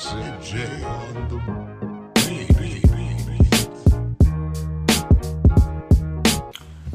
CJ 0.00 0.82
on 0.82 1.12
the 1.28 1.36
beat, 2.26 2.48
beat, 2.58 2.82
beat, 2.90 3.18
beat. 3.26 3.58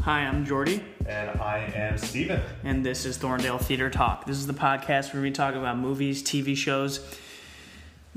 Hi, 0.02 0.22
I'm 0.22 0.44
Jordy, 0.44 0.84
And 1.06 1.40
I 1.40 1.72
am 1.76 2.00
Steven. 2.00 2.42
and 2.64 2.84
this 2.84 3.06
is 3.06 3.20
Thorndale 3.20 3.62
Theater 3.62 3.92
Talk. 3.92 4.26
This 4.26 4.38
is 4.38 4.48
the 4.48 4.54
podcast 4.54 5.14
where 5.14 5.22
we 5.22 5.30
talk 5.30 5.54
about 5.54 5.78
movies, 5.78 6.24
TV 6.24 6.58
shows, 6.58 7.00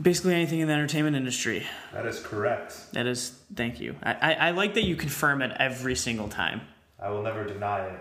basically 0.00 0.32
anything 0.32 0.60
in 0.60 0.68
the 0.68 0.74
entertainment 0.74 1.16
industry. 1.16 1.66
That 1.92 2.06
is 2.06 2.20
correct. 2.20 2.90
That 2.94 3.06
is, 3.06 3.38
thank 3.54 3.80
you. 3.80 3.94
I, 4.02 4.14
I, 4.14 4.32
I 4.32 4.50
like 4.52 4.72
that 4.72 4.84
you 4.84 4.96
confirm 4.96 5.42
it 5.42 5.54
every 5.60 5.96
single 5.96 6.28
time. 6.28 6.62
I 6.98 7.10
will 7.10 7.22
never 7.22 7.44
deny 7.44 7.80
it. 7.88 8.00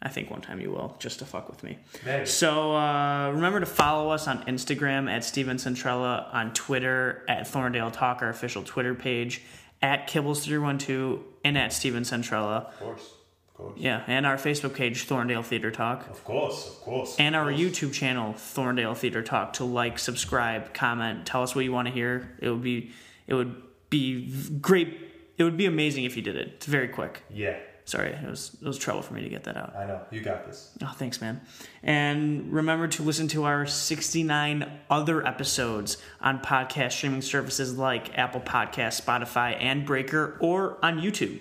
I 0.00 0.08
think 0.08 0.30
one 0.30 0.40
time 0.40 0.60
you 0.60 0.70
will, 0.70 0.96
just 1.00 1.18
to 1.18 1.24
fuck 1.24 1.48
with 1.48 1.62
me. 1.64 1.78
Maybe. 2.06 2.24
So 2.26 2.76
uh, 2.76 3.30
remember 3.32 3.58
to 3.60 3.66
follow 3.66 4.10
us 4.10 4.28
on 4.28 4.44
Instagram 4.44 5.10
at 5.10 5.24
Steven 5.24 5.56
Centrella, 5.56 6.32
on 6.32 6.52
Twitter 6.54 7.24
at 7.28 7.48
Thorndale 7.48 7.92
Talk, 7.92 8.22
our 8.22 8.28
official 8.28 8.62
Twitter 8.62 8.94
page, 8.94 9.42
at 9.82 10.08
Kibbles312, 10.08 11.20
and 11.44 11.58
at 11.58 11.72
Steven 11.72 12.04
Centrella. 12.04 12.66
Of 12.66 12.78
course. 12.78 13.02
Of 13.48 13.54
course. 13.56 13.74
Yeah, 13.76 14.04
and 14.06 14.24
our 14.24 14.36
Facebook 14.36 14.74
page, 14.74 15.08
Thorndale 15.08 15.44
Theater 15.44 15.72
Talk. 15.72 16.08
Of 16.08 16.22
course. 16.22 16.68
Of 16.68 16.80
course. 16.82 17.16
and 17.18 17.34
our 17.34 17.50
course. 17.50 17.58
YouTube 17.60 17.92
channel, 17.92 18.34
Thorndale 18.34 18.96
Theater 18.96 19.22
Talk, 19.22 19.54
to 19.54 19.64
like, 19.64 19.98
subscribe, 19.98 20.72
comment, 20.74 21.26
tell 21.26 21.42
us 21.42 21.56
what 21.56 21.64
you 21.64 21.72
want 21.72 21.88
to 21.88 21.94
hear. 21.94 22.36
It 22.38 22.50
would 22.50 22.62
be, 22.62 22.92
it 23.26 23.34
would 23.34 23.60
be 23.90 24.32
great. 24.60 24.96
It 25.38 25.44
would 25.44 25.56
be 25.56 25.66
amazing 25.66 26.04
if 26.04 26.16
you 26.16 26.22
did 26.22 26.36
it. 26.36 26.48
It's 26.56 26.66
very 26.66 26.88
quick. 26.88 27.22
Yeah, 27.30 27.56
Sorry, 27.88 28.10
it 28.10 28.28
was 28.28 28.54
it 28.60 28.66
was 28.66 28.76
trouble 28.76 29.00
for 29.00 29.14
me 29.14 29.22
to 29.22 29.30
get 29.30 29.44
that 29.44 29.56
out. 29.56 29.74
I 29.74 29.86
know. 29.86 30.02
You 30.10 30.20
got 30.20 30.44
this. 30.46 30.72
Oh, 30.82 30.92
thanks, 30.98 31.22
man. 31.22 31.40
And 31.82 32.52
remember 32.52 32.86
to 32.86 33.02
listen 33.02 33.28
to 33.28 33.44
our 33.44 33.64
69 33.64 34.70
other 34.90 35.26
episodes 35.26 35.96
on 36.20 36.40
podcast 36.40 36.92
streaming 36.92 37.22
services 37.22 37.78
like 37.78 38.18
Apple 38.18 38.42
Podcasts, 38.42 39.00
Spotify, 39.00 39.56
and 39.58 39.86
Breaker, 39.86 40.36
or 40.40 40.76
on 40.84 41.00
YouTube. 41.00 41.40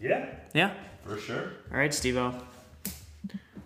Yeah, 0.00 0.30
Yeah. 0.54 0.72
for 1.04 1.18
sure. 1.18 1.52
All 1.70 1.76
right, 1.76 1.90
Stevo. 1.90 2.40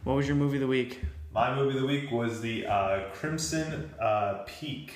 What 0.02 0.14
was 0.14 0.27
your 0.27 0.34
movie 0.36 0.56
of 0.56 0.62
the 0.62 0.67
week? 0.67 0.98
My 1.33 1.55
movie 1.55 1.77
of 1.77 1.80
the 1.83 1.86
week 1.86 2.11
was 2.11 2.41
the 2.41 2.67
uh, 2.67 3.05
Crimson 3.12 3.89
uh, 4.00 4.42
Peak. 4.48 4.95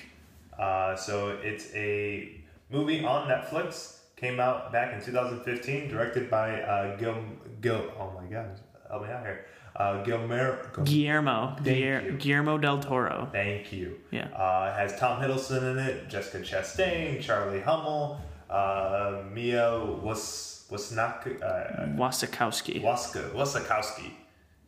Uh, 0.59 0.97
so 0.97 1.39
it's 1.45 1.73
a 1.77 2.41
movie 2.71 3.05
on 3.05 3.29
Netflix. 3.29 3.99
Came 4.25 4.41
out 4.41 4.73
back 4.73 4.95
in 4.95 5.03
2015, 5.05 5.87
directed 5.91 6.31
by 6.31 6.63
uh, 6.63 6.97
Gil. 6.97 7.23
Gil. 7.61 7.93
Oh 8.01 8.11
my 8.19 8.27
God, 8.27 8.59
help 8.89 9.03
me 9.03 9.11
out 9.11 9.21
here. 9.23 9.45
Uh, 9.77 10.03
Gilmer. 10.03 10.71
Guillermo. 10.83 11.57
Thank 11.57 11.65
Guiller- 11.67 12.01
you. 12.01 12.13
Guillermo 12.13 12.57
del 12.57 12.79
Toro. 12.79 13.29
Thank 13.33 13.71
you. 13.71 14.01
Yeah. 14.11 14.29
Uh, 14.29 14.73
it 14.73 14.79
has 14.81 14.99
Tom 14.99 15.21
Hiddleston 15.21 15.73
in 15.73 15.79
it, 15.79 16.09
Jessica 16.09 16.39
Chastain, 16.43 17.21
Charlie 17.21 17.61
Hunnam, 17.61 18.19
uh, 18.49 19.25
Mia 19.31 19.79
Was 20.03 20.65
Wasnak 20.71 21.27
uh, 21.43 21.85
Wasikowski. 22.01 22.81
Waska 22.83 23.31
Wasakowski. 23.35 24.11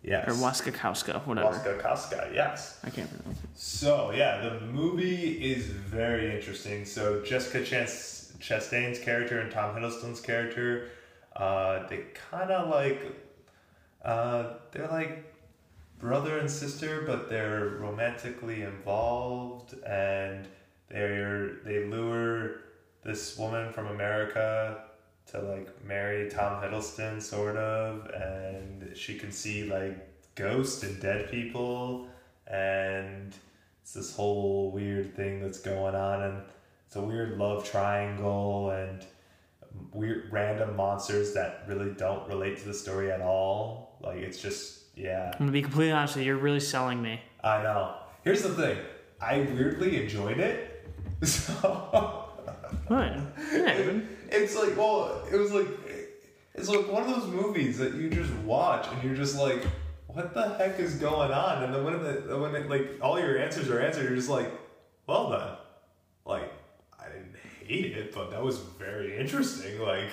Yes. 0.03 0.29
or 0.29 0.33
Waskakowska, 0.35 1.27
whatever. 1.27 1.49
Waskakowska, 1.49 2.35
yes. 2.35 2.79
I 2.85 2.91
can't 2.91 3.11
it. 3.11 3.37
So 3.55 4.13
yeah, 4.15 4.47
the 4.47 4.61
movie 4.67 5.33
is 5.53 5.65
very 5.67 6.37
interesting. 6.37 6.85
So 6.85 7.23
Jessica 7.25 7.65
Chas- 7.65 8.16
Chastain's 8.39 8.99
character 8.99 9.41
and 9.41 9.51
Tom 9.51 9.75
Hiddleston's 9.75 10.21
character, 10.21 10.89
uh, 11.35 11.87
they 11.89 12.05
kind 12.31 12.51
of 12.51 12.69
like, 12.69 13.01
uh, 14.05 14.55
they're 14.73 14.89
like 14.89 15.35
brother 15.99 16.39
and 16.39 16.51
sister, 16.51 17.03
but 17.07 17.29
they're 17.29 17.77
romantically 17.81 18.63
involved, 18.63 19.75
and 19.85 20.47
they're 20.89 21.55
they 21.65 21.85
lure 21.85 22.61
this 23.03 23.37
woman 23.39 23.73
from 23.73 23.87
America 23.89 24.85
to 25.27 25.41
like 25.41 25.85
marry 25.85 26.31
Tom 26.31 26.63
Hiddleston, 26.63 27.21
sort 27.21 27.57
of, 27.57 28.09
and 28.11 28.97
she 28.97 29.19
can 29.19 29.33
see 29.33 29.65
like 29.65 29.97
ghosts 30.35 30.83
and 30.83 31.01
dead 31.01 31.31
people, 31.31 32.09
and 32.47 33.35
it's 33.83 33.93
this 33.93 34.15
whole 34.15 34.71
weird 34.71 35.15
thing 35.17 35.41
that's 35.41 35.61
going 35.61 35.95
on, 35.95 36.23
and 36.23 36.43
it's 36.97 37.05
a 37.05 37.07
weird 37.07 37.37
love 37.37 37.69
triangle, 37.69 38.71
and 38.71 39.05
weird 39.93 40.33
random 40.33 40.77
monsters 40.77 41.35
that 41.35 41.65
really 41.69 41.93
don't 41.93 42.27
relate 42.27 42.57
to 42.59 42.65
the 42.65 42.73
story 42.73 43.13
at 43.13 43.21
all. 43.21 43.99
Like 44.01 44.17
it's 44.17 44.41
just 44.41 44.85
yeah. 44.97 45.31
I'm 45.35 45.39
gonna 45.41 45.53
be 45.53 45.61
completely 45.61 45.93
honest 45.93 46.17
with 46.17 46.25
you. 46.25 46.33
You're 46.33 46.43
really 46.43 46.61
selling 46.61 47.03
me. 47.03 47.21
I 47.45 47.63
know. 47.63 47.97
Here's 48.25 48.43
the 48.43 48.49
thing. 48.49 48.79
I 49.21 49.41
weirdly 49.41 50.03
enjoyed 50.03 50.39
it. 50.39 50.73
So 51.25 52.29
What? 52.89 53.17
Yeah, 53.53 54.01
it's 54.31 54.57
like 54.57 54.77
well, 54.77 55.23
it 55.31 55.37
was 55.37 55.53
like 55.53 55.67
it's 56.55 56.69
like 56.69 56.91
one 56.91 57.03
of 57.03 57.09
those 57.11 57.27
movies 57.29 57.77
that 57.79 57.95
you 57.95 58.09
just 58.09 58.33
watch 58.37 58.87
and 58.91 59.03
you're 59.03 59.17
just 59.17 59.37
like, 59.37 59.63
what 60.07 60.33
the 60.33 60.49
heck 60.55 60.79
is 60.79 60.95
going 60.95 61.31
on? 61.31 61.65
And 61.65 61.75
then 61.75 61.85
when 61.85 62.03
the 62.03 62.39
when 62.39 62.55
it, 62.55 62.71
like 62.71 62.99
all 63.03 63.19
your 63.19 63.39
answers 63.39 63.69
are 63.69 63.81
answered, 63.81 64.05
you're 64.05 64.17
just 64.17 64.31
like, 64.31 64.51
well 65.07 65.31
then, 65.31 65.41
like 65.41 65.47
I 65.47 65.47
didn't 65.47 65.56
hate 67.67 67.97
it, 67.97 68.15
but 68.15 68.31
that 68.31 68.43
was 68.43 68.59
very 68.59 69.17
interesting. 69.17 69.81
Like 69.81 70.11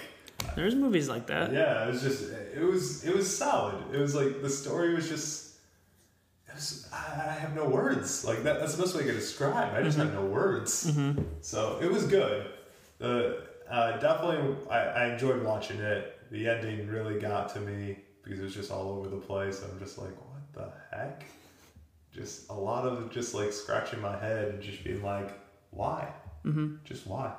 There's 0.55 0.75
movies 0.75 1.07
like 1.09 1.27
that. 1.27 1.51
yeah, 1.53 1.85
it 1.85 1.91
was 1.91 2.01
just 2.01 2.31
it 2.31 2.61
was 2.63 3.03
it 3.05 3.15
was 3.15 3.37
solid. 3.37 3.75
It 3.93 3.99
was 3.99 4.15
like 4.15 4.41
the 4.41 4.49
story 4.49 4.93
was 4.93 5.07
just. 5.09 5.41
It 6.47 6.55
was, 6.55 6.87
I 6.93 7.31
have 7.39 7.55
no 7.55 7.67
words. 7.67 8.23
Like 8.25 8.43
that. 8.43 8.59
That's 8.59 8.75
the 8.75 8.83
best 8.83 8.95
way 8.95 9.01
I 9.01 9.05
could 9.05 9.15
describe. 9.15 9.73
I 9.73 9.81
just 9.81 9.97
have 9.97 10.13
no 10.13 10.25
words. 10.25 10.91
So 11.41 11.79
it 11.81 11.91
was 11.91 12.05
good. 12.05 12.47
The 12.99 13.47
uh, 13.69 13.97
definitely 13.97 14.55
I, 14.69 14.79
I 14.79 15.13
enjoyed 15.13 15.43
watching 15.43 15.79
it. 15.79 16.19
The 16.31 16.47
ending 16.47 16.87
really 16.87 17.19
got 17.19 17.49
to 17.55 17.59
me 17.59 17.97
because 18.23 18.39
it 18.39 18.43
was 18.43 18.53
just 18.53 18.71
all 18.71 18.89
over 18.91 19.09
the 19.09 19.17
place. 19.17 19.61
I'm 19.63 19.77
just 19.79 19.97
like, 19.97 20.11
what 20.15 20.43
the 20.53 20.95
heck? 20.95 21.25
Just 22.13 22.49
a 22.51 22.53
lot 22.53 22.85
of 22.85 23.11
just 23.11 23.33
like 23.33 23.51
scratching 23.51 23.99
my 23.99 24.17
head 24.19 24.49
and 24.49 24.61
just 24.61 24.83
being 24.83 25.01
like, 25.03 25.31
why? 25.71 26.07
Mm-hmm. 26.45 26.75
Just 26.85 27.07
why? 27.07 27.33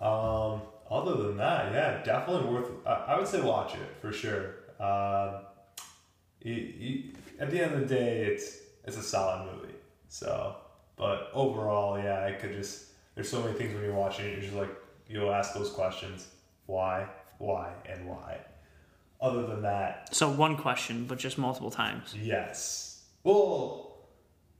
Um, 0.00 0.62
other 0.90 1.16
than 1.22 1.36
that, 1.38 1.72
yeah, 1.72 2.02
definitely 2.02 2.50
worth. 2.52 2.70
I, 2.86 2.90
I 2.90 3.18
would 3.18 3.26
say 3.28 3.40
watch 3.40 3.74
it 3.74 3.96
for 4.00 4.12
sure. 4.12 4.56
Um, 4.80 5.40
you, 6.42 6.54
you, 6.54 7.02
at 7.40 7.50
the 7.50 7.62
end 7.62 7.74
of 7.74 7.80
the 7.80 7.86
day, 7.94 8.24
it's 8.26 8.58
it's 8.84 8.96
a 8.96 9.02
solid 9.02 9.46
movie. 9.52 9.74
So, 10.08 10.56
but 10.96 11.30
overall, 11.32 11.98
yeah, 11.98 12.24
I 12.24 12.32
could 12.32 12.52
just. 12.52 12.86
There's 13.14 13.28
so 13.28 13.40
many 13.42 13.54
things 13.54 13.72
when 13.72 13.82
you're 13.84 13.94
watching 13.94 14.26
it, 14.26 14.32
you're 14.32 14.40
just 14.42 14.54
like 14.54 14.70
you'll 15.08 15.32
ask 15.32 15.54
those 15.54 15.70
questions: 15.70 16.28
why, 16.66 17.06
why, 17.38 17.72
and 17.88 18.06
why. 18.08 18.38
Other 19.20 19.46
than 19.46 19.62
that, 19.62 20.14
So 20.14 20.28
one 20.28 20.56
question, 20.56 21.06
but 21.06 21.18
just 21.18 21.38
multiple 21.38 21.70
times. 21.70 22.14
yes. 22.20 23.04
Well, 23.22 23.96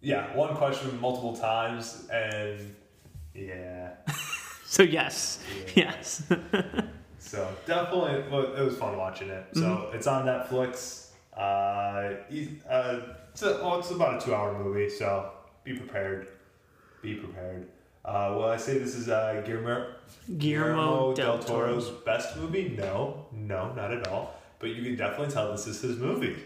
yeah, 0.00 0.34
one 0.34 0.54
question 0.56 0.98
multiple 1.00 1.36
times, 1.36 2.08
and 2.10 2.74
yeah. 3.34 3.90
So 4.74 4.82
yes, 4.82 5.38
yes. 5.76 6.24
So 7.18 7.48
definitely, 7.64 8.12
it 8.12 8.64
was 8.64 8.76
fun 8.76 8.98
watching 8.98 9.28
it. 9.30 9.46
So 9.54 9.90
it's 9.94 10.06
on 10.06 10.26
Netflix. 10.26 11.08
Uh, 11.36 11.40
uh, 11.40 13.00
it's, 13.32 13.42
a, 13.42 13.60
well, 13.62 13.78
it's 13.78 13.90
about 13.90 14.22
a 14.22 14.24
two-hour 14.24 14.62
movie, 14.62 14.90
so 14.90 15.30
be 15.64 15.72
prepared. 15.74 16.28
Be 17.02 17.14
prepared. 17.14 17.66
Uh, 18.04 18.34
will 18.36 18.44
I 18.44 18.56
say 18.56 18.78
this 18.78 18.94
is 18.94 19.08
uh, 19.08 19.42
Guillermo, 19.44 19.94
Guillermo 20.38 21.14
del 21.14 21.38
Toro's 21.38 21.86
Toro's. 21.86 21.90
best 22.04 22.36
movie? 22.36 22.74
No, 22.76 23.26
no, 23.32 23.72
not 23.72 23.90
at 23.92 24.06
all. 24.08 24.34
But 24.58 24.70
you 24.70 24.82
can 24.82 24.94
definitely 24.94 25.32
tell 25.32 25.50
this 25.50 25.66
is 25.66 25.80
his 25.80 25.96
movie. 25.96 26.36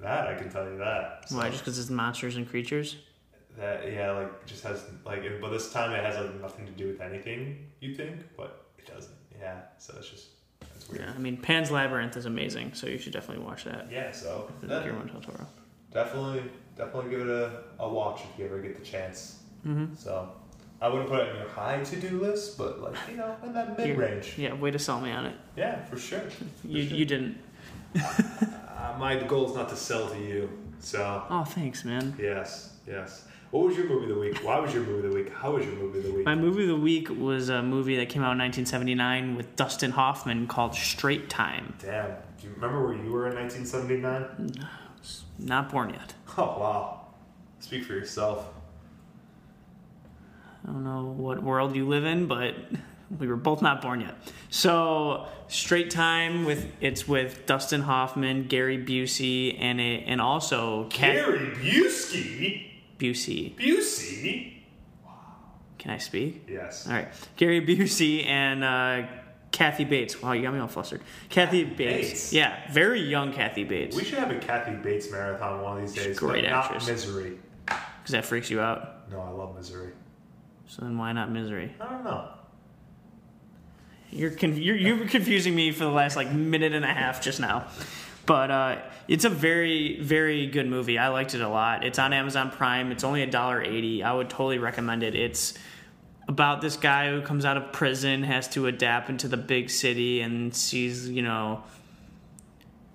That 0.00 0.28
I 0.28 0.34
can 0.34 0.50
tell 0.50 0.64
you 0.68 0.76
that. 0.78 1.28
So 1.28 1.36
Why? 1.38 1.48
Just 1.48 1.64
because 1.64 1.78
it's 1.78 1.90
monsters 1.90 2.36
and 2.36 2.48
creatures? 2.48 2.96
That 3.58 3.90
yeah, 3.92 4.10
like 4.12 4.46
just 4.46 4.62
has 4.64 4.84
like, 5.04 5.22
but 5.40 5.50
this 5.50 5.72
time 5.72 5.92
it 5.92 6.02
has 6.04 6.16
like 6.16 6.40
nothing 6.40 6.66
to 6.66 6.72
do 6.72 6.88
with 6.88 7.00
anything. 7.00 7.66
You 7.80 7.94
think, 7.94 8.16
but 8.36 8.66
it 8.78 8.86
doesn't. 8.86 9.14
Yeah, 9.38 9.60
so 9.78 9.94
it's 9.98 10.08
just 10.10 10.26
that's 10.60 10.88
weird. 10.88 11.04
Yeah. 11.04 11.12
I 11.14 11.18
mean, 11.18 11.36
Pan's 11.36 11.70
Labyrinth 11.70 12.16
is 12.16 12.26
amazing, 12.26 12.72
so 12.74 12.86
you 12.86 12.98
should 12.98 13.12
definitely 13.12 13.44
watch 13.44 13.64
that. 13.64 13.88
Yeah, 13.90 14.12
so 14.12 14.50
The 14.60 14.66
that- 14.68 14.84
Guillermo 14.84 15.04
del 15.04 15.20
Toro. 15.20 15.46
definitely, 15.92 16.42
definitely 16.76 17.10
give 17.10 17.20
it 17.20 17.28
a, 17.28 17.62
a 17.78 17.88
watch 17.88 18.22
if 18.32 18.38
you 18.38 18.46
ever 18.46 18.58
get 18.60 18.76
the 18.78 18.84
chance. 18.84 19.40
Mm-hmm. 19.66 19.94
So, 19.94 20.30
I 20.80 20.88
wouldn't 20.88 21.08
put 21.10 21.20
it 21.20 21.30
on 21.30 21.36
your 21.36 21.48
high 21.48 21.82
to 21.82 21.96
do 22.00 22.20
list, 22.20 22.56
but 22.58 22.80
like 22.82 22.94
you 23.10 23.16
know, 23.16 23.36
in 23.44 23.52
that 23.54 23.76
mid 23.78 23.96
range. 23.96 24.34
Yeah, 24.38 24.54
way 24.54 24.70
to 24.70 24.78
sell 24.78 25.00
me 25.00 25.10
on 25.10 25.26
it. 25.26 25.36
Yeah, 25.56 25.84
for 25.84 25.98
sure. 25.98 26.22
You 26.64 26.82
you 26.82 27.04
didn't. 27.04 27.38
Uh, 28.76 28.94
my 28.98 29.16
goal 29.16 29.48
is 29.48 29.56
not 29.56 29.68
to 29.70 29.76
sell 29.76 30.06
to 30.10 30.18
you. 30.18 30.50
So, 30.80 31.24
Oh, 31.30 31.44
thanks, 31.44 31.84
man. 31.84 32.14
yes, 32.20 32.74
yes. 32.86 33.25
What 33.50 33.66
was 33.66 33.76
your 33.76 33.86
movie 33.86 34.10
of 34.10 34.16
the 34.16 34.20
week? 34.20 34.38
Why 34.44 34.58
was 34.58 34.74
your 34.74 34.82
movie 34.82 35.06
of 35.06 35.12
the 35.12 35.18
week? 35.18 35.32
How 35.32 35.52
was 35.52 35.64
your 35.64 35.74
movie 35.76 35.98
of 35.98 36.04
the 36.04 36.12
week? 36.12 36.24
My 36.26 36.34
movie 36.34 36.62
of 36.62 36.68
the 36.68 36.76
week 36.76 37.08
was 37.10 37.48
a 37.48 37.62
movie 37.62 37.96
that 37.96 38.08
came 38.08 38.22
out 38.22 38.32
in 38.32 38.38
1979 38.38 39.36
with 39.36 39.54
Dustin 39.56 39.92
Hoffman 39.92 40.46
called 40.46 40.74
Straight 40.74 41.30
Time. 41.30 41.74
Damn. 41.80 42.10
Do 42.40 42.48
you 42.48 42.54
remember 42.54 42.84
where 42.84 42.96
you 42.96 43.10
were 43.10 43.28
in 43.28 43.36
1979? 43.36 44.66
Not 45.38 45.70
born 45.70 45.90
yet. 45.90 46.14
Oh 46.38 46.58
wow. 46.60 47.00
Speak 47.60 47.84
for 47.84 47.94
yourself. 47.94 48.46
I 50.62 50.70
don't 50.70 50.84
know 50.84 51.14
what 51.16 51.42
world 51.42 51.74
you 51.74 51.88
live 51.88 52.04
in, 52.04 52.26
but 52.26 52.54
we 53.18 53.26
were 53.26 53.36
both 53.36 53.62
not 53.62 53.80
born 53.80 54.02
yet. 54.02 54.16
So 54.50 55.26
straight 55.48 55.90
time 55.90 56.44
with 56.44 56.70
it's 56.82 57.08
with 57.08 57.46
Dustin 57.46 57.80
Hoffman, 57.82 58.48
Gary 58.48 58.76
Busey, 58.76 59.56
and 59.58 59.80
a, 59.80 60.00
and 60.00 60.20
also 60.20 60.88
Kat 60.90 61.14
Gary 61.14 61.38
Busey. 61.56 62.75
Busey. 62.98 63.54
Busey. 63.56 64.62
Wow. 65.04 65.12
Can 65.78 65.90
I 65.90 65.98
speak? 65.98 66.46
Yes. 66.48 66.86
All 66.86 66.94
right, 66.94 67.08
Gary 67.36 67.60
Busey 67.64 68.24
and 68.26 68.64
uh, 68.64 69.06
Kathy 69.52 69.84
Bates. 69.84 70.20
Wow, 70.22 70.32
you 70.32 70.42
got 70.42 70.54
me 70.54 70.60
all 70.60 70.68
flustered. 70.68 71.00
Kathy 71.28 71.64
Bates. 71.64 71.76
Bates. 72.10 72.32
Yeah, 72.32 72.70
very 72.72 73.00
young 73.00 73.32
Kathy 73.32 73.64
Bates. 73.64 73.96
We 73.96 74.04
should 74.04 74.18
have 74.18 74.30
a 74.30 74.38
Kathy 74.38 74.74
Bates 74.76 75.10
marathon 75.10 75.62
one 75.62 75.78
of 75.78 75.82
these 75.82 75.94
days. 75.94 76.18
great 76.18 76.44
actress. 76.44 76.86
Not 76.86 76.92
Misery. 76.92 77.38
Because 77.66 78.12
that 78.12 78.24
freaks 78.24 78.50
you 78.50 78.60
out. 78.60 79.10
No, 79.10 79.20
I 79.20 79.30
love 79.30 79.56
Misery. 79.56 79.92
So 80.66 80.82
then 80.82 80.98
why 80.98 81.12
not 81.12 81.30
Misery? 81.30 81.74
I 81.80 81.88
don't 81.88 82.04
know. 82.04 82.28
You're, 84.10 84.32
you're 84.32 84.76
you're 84.76 85.08
confusing 85.08 85.54
me 85.54 85.72
for 85.72 85.84
the 85.84 85.90
last 85.90 86.16
like 86.16 86.30
minute 86.32 86.72
and 86.72 86.84
a 86.84 86.92
half 86.92 87.20
just 87.20 87.40
now. 87.40 87.66
But 88.26 88.50
uh, 88.50 88.78
it's 89.06 89.24
a 89.24 89.30
very 89.30 90.00
very 90.00 90.46
good 90.48 90.66
movie. 90.68 90.98
I 90.98 91.08
liked 91.08 91.34
it 91.34 91.40
a 91.40 91.48
lot. 91.48 91.84
It's 91.84 91.98
on 91.98 92.12
Amazon 92.12 92.50
Prime. 92.50 92.90
It's 92.92 93.04
only 93.04 93.22
a 93.22 93.26
dollar 93.30 93.62
eighty. 93.62 94.02
I 94.02 94.12
would 94.12 94.28
totally 94.28 94.58
recommend 94.58 95.02
it. 95.04 95.14
It's 95.14 95.54
about 96.28 96.60
this 96.60 96.76
guy 96.76 97.10
who 97.10 97.22
comes 97.22 97.44
out 97.44 97.56
of 97.56 97.72
prison, 97.72 98.24
has 98.24 98.48
to 98.48 98.66
adapt 98.66 99.08
into 99.10 99.28
the 99.28 99.36
big 99.36 99.70
city, 99.70 100.20
and 100.22 100.54
sees 100.54 101.08
you 101.08 101.22
know 101.22 101.62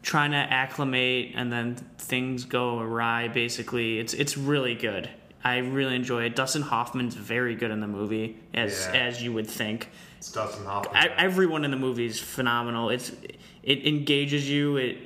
trying 0.04 0.32
to 0.32 0.38
acclimate, 0.38 1.32
and 1.36 1.52
then 1.52 1.76
things 1.98 2.44
go 2.44 2.80
awry. 2.80 3.30
Basically, 3.30 4.00
it's 4.00 4.14
it's 4.14 4.38
really 4.38 4.76
good. 4.76 5.10
I 5.44 5.58
really 5.58 5.96
enjoy 5.96 6.26
it. 6.26 6.36
Dustin 6.36 6.62
Hoffman's 6.62 7.16
very 7.16 7.56
good 7.56 7.72
in 7.72 7.80
the 7.80 7.88
movie, 7.88 8.38
as 8.54 8.88
Yeah. 8.94 9.00
as 9.08 9.24
you 9.24 9.32
would 9.34 9.48
think. 9.48 9.90
It's 10.18 10.32
Dustin 10.32 10.66
Hoffman. 10.66 10.96
I, 10.96 11.08
everyone 11.18 11.64
in 11.66 11.72
the 11.72 11.78
movie 11.78 12.06
is 12.06 12.20
phenomenal. 12.20 12.90
It's 12.90 13.12
it 13.64 13.88
engages 13.88 14.50
you. 14.50 14.78
It 14.78 14.98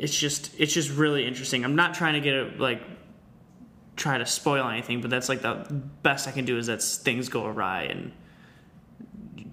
it's 0.00 0.18
just 0.18 0.50
it's 0.58 0.72
just 0.72 0.90
really 0.90 1.26
interesting. 1.26 1.64
I'm 1.64 1.76
not 1.76 1.94
trying 1.94 2.14
to 2.14 2.20
get 2.20 2.34
it 2.34 2.58
like 2.58 2.82
try 3.96 4.18
to 4.18 4.26
spoil 4.26 4.66
anything, 4.68 5.00
but 5.02 5.10
that's 5.10 5.28
like 5.28 5.42
the 5.42 5.66
best 6.02 6.26
I 6.26 6.30
can 6.32 6.44
do 6.46 6.58
is 6.58 6.66
that 6.66 6.82
things 6.82 7.28
go 7.28 7.46
awry 7.46 7.82
and 7.84 8.12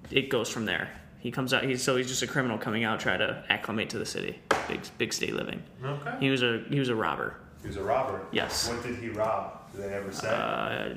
it 0.09 0.29
goes 0.29 0.49
from 0.49 0.65
there. 0.65 0.89
He 1.19 1.31
comes 1.31 1.53
out. 1.53 1.63
He's 1.63 1.83
so 1.83 1.95
he's 1.97 2.07
just 2.07 2.21
a 2.23 2.27
criminal 2.27 2.57
coming 2.57 2.83
out 2.83 2.99
try 2.99 3.17
to 3.17 3.44
acclimate 3.49 3.89
to 3.91 3.99
the 3.99 4.05
city, 4.05 4.39
big 4.67 4.79
big 4.97 5.13
state 5.13 5.35
living. 5.35 5.61
okay. 5.83 6.15
He 6.19 6.29
was 6.29 6.44
a 6.44 6.63
he 6.69 6.79
was 6.79 6.89
a 6.89 6.95
robber. 6.95 7.35
He 7.61 7.67
was 7.67 7.77
a 7.77 7.83
robber. 7.83 8.21
Yes. 8.31 8.69
What 8.69 8.83
did 8.83 8.97
he 8.97 9.09
rob? 9.09 9.71
Did 9.73 9.81
they 9.83 9.94
ever 9.94 10.11
say? 10.13 10.29
Uh, 10.29 10.94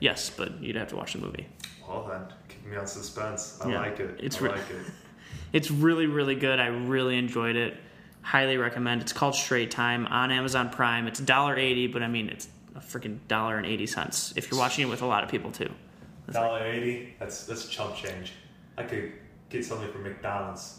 yes, 0.00 0.30
but 0.30 0.60
you'd 0.60 0.76
have 0.76 0.88
to 0.88 0.96
watch 0.96 1.12
the 1.12 1.18
movie. 1.20 1.46
well 1.86 2.06
then, 2.10 2.22
keep 2.48 2.66
me 2.66 2.76
on 2.76 2.86
suspense. 2.86 3.60
I 3.62 3.70
Yeah, 3.70 3.80
like 3.80 4.00
it. 4.00 4.18
it's 4.20 4.40
I 4.40 4.46
re- 4.46 4.50
like 4.50 4.70
it. 4.70 4.86
It's 5.52 5.68
really, 5.70 6.06
really 6.06 6.36
good. 6.36 6.60
I 6.60 6.66
really 6.68 7.18
enjoyed 7.18 7.56
it. 7.56 7.76
Highly 8.22 8.56
recommend. 8.58 9.00
It's 9.02 9.12
called 9.12 9.34
Straight 9.34 9.70
Time 9.70 10.06
on 10.06 10.30
Amazon 10.30 10.70
Prime. 10.70 11.06
It's 11.06 11.20
$1.80, 11.20 11.92
but 11.92 12.02
I 12.02 12.08
mean, 12.08 12.28
it's 12.28 12.48
a 12.76 12.80
freaking 12.80 13.18
dollar 13.26 13.56
and 13.56 13.66
eighty 13.66 13.86
cents 13.86 14.32
if 14.36 14.50
you're 14.50 14.60
watching 14.60 14.86
it 14.86 14.90
with 14.90 15.02
a 15.02 15.06
lot 15.06 15.24
of 15.24 15.30
people 15.30 15.50
too. 15.50 15.70
It's 16.28 16.36
like- 16.36 16.44
Dollar 16.44 16.64
eighty. 16.66 17.14
That's 17.18 17.44
that's 17.46 17.66
chump 17.68 17.96
change. 17.96 18.32
I 18.78 18.84
could 18.84 19.12
get 19.48 19.64
something 19.64 19.90
from 19.90 20.04
McDonald's. 20.04 20.78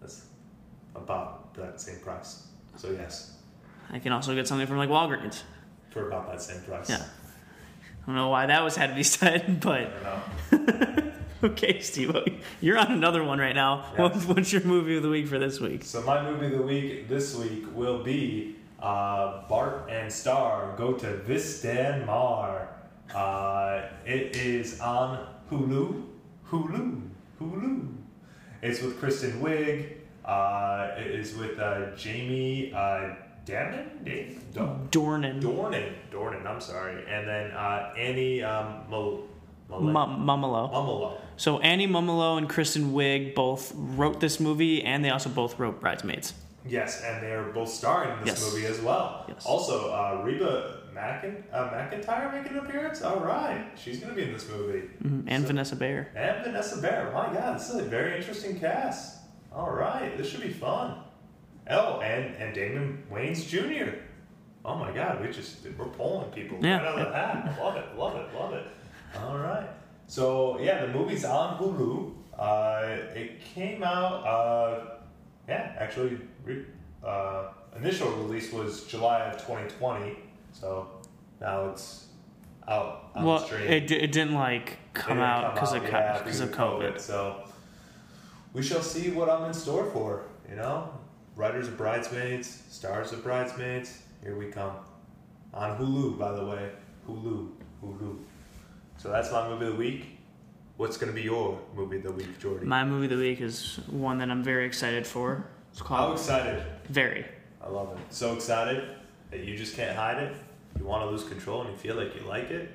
That's 0.00 0.26
about 0.94 1.52
that 1.54 1.80
same 1.80 1.98
price. 1.98 2.46
So 2.76 2.90
yes, 2.90 3.36
I 3.90 3.98
can 3.98 4.12
also 4.12 4.34
get 4.34 4.46
something 4.46 4.66
from 4.68 4.76
like 4.76 4.88
Walgreens. 4.88 5.42
for 5.90 6.06
about 6.06 6.30
that 6.30 6.40
same 6.40 6.62
price. 6.62 6.88
Yeah. 6.88 7.02
I 7.02 8.06
don't 8.06 8.14
know 8.14 8.28
why 8.28 8.46
that 8.46 8.62
was 8.62 8.76
had 8.76 8.88
to 8.90 8.94
be 8.94 9.02
said, 9.02 9.60
but. 9.60 9.90
okay, 11.44 11.80
Steve, 11.80 12.14
you're 12.60 12.78
on 12.78 12.92
another 12.92 13.24
one 13.24 13.38
right 13.38 13.54
now. 13.54 13.84
Yes. 13.98 14.24
What's 14.26 14.52
your 14.52 14.62
movie 14.64 14.96
of 14.96 15.02
the 15.02 15.08
week 15.08 15.26
for 15.26 15.38
this 15.38 15.60
week? 15.60 15.84
So 15.84 16.02
my 16.02 16.22
movie 16.22 16.46
of 16.46 16.52
the 16.52 16.62
week 16.62 17.08
this 17.08 17.34
week 17.34 17.64
will 17.74 18.02
be 18.02 18.56
uh, 18.80 19.46
Barb 19.48 19.88
and 19.90 20.12
Star 20.12 20.74
go 20.76 20.92
to 20.92 21.06
Vistanmar. 21.26 22.68
Uh, 23.14 23.82
it 24.06 24.36
is 24.36 24.80
on 24.80 25.26
Hulu. 25.50 26.04
Hulu. 26.48 27.02
Hulu. 27.40 27.88
It's 28.62 28.80
with 28.80 28.98
Kristen 29.00 29.40
Wiig. 29.40 29.94
Uh, 30.24 30.90
it 30.96 31.08
is 31.08 31.34
with 31.34 31.58
uh, 31.58 31.94
Jamie 31.96 32.72
uh, 32.72 33.14
Damon? 33.44 33.90
Dam- 34.04 34.40
Dam- 34.52 34.88
Dornan. 34.92 35.42
Dornan. 35.42 35.92
Dornan, 36.12 36.46
I'm 36.46 36.60
sorry. 36.60 37.04
And 37.08 37.26
then 37.26 37.50
uh, 37.50 37.92
Annie 37.98 38.42
um, 38.44 38.84
Mal- 38.88 39.24
Mum- 39.80 40.26
Mumolo. 40.26 40.70
Mumolo. 40.72 41.14
So 41.36 41.58
Annie 41.60 41.88
Mumolo 41.88 42.36
and 42.38 42.48
Kristen 42.48 42.92
Wiig 42.92 43.34
both 43.34 43.72
wrote 43.74 44.20
this 44.20 44.38
movie, 44.40 44.82
and 44.82 45.04
they 45.04 45.10
also 45.10 45.28
both 45.30 45.58
wrote 45.58 45.80
Bridesmaids. 45.80 46.34
Yes, 46.64 47.02
and 47.02 47.22
they're 47.22 47.42
both 47.52 47.68
starring 47.68 48.10
in 48.18 48.24
this 48.24 48.40
Yes. 48.40 48.52
movie 48.52 48.66
as 48.66 48.80
well. 48.80 49.24
Yes. 49.28 49.44
Also, 49.44 49.90
uh, 49.92 50.22
Reba 50.24 50.78
Mackin- 50.94 51.42
uh, 51.52 51.70
McEntire 51.70 52.32
making 52.32 52.56
an 52.58 52.64
appearance. 52.64 53.02
All 53.02 53.18
right, 53.18 53.64
she's 53.74 53.98
going 53.98 54.10
to 54.10 54.16
be 54.16 54.22
in 54.28 54.32
this 54.32 54.48
movie. 54.48 54.82
Mhm, 55.02 55.24
And 55.26 55.42
So- 55.42 55.48
Vanessa 55.48 55.74
Bayer. 55.74 56.08
And 56.14 56.44
Vanessa 56.44 56.80
Bayer. 56.80 57.10
My 57.12 57.32
God, 57.32 57.58
this 57.58 57.68
is 57.70 57.76
a 57.80 57.82
very 57.82 58.16
interesting 58.16 58.60
cast. 58.60 59.18
All 59.52 59.70
right, 59.72 60.16
this 60.16 60.28
should 60.30 60.42
be 60.42 60.50
fun. 60.52 60.94
Oh, 61.70 62.00
and 62.00 62.34
and 62.36 62.54
Damon 62.54 63.02
Wayans 63.12 63.48
Jr. 63.48 63.94
Oh 64.64 64.76
my 64.76 64.92
God, 64.92 65.20
we 65.20 65.28
just 65.32 65.66
we're 65.76 65.86
pulling 65.86 66.30
people 66.30 66.58
Yeah. 66.60 66.76
right 66.78 66.86
out 66.86 66.98
of 66.98 67.08
the 67.08 67.14
hat. 67.14 67.58
Love 67.60 67.76
it, 67.76 67.84
love 67.96 68.16
it, 68.16 68.26
love 68.38 68.52
it. 68.54 68.64
All 69.20 69.38
right. 69.38 69.68
So 70.06 70.58
yeah, 70.60 70.86
the 70.86 70.92
movie's 70.92 71.24
on 71.24 71.58
Hulu. 71.58 72.12
Uh, 72.38 72.96
it 73.14 73.40
came 73.54 73.82
out. 73.82 74.24
Uh, 74.26 74.84
yeah, 75.48 75.74
actually, 75.78 76.18
re- 76.44 76.64
uh, 77.04 77.48
initial 77.76 78.10
release 78.12 78.52
was 78.52 78.84
July 78.84 79.20
of 79.20 79.34
2020. 79.38 80.16
So 80.52 80.88
now 81.40 81.68
it's 81.70 82.06
out 82.68 83.10
on 83.14 83.24
Well, 83.24 83.38
the 83.40 83.44
stream. 83.46 83.62
it, 83.70 83.90
it 83.90 84.12
didn't 84.12 84.34
like 84.34 84.78
come 84.94 85.16
didn't 85.18 85.28
out 85.28 85.54
because 85.54 85.72
of 85.74 85.82
co- 85.84 85.88
yeah, 85.98 86.18
because 86.18 86.40
of 86.40 86.50
COVID. 86.52 87.00
So 87.00 87.44
we 88.52 88.62
shall 88.62 88.82
see 88.82 89.10
what 89.10 89.28
I'm 89.28 89.44
in 89.46 89.54
store 89.54 89.86
for. 89.90 90.24
You 90.48 90.56
know, 90.56 90.90
writers 91.36 91.68
of 91.68 91.76
Bridesmaids, 91.78 92.62
stars 92.68 93.12
of 93.12 93.22
Bridesmaids. 93.22 94.02
Here 94.22 94.36
we 94.36 94.46
come 94.46 94.72
on 95.54 95.76
Hulu, 95.78 96.18
by 96.18 96.32
the 96.32 96.44
way. 96.44 96.70
Hulu, 97.08 97.48
Hulu. 97.84 98.18
So 99.02 99.10
that's 99.10 99.32
my 99.32 99.48
movie 99.48 99.66
of 99.66 99.72
the 99.72 99.78
week. 99.78 100.18
What's 100.76 100.96
going 100.96 101.12
to 101.12 101.14
be 101.14 101.22
your 101.22 101.58
movie 101.74 101.96
of 101.96 102.04
the 102.04 102.12
week, 102.12 102.38
Jordy? 102.38 102.64
My 102.64 102.84
movie 102.84 103.06
of 103.06 103.10
the 103.10 103.16
week 103.16 103.40
is 103.40 103.80
one 103.90 104.18
that 104.18 104.30
I'm 104.30 104.44
very 104.44 104.64
excited 104.64 105.04
for. 105.04 105.44
It's 105.72 105.82
called. 105.82 106.00
How 106.00 106.12
excited! 106.12 106.62
Very. 106.88 107.26
I 107.60 107.68
love 107.68 107.98
it. 107.98 107.98
So 108.14 108.32
excited 108.32 108.88
that 109.32 109.40
you 109.40 109.56
just 109.56 109.74
can't 109.74 109.96
hide 109.96 110.22
it. 110.22 110.36
You 110.78 110.84
want 110.84 111.02
to 111.02 111.10
lose 111.10 111.24
control 111.24 111.62
and 111.62 111.70
you 111.70 111.76
feel 111.76 111.96
like 111.96 112.14
you 112.14 112.22
like 112.28 112.52
it. 112.52 112.70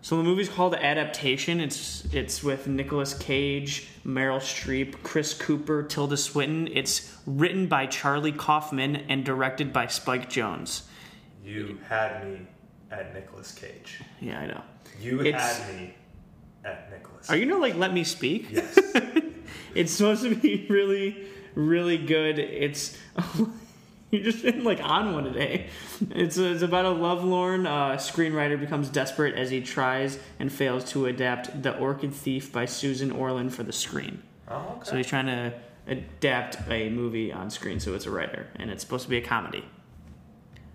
So 0.00 0.16
the 0.16 0.22
movie's 0.22 0.48
called 0.48 0.74
Adaptation. 0.74 1.60
It's 1.60 2.06
it's 2.14 2.42
with 2.42 2.66
Nicolas 2.66 3.12
Cage, 3.12 3.88
Meryl 4.06 4.40
Streep, 4.40 5.02
Chris 5.02 5.34
Cooper, 5.34 5.82
Tilda 5.82 6.16
Swinton. 6.16 6.66
It's 6.72 7.14
written 7.26 7.66
by 7.66 7.84
Charlie 7.84 8.32
Kaufman 8.32 8.96
and 8.96 9.22
directed 9.22 9.70
by 9.70 9.86
Spike 9.88 10.30
Jonze. 10.30 10.84
You 11.44 11.78
had 11.90 12.26
me 12.26 12.46
at 12.90 13.14
Nicolas 13.14 13.52
Cage. 13.52 14.00
Yeah, 14.20 14.40
I 14.40 14.46
know. 14.46 14.62
You 15.00 15.20
It's- 15.22 15.58
had 15.60 15.74
me 15.76 15.94
at 16.64 16.90
Nicolas. 16.90 17.30
Are 17.30 17.36
you 17.36 17.46
gonna 17.46 17.60
like 17.60 17.76
let 17.76 17.92
me 17.92 18.04
speak? 18.04 18.48
Yes. 18.50 18.78
It's 19.74 19.92
supposed 19.92 20.24
to 20.24 20.34
be 20.34 20.66
really, 20.68 21.24
really 21.54 21.96
good. 21.96 22.40
It's 22.40 22.98
you're 24.10 24.24
just 24.24 24.42
been 24.42 24.64
like 24.64 24.80
on 24.82 25.12
one 25.14 25.22
today. 25.24 25.68
It's 26.10 26.36
it's 26.38 26.62
about 26.62 26.86
a 26.86 26.90
lovelorn 26.90 27.66
uh, 27.68 27.92
screenwriter 27.96 28.58
becomes 28.58 28.88
desperate 28.88 29.36
as 29.36 29.50
he 29.50 29.60
tries 29.60 30.18
and 30.40 30.52
fails 30.52 30.84
to 30.92 31.06
adapt 31.06 31.62
The 31.62 31.76
Orchid 31.78 32.12
Thief 32.12 32.52
by 32.52 32.64
Susan 32.64 33.12
Orlean 33.12 33.48
for 33.48 33.62
the 33.62 33.72
screen. 33.72 34.22
oh, 34.48 34.56
okay. 34.78 34.90
So 34.90 34.96
he's 34.96 35.06
trying 35.06 35.26
to 35.26 35.52
adapt 35.86 36.58
a 36.68 36.90
movie 36.90 37.32
on 37.32 37.48
screen, 37.50 37.78
so 37.78 37.94
it's 37.94 38.06
a 38.06 38.10
writer, 38.10 38.48
and 38.56 38.70
it's 38.70 38.82
supposed 38.82 39.04
to 39.04 39.10
be 39.10 39.18
a 39.18 39.22
comedy. 39.22 39.64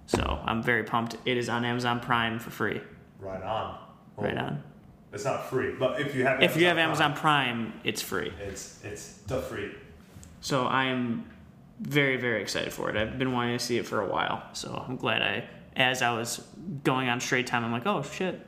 So 0.07 0.39
I'm 0.45 0.61
very 0.61 0.83
pumped. 0.83 1.17
It 1.25 1.37
is 1.37 1.49
on 1.49 1.65
Amazon 1.65 1.99
Prime 1.99 2.39
for 2.39 2.51
free. 2.51 2.81
right 3.19 3.41
on. 3.41 3.77
Oh. 4.17 4.23
Right 4.23 4.37
Oh, 4.37 4.41
on. 4.41 4.63
It's 5.11 5.25
not 5.25 5.49
free, 5.49 5.73
but 5.79 5.99
if 5.99 6.13
you 6.15 6.25
have 6.25 6.41
If 6.43 6.57
you 6.57 6.65
have 6.67 6.75
Prime, 6.75 6.85
Amazon 6.89 7.13
Prime, 7.13 7.73
it's 7.83 8.01
free. 8.01 8.31
it's 8.41 8.79
it's 8.83 9.17
the 9.27 9.41
free. 9.41 9.71
So 10.41 10.65
I 10.65 10.85
am 10.85 11.25
very, 11.79 12.17
very 12.17 12.41
excited 12.41 12.71
for 12.73 12.89
it. 12.89 12.95
I've 12.97 13.17
been 13.17 13.31
wanting 13.33 13.57
to 13.57 13.63
see 13.63 13.77
it 13.77 13.85
for 13.85 14.01
a 14.01 14.07
while. 14.07 14.43
So 14.53 14.83
I'm 14.87 14.95
glad 14.97 15.21
I, 15.21 15.45
as 15.75 16.01
I 16.01 16.11
was 16.11 16.45
going 16.83 17.09
on 17.09 17.19
straight 17.19 17.47
time, 17.47 17.63
I'm 17.65 17.71
like, 17.71 17.85
oh 17.87 18.03
shit, 18.03 18.39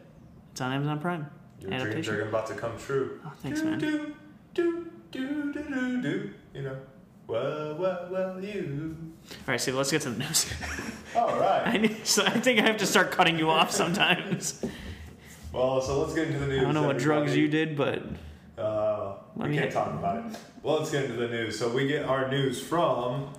it's 0.51 0.61
on 0.61 0.71
Amazon 0.73 0.99
Prime. 0.99 1.27
Your 1.59 1.71
dreams 1.79 2.07
are 2.09 2.21
about 2.27 2.47
to 2.47 2.53
come 2.53 2.77
true. 2.77 3.19
Oh, 3.25 3.31
thanks, 3.41 3.61
do, 3.61 3.65
man. 3.65 3.79
Do, 3.79 4.13
do, 4.53 4.87
do, 5.11 5.53
do, 5.53 5.63
do, 5.63 6.01
do. 6.01 6.33
You 6.53 6.61
know. 6.63 6.77
Well, 7.27 7.75
well, 7.75 8.07
well, 8.09 8.43
you. 8.43 8.95
All 9.31 9.35
right, 9.49 9.59
Steve, 9.59 9.75
let's 9.75 9.91
get 9.91 10.01
to 10.03 10.09
the 10.11 10.19
news. 10.19 10.49
All 11.15 11.37
right. 11.39 11.67
I, 11.67 11.77
need, 11.77 12.05
so 12.07 12.23
I 12.25 12.29
think 12.39 12.59
I 12.59 12.63
have 12.63 12.77
to 12.77 12.85
start 12.85 13.11
cutting 13.11 13.37
you 13.37 13.49
off 13.49 13.71
sometimes. 13.71 14.63
Well, 15.51 15.81
so 15.81 15.99
let's 16.01 16.13
get 16.13 16.27
into 16.27 16.39
the 16.39 16.47
news. 16.47 16.59
I 16.59 16.63
don't 16.63 16.73
know 16.73 16.83
what 16.87 16.97
drugs 16.97 17.35
you 17.35 17.47
did, 17.49 17.75
but 17.75 18.01
Uh, 18.57 19.15
we 19.35 19.53
can't 19.55 19.71
talk 19.71 19.89
about 19.93 20.25
it. 20.31 20.37
Well, 20.63 20.77
let's 20.79 20.91
get 20.91 21.05
into 21.05 21.17
the 21.17 21.27
news. 21.27 21.57
So 21.59 21.69
we 21.69 21.87
get 21.87 22.05
our 22.05 22.29
news 22.29 22.61
from. 22.61 23.33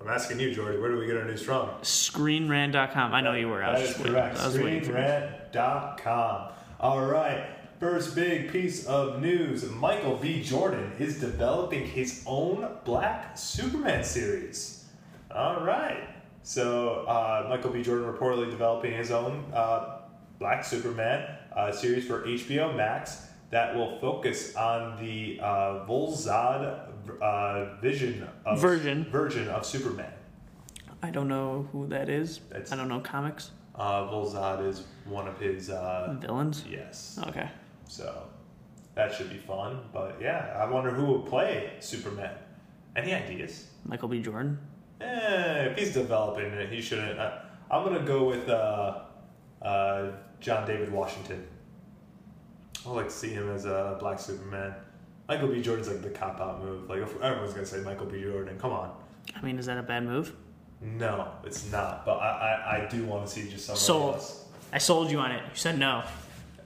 I'm 0.00 0.08
asking 0.08 0.40
you, 0.40 0.52
Jordy. 0.54 0.78
Where 0.78 0.90
do 0.90 0.98
we 0.98 1.06
get 1.06 1.16
our 1.16 1.24
news 1.26 1.42
from? 1.42 1.68
screenrant.com. 1.82 3.12
I 3.14 3.20
know 3.20 3.32
you 3.34 3.48
were. 3.48 3.62
I 3.62 3.72
That 3.72 3.80
was 3.80 3.82
is 3.82 3.88
just 3.88 3.98
waiting. 4.00 4.12
correct. 4.14 4.38
I 4.40 4.46
was 4.46 4.58
waiting 4.58 4.80
for 4.84 4.90
you. 4.92 4.96
ScreenRant.com. 4.96 6.52
All 6.80 7.00
right. 7.04 7.44
First 7.80 8.14
big 8.14 8.52
piece 8.52 8.86
of 8.86 9.22
news 9.22 9.68
Michael 9.70 10.16
B. 10.16 10.42
Jordan 10.42 10.92
is 10.98 11.18
developing 11.18 11.86
his 11.86 12.22
own 12.26 12.68
Black 12.84 13.38
Superman 13.38 14.04
series. 14.04 14.84
All 15.34 15.64
right. 15.64 16.08
So, 16.42 17.06
uh, 17.08 17.46
Michael 17.48 17.70
B. 17.70 17.82
Jordan 17.82 18.12
reportedly 18.12 18.50
developing 18.50 18.92
his 18.92 19.10
own 19.10 19.44
uh, 19.54 20.00
Black 20.38 20.62
Superman 20.62 21.26
uh, 21.56 21.72
series 21.72 22.06
for 22.06 22.22
HBO 22.26 22.76
Max 22.76 23.26
that 23.50 23.74
will 23.74 23.98
focus 23.98 24.54
on 24.56 25.02
the 25.02 25.40
uh, 25.40 25.84
Val-Zod 25.86 26.80
uh, 27.22 27.74
vision 27.80 28.28
of 28.44 28.60
Version. 28.60 29.04
version 29.10 29.48
of 29.48 29.64
Superman. 29.64 30.12
I 31.02 31.10
don't 31.10 31.28
know 31.28 31.66
who 31.72 31.86
that 31.88 32.10
is. 32.10 32.40
That's- 32.50 32.72
I 32.72 32.76
don't 32.76 32.88
know 32.88 33.00
comics. 33.00 33.52
Uh, 33.74 34.04
Val-Zod 34.06 34.66
is 34.66 34.84
one 35.06 35.26
of 35.26 35.38
his 35.38 35.70
uh, 35.70 36.14
Villains? 36.20 36.64
yes. 36.70 37.18
Okay. 37.28 37.48
So 37.90 38.22
that 38.94 39.12
should 39.12 39.30
be 39.30 39.36
fun. 39.38 39.80
But 39.92 40.18
yeah, 40.20 40.56
I 40.56 40.70
wonder 40.70 40.90
who 40.90 41.06
would 41.06 41.26
play 41.26 41.72
Superman. 41.80 42.30
Any 42.94 43.12
ideas? 43.12 43.66
Michael 43.84 44.08
B. 44.08 44.20
Jordan? 44.20 44.58
Eh, 45.00 45.64
if 45.64 45.76
he's 45.78 45.92
developing 45.92 46.46
it, 46.52 46.70
he 46.72 46.80
shouldn't. 46.80 47.18
Uh, 47.18 47.38
I'm 47.70 47.84
gonna 47.84 48.04
go 48.04 48.24
with 48.28 48.48
uh, 48.48 49.00
uh, 49.60 50.12
John 50.38 50.66
David 50.66 50.92
Washington. 50.92 51.44
I 52.86 52.90
like 52.90 53.06
to 53.06 53.12
see 53.14 53.30
him 53.30 53.50
as 53.50 53.64
a 53.64 53.96
Black 53.98 54.20
Superman. 54.20 54.74
Michael 55.28 55.48
B. 55.48 55.60
Jordan's 55.62 55.88
like 55.88 56.02
the 56.02 56.10
cop 56.10 56.40
out 56.40 56.62
move. 56.62 56.88
Like 56.88 57.00
if 57.02 57.20
everyone's 57.20 57.52
gonna 57.54 57.66
say 57.66 57.80
Michael 57.80 58.06
B. 58.06 58.22
Jordan. 58.22 58.56
Come 58.58 58.72
on. 58.72 58.92
I 59.34 59.42
mean, 59.42 59.58
is 59.58 59.66
that 59.66 59.78
a 59.78 59.82
bad 59.82 60.04
move? 60.04 60.34
No, 60.80 61.32
it's 61.44 61.70
not. 61.72 62.06
But 62.06 62.18
I, 62.18 62.78
I, 62.80 62.86
I 62.86 62.88
do 62.88 63.04
want 63.04 63.26
to 63.26 63.32
see 63.32 63.48
just 63.50 63.66
somebody 63.66 63.80
Sold. 63.84 64.14
else. 64.14 64.44
I 64.72 64.78
sold 64.78 65.10
you 65.10 65.18
on 65.18 65.32
it. 65.32 65.42
You 65.42 65.50
said 65.54 65.78
no. 65.78 66.04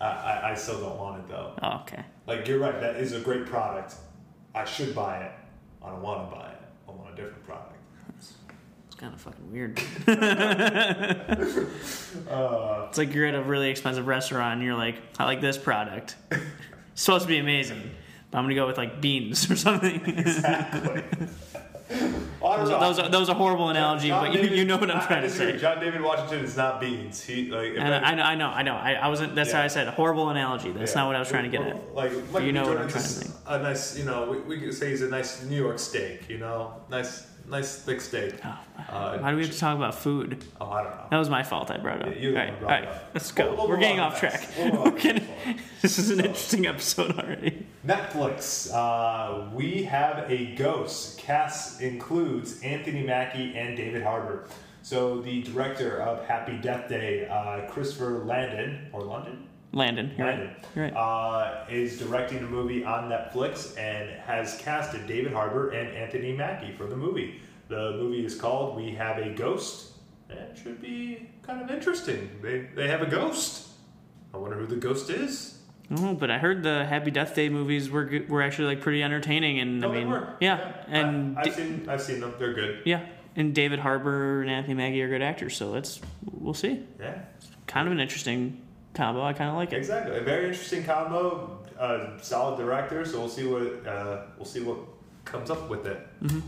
I, 0.05 0.11
I, 0.11 0.51
I 0.51 0.55
still 0.55 0.81
don't 0.81 0.99
want 0.99 1.21
it 1.21 1.29
though. 1.29 1.53
Oh, 1.63 1.81
okay. 1.83 2.05
Like 2.27 2.47
you're 2.47 2.59
right, 2.59 2.79
that 2.81 2.97
is 2.97 3.13
a 3.13 3.21
great 3.21 3.47
product. 3.47 3.95
I 4.55 4.65
should 4.65 4.95
buy 4.95 5.19
it. 5.19 5.33
I 5.83 5.91
don't 5.91 6.03
want 6.03 6.31
to 6.31 6.37
buy 6.37 6.51
it. 6.51 6.59
I 6.89 6.93
want 6.93 7.13
a 7.13 7.17
different 7.17 7.45
product. 7.45 7.71
It's 8.19 8.33
kind 9.01 9.13
of 9.13 9.21
fucking 9.21 9.51
weird. 9.51 9.81
Uh, 10.07 11.65
It's 12.89 12.99
like 12.99 13.13
you're 13.13 13.27
at 13.27 13.35
a 13.35 13.43
really 13.43 13.71
expensive 13.71 14.07
restaurant 14.07 14.55
and 14.55 14.63
you're 14.63 14.77
like, 14.77 14.97
I 15.19 15.25
like 15.25 15.41
this 15.41 15.59
product. 15.59 16.15
It's 16.31 17.03
supposed 17.03 17.23
to 17.23 17.29
be 17.29 17.39
amazing. 17.39 17.91
But 18.31 18.39
I'm 18.39 18.45
gonna 18.45 18.55
go 18.55 18.69
with 18.69 18.79
like 18.79 19.01
beans 19.01 19.51
or 19.51 19.57
something. 19.57 20.01
exactly. 20.07 21.03
Well, 22.45 22.53
I 22.53 22.57
that, 22.57 22.61
was, 22.63 22.69
don't 22.71 22.79
know. 22.79 22.85
that, 22.85 22.89
was 22.89 22.99
a, 22.99 23.11
that 23.11 23.19
was 23.21 23.29
a 23.31 23.35
horrible 23.35 23.71
analogy, 23.71 24.09
John 24.09 24.27
but 24.27 24.35
you, 24.35 24.43
David- 24.43 24.59
you 24.59 24.65
know 24.67 24.77
what 24.77 24.91
I'm 24.91 25.07
trying 25.07 25.23
to 25.23 25.31
say. 25.31 25.57
John 25.57 25.81
David 25.81 26.03
Washington 26.03 26.45
is 26.45 26.57
not 26.59 26.79
beans. 26.79 27.25
He 27.25 27.51
like. 27.51 27.73
And 27.79 27.95
I- 27.95 28.11
I 28.11 28.15
know, 28.15 28.23
I 28.23 28.35
know, 28.35 28.49
I 28.49 28.63
know. 28.63 28.75
I, 28.75 28.93
I 28.93 29.09
wasn't. 29.09 29.35
That's 29.35 29.51
how 29.51 29.63
I 29.63 29.67
said 29.69 29.89
horrible 29.89 30.29
analogy. 30.29 30.71
That's 30.71 30.93
yeah. 30.93 31.01
not 31.01 31.07
what 31.07 31.17
I 31.17 31.21
was 31.21 31.29
trying 31.31 31.45
to 31.45 31.49
get 31.51 31.67
at. 31.67 31.95
Like, 31.95 32.13
Michael 32.31 32.43
you 32.43 32.53
know 32.53 32.65
B. 32.65 32.69
what 32.69 32.79
I'm 32.83 32.89
trying 32.91 33.03
to 33.03 33.31
a- 33.47 33.59
A 33.59 33.63
nice, 33.63 33.97
you 33.99 34.05
know, 34.05 34.31
we, 34.31 34.41
we 34.41 34.61
could 34.61 34.75
say 34.75 34.91
he's 34.91 35.01
a 35.01 35.09
nice 35.09 35.43
New 35.45 35.57
York 35.57 35.79
steak. 35.79 36.29
You 36.29 36.37
know, 36.37 36.83
nice, 36.91 37.27
nice 37.49 37.77
thick 37.77 38.01
steak. 38.01 38.35
Oh, 38.45 38.59
Uh, 38.89 39.19
why 39.19 39.31
do 39.31 39.37
we 39.37 39.43
have 39.45 39.53
to 39.53 39.59
talk 39.59 39.77
about 39.77 39.95
food? 39.95 40.45
Oh, 40.61 40.71
I 40.71 40.83
don't 40.83 40.91
know. 40.93 41.07
That 41.11 41.19
was 41.19 41.29
my 41.31 41.43
fault. 41.43 41.71
I 41.71 41.79
brought 41.79 42.01
it 42.03 42.09
up. 42.09 42.15
Yeah, 42.15 42.21
you 42.21 42.29
all 42.31 42.35
right, 42.37 42.59
brought 42.61 42.73
all 42.73 42.79
right, 42.81 42.89
up. 42.89 43.11
let's 43.15 43.33
go. 43.33 43.47
We'll- 43.49 43.57
we'll 43.57 43.69
We're 43.69 43.77
getting 43.79 44.01
off 44.01 44.19
track. 44.21 44.49
We'll 44.59 44.91
getting- 44.93 45.27
this 45.83 45.99
is 45.99 46.11
an 46.11 46.21
interesting 46.21 46.67
episode 46.67 47.19
already. 47.19 47.67
Netflix. 47.87 48.73
Uh, 48.73 49.49
we 49.55 49.85
have 49.85 50.31
a 50.31 50.55
ghost. 50.57 51.19
Cast 51.19 51.81
includes 51.81 52.61
Anthony 52.63 53.03
Mackie 53.03 53.57
and 53.57 53.77
David 53.77 54.03
Harbour. 54.03 54.47
So 54.83 55.21
the 55.23 55.43
director 55.43 55.99
of 56.03 56.27
Happy 56.27 56.57
Death 56.59 56.89
Day, 56.89 57.27
uh, 57.27 57.71
Christopher 57.71 58.23
Landon 58.25 58.89
or 58.93 59.01
London, 59.03 59.47
Landon, 59.75 60.13
you're 60.17 60.27
right. 60.27 60.39
Landon, 60.39 60.57
You're 60.77 60.85
right. 60.87 60.95
uh, 60.97 61.65
is 61.69 61.99
directing 61.99 62.39
a 62.39 62.43
movie 62.43 62.85
on 62.85 63.11
Netflix 63.11 63.77
and 63.79 64.09
has 64.21 64.57
casted 64.59 65.07
David 65.07 65.33
Harbour 65.33 65.71
and 65.71 65.89
Anthony 65.97 66.33
Mackie 66.33 66.73
for 66.73 66.87
the 66.87 66.97
movie. 66.97 67.41
The 67.69 67.93
movie 67.93 68.25
is 68.25 68.35
called 68.41 68.77
We 68.77 68.93
Have 68.95 69.19
a 69.19 69.31
Ghost. 69.31 69.91
And 70.31 70.57
should 70.57 70.81
be 70.81 71.29
kind 71.43 71.61
of 71.63 71.71
interesting. 71.71 72.31
They 72.43 72.61
they 72.75 72.89
have 72.89 73.03
a 73.03 73.07
ghost. 73.07 73.69
I 74.33 74.39
wonder 74.39 74.57
who 74.57 74.67
the 74.67 74.77
ghost 74.77 75.11
is. 75.11 75.59
Oh, 75.95 76.15
but 76.15 76.31
I 76.31 76.39
heard 76.39 76.63
the 76.63 76.87
Happy 76.87 77.11
Death 77.11 77.35
Day 77.35 77.51
movies 77.51 77.91
were 77.91 78.11
were 78.29 78.41
actually 78.43 78.69
like 78.69 78.81
pretty 78.81 79.03
entertaining, 79.03 79.59
and 79.61 79.85
Oh, 79.85 79.91
I 79.91 79.93
they 79.93 79.99
mean, 80.01 80.09
were. 80.11 80.35
yeah, 80.41 80.73
and 80.89 81.39
I, 81.39 81.43
Da- 81.43 81.51
have 81.51 81.57
seen 81.59 81.89
I've 81.89 82.01
seen 82.01 82.21
them. 82.21 82.33
They're 82.39 82.55
good. 82.55 82.81
yeah, 82.87 83.05
and 83.37 83.55
David 83.55 83.81
Harbour 83.81 84.41
and 84.41 84.51
Anthony 84.51 84.75
Mackie 84.75 85.03
are 85.03 85.09
good 85.11 85.21
actors, 85.23 85.55
so 85.57 85.71
let's 85.71 86.01
we'll 86.33 86.55
see. 86.55 86.83
Yeah, 86.99 87.19
Kind 87.67 87.87
of 87.87 87.93
an 87.93 88.01
interesting 88.01 88.63
combo. 88.95 89.23
I 89.23 89.33
kind 89.33 89.51
of 89.51 89.57
like 89.57 89.73
it. 89.73 89.77
exactly. 89.77 90.17
A 90.17 90.21
very 90.21 90.49
interesting 90.49 90.85
combo. 90.85 91.61
Uh, 91.79 92.19
solid 92.21 92.57
director. 92.57 93.05
So 93.05 93.19
we'll 93.19 93.29
see 93.29 93.47
what 93.47 93.87
uh, 93.87 94.23
we'll 94.37 94.45
see 94.47 94.63
what 94.63 94.79
comes 95.25 95.51
up 95.51 95.69
with 95.69 95.87
it. 95.87 96.07
Mm-hmm. 96.23 96.41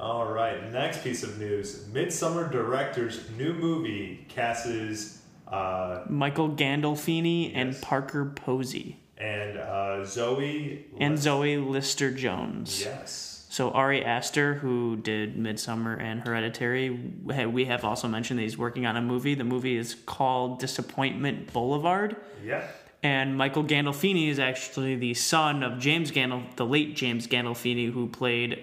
All 0.00 0.30
right. 0.30 0.70
Next 0.70 1.02
piece 1.02 1.22
of 1.22 1.38
news: 1.38 1.86
Midsommar 1.92 2.50
director's 2.50 3.28
new 3.36 3.52
movie 3.52 4.26
casts 4.28 5.18
uh, 5.48 6.04
Michael 6.08 6.50
Gandolfini 6.50 7.52
and 7.54 7.80
Parker 7.80 8.26
Posey 8.26 9.00
and 9.16 9.58
uh, 9.58 10.04
Zoe 10.04 10.86
and 10.98 11.18
Zoe 11.18 11.56
Lister 11.56 12.10
Jones. 12.10 12.82
Yes. 12.82 13.37
So 13.50 13.70
Ari 13.70 14.04
Aster, 14.04 14.54
who 14.54 14.96
did 14.96 15.36
Midsommar 15.36 15.98
and 16.00 16.20
Hereditary, 16.20 16.90
we- 16.90 17.64
have 17.64 17.82
also 17.84 18.06
mentioned 18.06 18.38
that 18.38 18.42
he's 18.42 18.58
working 18.58 18.84
on 18.84 18.96
a 18.96 19.00
movie. 19.02 19.34
The 19.34 19.44
movie 19.44 19.76
is 19.76 19.94
called 19.94 20.60
Disappointment 20.60 21.52
Boulevard. 21.52 22.16
Yeah. 22.44 22.66
And 23.02 23.36
Michael 23.38 23.64
Gandolfini 23.64 24.28
is 24.28 24.38
actually 24.38 24.96
the 24.96 25.14
son 25.14 25.62
of 25.62 25.78
James 25.78 26.10
Gandol, 26.10 26.54
the 26.56 26.66
late 26.66 26.94
James 26.94 27.26
Gandolfini, 27.26 27.90
who 27.92 28.08
played 28.08 28.62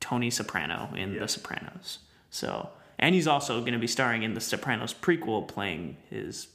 Tony 0.00 0.30
Soprano 0.30 0.88
in 0.96 1.12
Yeah. 1.12 1.20
The 1.20 1.28
Sopranos. 1.28 1.98
So, 2.30 2.70
and 2.98 3.14
he's 3.14 3.26
also 3.26 3.60
going 3.60 3.72
to 3.74 3.78
be 3.78 3.86
starring 3.86 4.22
in 4.22 4.32
the 4.34 4.40
Sopranos 4.40 4.94
prequel, 4.94 5.46
playing 5.46 5.96
his 6.08 6.48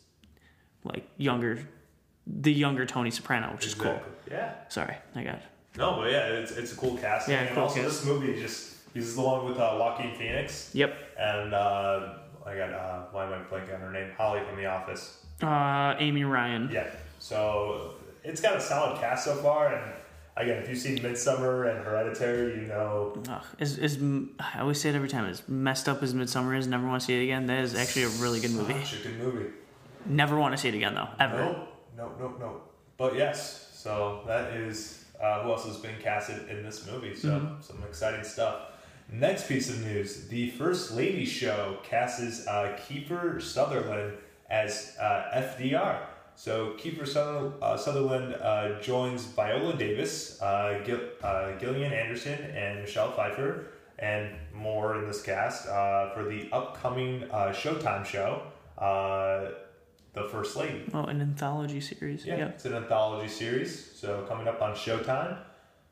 like 0.83 1.07
younger, 1.17 1.67
the 2.25 2.51
younger 2.53 2.85
Tony 2.87 3.11
Soprano, 3.11 3.51
which 3.51 3.67
is 3.67 3.75
cool. 3.75 4.01
Yeah. 4.29 4.53
Sorry, 4.69 4.95
I 5.15 5.23
got. 5.23 5.41
No, 5.77 5.95
but 5.97 6.11
yeah, 6.11 6.27
it's, 6.27 6.51
it's 6.51 6.73
a 6.73 6.75
cool 6.75 6.97
casting. 6.97 7.33
Yeah, 7.33 7.41
and 7.41 7.55
cool 7.55 7.63
also 7.63 7.81
cast. 7.81 7.99
this 8.01 8.05
movie 8.05 8.39
just 8.39 8.73
he's 8.93 9.15
the 9.15 9.21
one 9.21 9.45
with 9.45 9.57
uh, 9.57 9.77
Joaquin 9.79 10.13
Phoenix 10.15 10.69
Yep. 10.73 10.95
and 11.17 11.53
uh, 11.53 12.13
I 12.45 12.55
got 12.57 12.73
uh, 12.73 13.03
why 13.11 13.25
am 13.25 13.33
I 13.33 13.37
blanking 13.55 13.75
on 13.75 13.81
her 13.81 13.91
name? 13.91 14.11
Holly 14.17 14.41
from 14.47 14.57
The 14.57 14.65
Office. 14.65 15.17
Uh, 15.41 15.95
Amy 15.99 16.23
Ryan. 16.23 16.69
Yeah. 16.71 16.87
So 17.19 17.93
it's 18.23 18.41
got 18.41 18.57
a 18.57 18.61
solid 18.61 18.99
cast 18.99 19.25
so 19.25 19.35
far, 19.35 19.73
and 19.73 19.93
again, 20.35 20.61
if 20.61 20.69
you've 20.69 20.77
seen 20.77 20.97
Midsommar 20.99 21.73
and 21.73 21.83
Hereditary, 21.85 22.61
you 22.61 22.67
know. 22.67 23.13
Ugh, 23.29 23.43
is 23.59 23.77
is 23.77 23.97
I 24.39 24.59
always 24.59 24.79
say 24.81 24.89
it 24.89 24.95
every 24.95 25.07
time. 25.09 25.25
As 25.25 25.47
messed 25.47 25.87
up 25.87 26.03
as 26.03 26.13
Midsommar 26.13 26.57
is, 26.57 26.67
never 26.67 26.85
want 26.85 26.99
to 27.01 27.05
see 27.05 27.19
it 27.19 27.23
again. 27.23 27.45
That 27.47 27.59
is 27.63 27.75
actually 27.75 28.03
a 28.03 28.09
really 28.09 28.39
good 28.39 28.51
movie. 28.51 28.73
Such 28.83 28.99
a 28.99 29.07
good 29.07 29.17
movie. 29.19 29.49
Never 30.05 30.37
want 30.37 30.53
to 30.53 30.57
see 30.57 30.67
it 30.67 30.75
again 30.75 30.95
though, 30.95 31.07
ever. 31.19 31.37
No, 31.37 31.67
no, 31.95 32.11
no, 32.19 32.27
no. 32.39 32.61
But 32.97 33.15
yes, 33.15 33.69
so 33.73 34.23
that 34.27 34.53
is 34.53 35.00
uh, 35.21 35.41
who 35.43 35.51
else 35.51 35.65
has 35.65 35.77
been 35.77 35.97
casted 36.01 36.49
in 36.49 36.63
this 36.63 36.85
movie. 36.89 37.15
So 37.15 37.29
Mm-hmm. 37.29 37.61
some 37.61 37.83
exciting 37.87 38.23
stuff. 38.23 38.55
Next 39.11 39.47
piece 39.47 39.69
of 39.69 39.81
news: 39.85 40.27
the 40.27 40.49
First 40.51 40.91
Lady 40.91 41.25
show 41.25 41.77
casts 41.83 42.47
uh, 42.47 42.77
Kiefer 42.87 43.41
Sutherland 43.41 44.13
as 44.49 44.95
uh, 44.99 45.31
FDR. 45.33 45.97
So 46.35 46.73
Kiefer 46.79 47.53
uh, 47.61 47.77
Sutherland 47.77 48.35
uh, 48.35 48.79
joins 48.81 49.25
Viola 49.25 49.75
Davis, 49.75 50.41
uh, 50.41 50.81
Gil- 50.85 51.09
uh, 51.23 51.51
Gillian 51.59 51.91
Anderson, 51.93 52.39
and 52.55 52.81
Michelle 52.81 53.11
Pfeiffer, 53.11 53.65
and 53.99 54.29
more 54.53 54.97
in 54.97 55.05
this 55.07 55.21
cast 55.21 55.67
uh, 55.67 56.09
for 56.13 56.23
the 56.23 56.47
upcoming 56.53 57.25
uh, 57.31 57.49
Showtime 57.51 58.05
show, 58.05 58.41
uh, 58.77 59.49
The 60.13 60.23
First 60.25 60.55
Lady. 60.57 60.83
Oh, 60.93 61.05
an 61.05 61.21
anthology 61.21 61.79
series. 61.79 62.25
Yeah, 62.25 62.37
Yeah. 62.37 62.47
it's 62.49 62.65
an 62.65 62.73
anthology 62.73 63.29
series, 63.29 63.91
so 63.95 64.25
coming 64.27 64.47
up 64.47 64.61
on 64.61 64.73
Showtime 64.75 65.37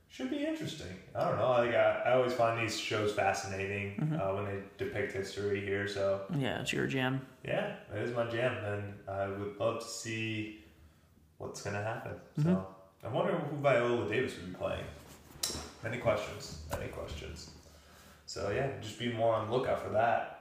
should 0.10 0.30
be 0.30 0.46
interesting. 0.46 0.94
I 1.16 1.26
don't 1.30 1.38
know. 1.38 1.52
Like 1.52 1.74
I, 1.74 2.04
I 2.08 2.14
always 2.14 2.34
find 2.34 2.60
these 2.62 2.78
shows 2.78 3.14
fascinating 3.14 3.96
Mm-hmm. 4.00 4.20
uh, 4.20 4.34
when 4.36 4.46
they 4.46 4.60
depict 4.78 5.14
history 5.14 5.62
here. 5.62 5.88
So 5.88 6.22
Yeah, 6.38 6.60
it's 6.62 6.74
your 6.74 6.88
jam. 6.88 7.26
yeah, 7.46 7.76
it 7.96 8.02
is 8.02 8.14
my 8.16 8.26
jam, 8.30 8.54
and 8.66 8.94
I 9.08 9.28
would 9.28 9.58
love 9.58 9.80
to 9.80 9.86
see 9.88 10.66
what's 11.38 11.62
gonna 11.62 11.82
happen. 11.84 12.14
Mm-hmm. 12.40 12.50
So 12.50 12.68
I 13.06 13.08
wonder 13.08 13.34
who 13.38 13.56
Viola 13.58 14.10
Davis 14.10 14.36
would 14.38 14.48
be 14.52 14.56
playing. 14.58 14.84
Many 15.84 15.98
questions. 15.98 16.64
Many 16.72 16.90
questions. 16.90 17.52
So 18.26 18.52
yeah, 18.52 18.68
just 18.82 19.00
be 19.00 19.14
more 19.14 19.34
on 19.34 19.48
the 19.48 19.56
lookout 19.56 19.82
for 19.82 19.90
that. 19.92 20.39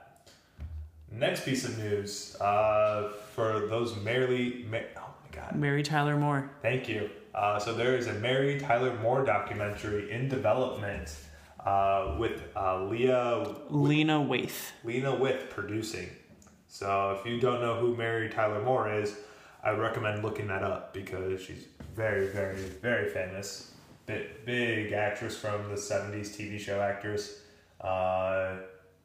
Next 1.11 1.43
piece 1.43 1.65
of 1.65 1.77
news 1.77 2.35
uh, 2.39 3.09
for 3.33 3.67
those 3.67 3.95
merely. 3.97 4.65
Ma- 4.69 4.77
oh 4.97 5.13
my 5.23 5.35
god. 5.35 5.55
Mary 5.55 5.83
Tyler 5.83 6.17
Moore. 6.17 6.49
Thank 6.61 6.87
you. 6.87 7.09
Uh, 7.33 7.57
so 7.59 7.73
there 7.73 7.95
is 7.95 8.07
a 8.07 8.13
Mary 8.13 8.59
Tyler 8.59 8.93
Moore 9.01 9.23
documentary 9.23 10.11
in 10.11 10.29
development 10.29 11.15
uh, 11.65 12.15
with 12.19 12.43
uh, 12.55 12.83
Leah 12.83 13.55
Lena 13.69 14.19
Waithe. 14.19 14.71
Lena 14.83 15.11
Waithe 15.11 15.49
producing. 15.49 16.09
So 16.67 17.17
if 17.19 17.25
you 17.25 17.39
don't 17.39 17.61
know 17.61 17.75
who 17.79 17.95
Mary 17.95 18.29
Tyler 18.29 18.63
Moore 18.63 18.93
is, 18.93 19.15
I 19.63 19.71
recommend 19.71 20.23
looking 20.23 20.47
that 20.47 20.63
up 20.63 20.93
because 20.93 21.41
she's 21.41 21.65
very, 21.95 22.27
very, 22.27 22.55
very 22.55 23.09
famous. 23.09 23.71
Big, 24.05 24.45
big 24.45 24.93
actress 24.93 25.37
from 25.37 25.69
the 25.69 25.75
'70s 25.75 26.29
TV 26.29 26.59
show 26.59 26.79
actress. 26.79 27.41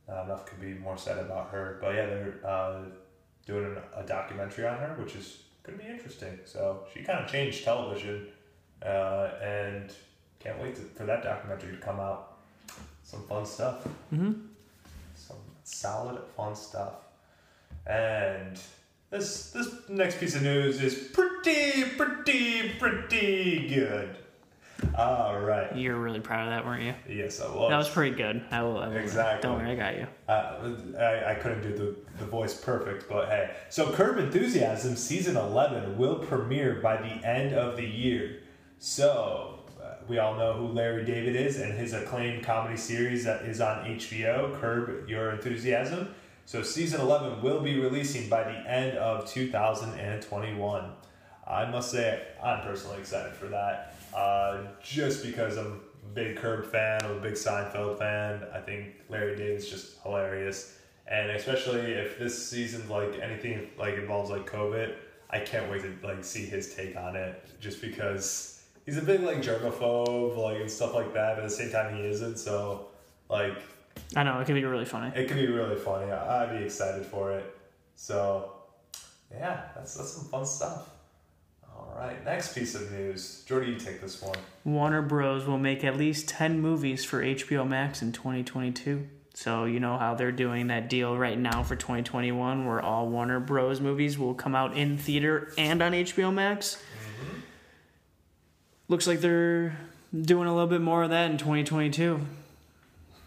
Uh, 0.09 0.13
not 0.13 0.25
enough 0.27 0.47
could 0.47 0.61
be 0.61 0.75
more 0.75 0.99
said 0.99 1.19
about 1.19 1.51
her, 1.51 1.79
but 1.81 1.95
yeah, 1.95 2.07
they're 2.07 2.41
uh, 2.47 2.83
doing 3.47 3.77
a 3.97 4.03
documentary 4.03 4.67
on 4.67 4.77
her, 4.77 4.95
which 4.99 5.17
is 5.17 5.45
going 5.63 5.79
to 5.79 5.85
be 5.85 5.91
interesting. 5.91 6.39
So 6.45 6.85
she 6.93 7.03
kind 7.03 7.25
of 7.25 7.31
changed 7.31 7.65
television, 7.65 8.27
uh, 8.85 9.31
and 9.43 9.91
can't 10.41 10.61
wait 10.61 10.75
to, 10.77 10.83
for 10.83 11.05
that 11.05 11.23
documentary 11.23 11.73
to 11.73 11.79
come 11.79 12.01
out. 12.01 12.37
Some 13.03 13.23
fun 13.23 13.47
stuff. 13.47 13.87
Mm-hmm. 14.13 14.33
Some 15.15 15.37
solid, 15.63 16.21
fun 16.37 16.55
stuff. 16.55 16.95
And 17.87 18.61
this 19.11 19.51
this 19.53 19.69
next 19.89 20.19
piece 20.19 20.35
of 20.35 20.43
news 20.43 20.83
is 20.83 20.95
pretty, 21.13 21.85
pretty, 21.97 22.71
pretty 22.79 23.69
good. 23.69 24.17
All 24.97 25.41
right. 25.41 25.75
You 25.75 25.93
were 25.93 26.01
really 26.01 26.21
proud 26.21 26.47
of 26.47 26.51
that, 26.51 26.65
weren't 26.65 26.83
you? 26.83 26.95
Yes, 27.09 27.41
I 27.41 27.47
was. 27.47 27.71
That 27.71 27.77
was 27.77 27.89
pretty 27.89 28.17
good. 28.17 28.43
I 28.51 28.63
will. 28.63 28.79
I 28.79 28.89
will 28.89 28.97
Exactly. 28.97 29.49
Don't 29.49 29.59
worry, 29.59 29.73
I 29.73 29.75
got 29.75 29.97
you. 29.97 30.07
Uh, 30.29 30.99
I, 30.99 31.33
I 31.33 31.35
couldn't 31.35 31.63
do 31.63 31.77
the, 31.77 31.97
the 32.19 32.27
voice 32.27 32.55
perfect, 32.55 33.09
but 33.09 33.29
hey. 33.29 33.51
So, 33.71 33.93
Curb 33.93 34.19
Enthusiasm 34.19 34.97
season 34.97 35.37
11 35.37 35.97
will 35.97 36.17
premiere 36.17 36.77
by 36.77 36.97
the 36.97 37.27
end 37.27 37.55
of 37.55 37.77
the 37.77 37.87
year. 37.87 38.41
So, 38.79 39.61
uh, 39.83 39.95
we 40.09 40.19
all 40.19 40.37
know 40.37 40.53
who 40.55 40.69
Larry 40.69 41.05
David 41.05 41.37
is 41.37 41.61
and 41.61 41.75
his 41.75 41.93
acclaimed 41.93 42.45
comedy 42.45 42.77
series 42.77 43.25
that 43.25 43.43
is 43.43 43.61
on 43.61 43.85
HBO, 43.85 44.61
Curb 44.61 45.09
Your 45.09 45.31
Enthusiasm. 45.31 46.15
So, 46.47 46.63
season 46.63 47.01
11 47.01 47.43
will 47.43 47.61
be 47.61 47.79
releasing 47.81 48.29
by 48.29 48.45
the 48.45 48.71
end 48.71 48.99
of 48.99 49.27
2021. 49.29 50.91
I 51.47 51.71
must 51.71 51.91
say, 51.91 52.23
I'm 52.43 52.63
personally 52.63 52.99
excited 52.99 53.35
for 53.35 53.47
that. 53.49 53.94
Uh, 54.15 54.67
just 54.83 55.25
because 55.25 55.57
I'm 55.57 55.81
a 56.05 56.09
big 56.15 56.37
Curb 56.37 56.71
fan, 56.71 57.01
I'm 57.05 57.13
a 57.13 57.21
big 57.21 57.35
Seinfeld 57.35 57.99
fan. 57.99 58.45
I 58.53 58.61
think 58.61 58.95
Larry 59.09 59.37
David's 59.37 59.69
just 59.69 60.01
hilarious, 60.03 60.79
and 61.09 61.31
especially 61.31 61.93
if 61.93 62.19
this 62.19 62.49
season 62.49 62.89
like 62.89 63.19
anything 63.21 63.69
like 63.79 63.95
involves 63.95 64.31
like 64.31 64.49
COVID, 64.51 64.95
I 65.31 65.41
can't 65.41 65.71
wait 65.71 65.83
to 65.83 66.07
like 66.07 66.25
see 66.25 66.47
his 66.47 66.75
take 66.75 66.97
on 66.97 67.17
it. 67.17 67.45
Just 67.61 67.81
because 67.81 68.63
he's 68.87 68.99
a 68.99 69.03
big 69.03 69.23
like 69.23 69.39
germaphobe, 69.43 70.37
like 70.37 70.61
and 70.61 70.71
stuff 70.71 70.95
like 70.95 71.13
that. 71.15 71.37
But 71.37 71.45
at 71.45 71.51
the 71.51 71.57
same 71.57 71.71
time, 71.71 71.97
he 71.97 72.03
isn't. 72.05 72.39
So 72.39 72.89
like 73.29 73.59
I 74.17 74.23
know 74.23 74.39
it 74.41 74.45
could 74.45 74.55
be 74.55 74.65
really 74.65 74.85
funny. 74.85 75.13
it 75.17 75.27
could 75.29 75.37
be 75.37 75.47
really 75.47 75.77
funny. 75.77 76.11
I'd 76.11 76.57
be 76.59 76.65
excited 76.65 77.05
for 77.05 77.33
it. 77.33 77.57
So, 77.97 78.53
yeah, 79.31 79.69
that's 79.75 79.95
that's 79.95 80.13
some 80.13 80.25
fun 80.27 80.47
stuff. 80.47 80.91
All 81.95 82.01
right, 82.01 82.25
next 82.25 82.55
piece 82.55 82.75
of 82.75 82.91
news. 82.91 83.45
Jordy, 83.47 83.71
you 83.71 83.79
take 83.79 84.01
this 84.01 84.21
one. 84.21 84.35
Warner 84.65 85.01
Bros. 85.01 85.47
will 85.47 85.59
make 85.59 85.85
at 85.85 85.97
least 85.97 86.29
10 86.29 86.61
movies 86.61 87.05
for 87.05 87.23
HBO 87.23 87.67
Max 87.69 88.03
in 88.03 88.11
2022. 88.11 89.07
So, 89.35 89.65
you 89.65 89.79
know 89.79 89.97
how 89.97 90.15
they're 90.15 90.33
doing 90.33 90.69
that 90.69 90.89
deal 90.89 91.17
right 91.17 91.39
now 91.39 91.63
for 91.63 91.77
2021 91.77 92.67
where 92.67 92.81
all 92.81 93.09
Warner 93.09 93.39
Bros. 93.39 93.81
movies 93.81 94.19
will 94.19 94.35
come 94.35 94.55
out 94.57 94.77
in 94.77 94.99
theater 94.99 95.53
and 95.57 95.81
on 95.83 95.93
HBO 95.93 96.33
Max? 96.35 96.77
Mm-hmm. 96.77 97.39
Looks 98.89 99.07
like 99.07 99.21
they're 99.21 99.77
doing 100.13 100.49
a 100.49 100.53
little 100.53 100.69
bit 100.69 100.81
more 100.81 101.05
of 101.05 101.11
that 101.11 101.31
in 101.31 101.39
2022. 101.39 102.21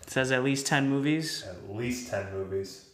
It 0.03 0.09
says 0.09 0.31
at 0.31 0.43
least 0.43 0.65
10 0.67 0.89
movies 0.89 1.43
At 1.47 1.73
least 1.73 2.09
ten 2.09 2.31
movies. 2.31 2.86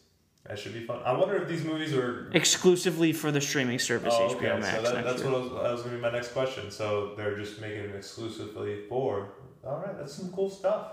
That 0.48 0.60
should 0.60 0.74
be 0.74 0.86
fun. 0.86 1.00
I 1.06 1.14
wonder 1.14 1.38
if 1.38 1.48
these 1.48 1.64
movies 1.64 1.94
are. 1.94 2.30
exclusively 2.34 3.14
for 3.14 3.32
the 3.32 3.40
streaming 3.40 3.80
service 3.80 4.14
Oh, 4.18 4.28
HBO 4.28 4.36
okay, 4.36 4.60
Max. 4.60 4.76
so 4.88 4.94
that, 4.94 5.04
that's 5.06 5.22
year. 5.24 5.32
what 5.32 5.40
I 5.40 5.44
was, 5.44 5.52
that 5.52 5.72
was 5.72 5.82
going 5.84 5.92
to 5.92 5.96
be 5.98 6.02
my 6.02 6.12
next 6.12 6.34
question. 6.34 6.70
So 6.70 7.14
they're 7.16 7.38
just 7.38 7.62
making 7.62 7.80
it 7.80 7.96
exclusively 7.96 8.82
for. 8.90 9.30
All 9.66 9.78
right, 9.80 9.98
that's 9.98 10.14
some 10.14 10.32
cool 10.34 10.50
stuff. 10.50 10.88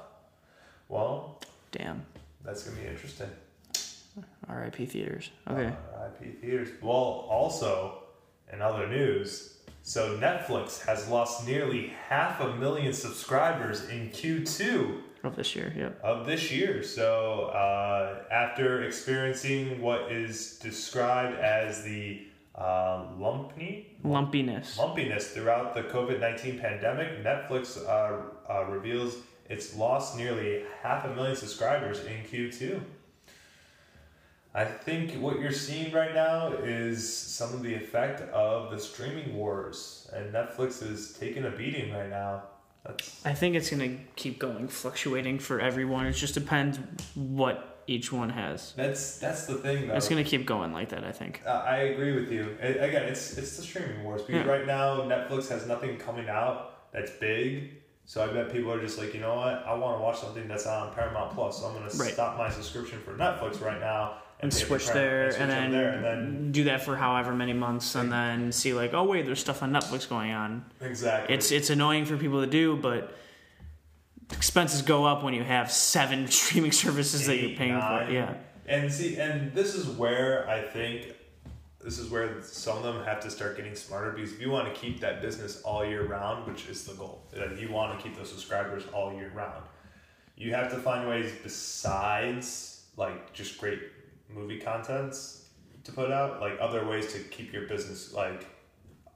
Well, 0.88 1.40
Damn. 1.72 2.04
that's 2.44 2.62
going 2.62 2.76
to 2.76 2.82
be 2.84 2.88
interesting. 2.88 3.28
RIP 4.48 4.88
theaters. 4.88 5.30
Okay. 5.48 5.72
RIP 6.20 6.40
theaters. 6.40 6.68
Well, 6.80 6.94
also, 7.28 8.04
in 8.52 8.60
other 8.62 8.86
news, 8.88 9.56
so 9.82 10.16
Netflix 10.18 10.84
has 10.86 11.08
lost 11.08 11.46
nearly 11.46 11.92
half 12.08 12.40
a 12.40 12.54
million 12.56 12.92
subscribers 12.92 13.88
in 13.88 14.10
Q2 14.10 15.00
Of 15.22 15.36
this 15.36 15.54
year, 15.54 15.72
yep. 15.76 16.00
of 16.02 16.26
this 16.26 16.50
year. 16.50 16.82
So, 16.82 17.50
uh, 17.52 18.22
after 18.32 18.84
experiencing 18.84 19.82
what 19.82 20.10
is 20.10 20.58
described 20.62 21.38
as 21.38 21.84
the 21.84 22.22
uh, 22.54 23.04
lumpy 23.18 23.96
Lumpiness. 24.02 24.78
lumpiness 24.78 25.32
throughout 25.32 25.74
the 25.74 25.82
COVID 25.82 26.20
19 26.20 26.58
pandemic, 26.58 27.22
Netflix 27.22 27.78
uh, 27.86 28.22
uh, 28.50 28.64
reveals 28.64 29.16
it's 29.48 29.76
lost 29.76 30.16
nearly 30.16 30.64
half 30.82 31.04
a 31.04 31.14
million 31.14 31.36
subscribers 31.36 32.00
in 32.04 32.22
Q2. 32.24 32.80
I 34.54 34.64
think 34.64 35.12
what 35.22 35.38
you're 35.38 35.52
seeing 35.52 35.92
right 35.92 36.12
now 36.14 36.52
is 36.52 37.16
some 37.16 37.52
of 37.54 37.62
the 37.62 37.72
effect 37.74 38.20
of 38.32 38.70
the 38.70 38.80
streaming 38.80 39.36
wars, 39.36 40.10
and 40.12 40.32
Netflix 40.32 40.82
is 40.82 41.16
taking 41.18 41.44
a 41.44 41.50
beating 41.50 41.92
right 41.92 42.10
now. 42.10 42.42
That's 42.84 43.24
I 43.26 43.34
think 43.34 43.56
it's 43.56 43.70
gonna 43.70 43.96
keep 44.16 44.38
going, 44.38 44.68
fluctuating 44.68 45.38
for 45.38 45.60
everyone. 45.60 46.06
It 46.06 46.12
just 46.12 46.34
depends 46.34 46.78
what 47.14 47.82
each 47.86 48.12
one 48.12 48.30
has. 48.30 48.72
that's 48.76 49.18
that's 49.18 49.46
the 49.46 49.54
thing 49.56 49.88
though. 49.88 49.94
It's 49.94 50.08
gonna 50.08 50.24
keep 50.24 50.46
going 50.46 50.72
like 50.72 50.88
that. 50.90 51.04
I 51.04 51.12
think. 51.12 51.42
Uh, 51.46 51.50
I 51.66 51.76
agree 51.92 52.12
with 52.18 52.30
you. 52.32 52.56
A- 52.62 52.78
again, 52.78 53.04
it's 53.04 53.36
it's 53.36 53.56
the 53.56 53.62
streaming 53.62 54.02
wars 54.04 54.22
because 54.22 54.46
Yeah. 54.46 54.50
right 54.50 54.66
now 54.66 55.00
Netflix 55.02 55.48
has 55.50 55.66
nothing 55.66 55.96
coming 55.98 56.28
out 56.28 56.90
that's 56.92 57.10
big. 57.12 57.74
So 58.06 58.24
I 58.24 58.32
bet 58.32 58.50
people 58.52 58.72
are 58.72 58.80
just 58.80 58.98
like, 58.98 59.14
you 59.14 59.20
know 59.20 59.36
what? 59.36 59.62
I 59.64 59.72
want 59.74 59.96
to 59.98 60.02
watch 60.02 60.18
something 60.18 60.48
that's 60.48 60.66
on 60.66 60.92
Paramount 60.92 61.32
Plus. 61.32 61.60
So 61.60 61.66
I'm 61.68 61.74
going 61.74 61.88
to 61.88 61.96
Right. 61.96 62.12
stop 62.12 62.36
my 62.36 62.50
subscription 62.50 62.98
for 63.04 63.12
Netflix 63.16 63.60
right 63.64 63.78
now 63.78 64.14
And 64.42 64.52
switch 64.52 64.88
there, 64.88 65.26
and 65.26 65.34
over 65.34 65.46
then, 65.46 65.70
there, 65.70 65.92
and 65.92 66.04
then 66.04 66.52
do 66.52 66.64
that 66.64 66.82
for 66.82 66.96
however 66.96 67.34
many 67.34 67.52
months, 67.52 67.94
and 67.94 68.10
then 68.10 68.52
see 68.52 68.72
like, 68.72 68.94
oh 68.94 69.04
wait, 69.04 69.26
there's 69.26 69.40
stuff 69.40 69.62
on 69.62 69.70
Netflix 69.70 70.08
going 70.08 70.32
on. 70.32 70.64
exactly. 70.80 71.34
It's 71.34 71.52
it's 71.52 71.68
annoying 71.68 72.06
for 72.06 72.16
people 72.16 72.40
to 72.40 72.46
do, 72.46 72.76
but 72.76 73.14
expenses 74.32 74.82
go 74.82 75.04
up 75.04 75.22
when 75.22 75.34
you 75.34 75.42
have 75.42 75.70
seven 75.70 76.26
streaming 76.30 76.72
services 76.72 77.26
that 77.26 77.36
you're 77.36 77.56
paying 77.56 77.74
nine. 77.78 78.06
for. 78.06 78.12
Yeah, 78.12 78.34
And 78.66 78.92
see, 78.92 79.18
and 79.18 79.52
this 79.52 79.74
is 79.74 79.86
where 79.86 80.48
I 80.48 80.62
think 80.62 81.14
this 81.82 81.98
is 81.98 82.10
where 82.10 82.42
some 82.42 82.76
of 82.76 82.82
them 82.82 83.02
have 83.04 83.20
to 83.20 83.30
start 83.30 83.56
getting 83.56 83.74
smarter 83.74 84.12
because 84.12 84.32
if 84.32 84.40
you 84.40 84.50
want 84.50 84.72
to 84.72 84.80
keep 84.80 85.00
that 85.00 85.22
business 85.22 85.62
all 85.62 85.84
year 85.84 86.06
round, 86.06 86.46
which 86.46 86.68
is 86.68 86.84
the 86.84 86.94
goal, 86.94 87.22
that 87.32 87.58
you 87.58 87.70
want 87.70 87.96
to 87.96 88.02
keep 88.02 88.16
those 88.16 88.28
subscribers 88.28 88.84
all 88.92 89.12
year 89.12 89.32
round, 89.34 89.64
you 90.36 90.54
have 90.54 90.70
to 90.70 90.76
find 90.78 91.08
ways 91.08 91.32
besides 91.42 92.84
like 92.96 93.32
just 93.32 93.58
great 93.58 93.80
movie 94.34 94.58
contents 94.60 95.48
to 95.84 95.92
put 95.92 96.10
out, 96.10 96.40
like 96.40 96.56
other 96.60 96.86
ways 96.86 97.12
to 97.12 97.18
keep 97.20 97.52
your 97.52 97.66
business 97.66 98.12
like 98.12 98.46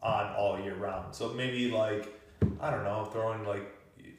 on 0.03 0.35
all 0.35 0.59
year 0.61 0.75
round. 0.75 1.15
So 1.15 1.31
maybe 1.33 1.71
like 1.71 2.21
I 2.61 2.71
don't 2.71 2.85
know, 2.85 3.05
throw 3.07 3.33
in 3.33 3.45
like 3.45 3.67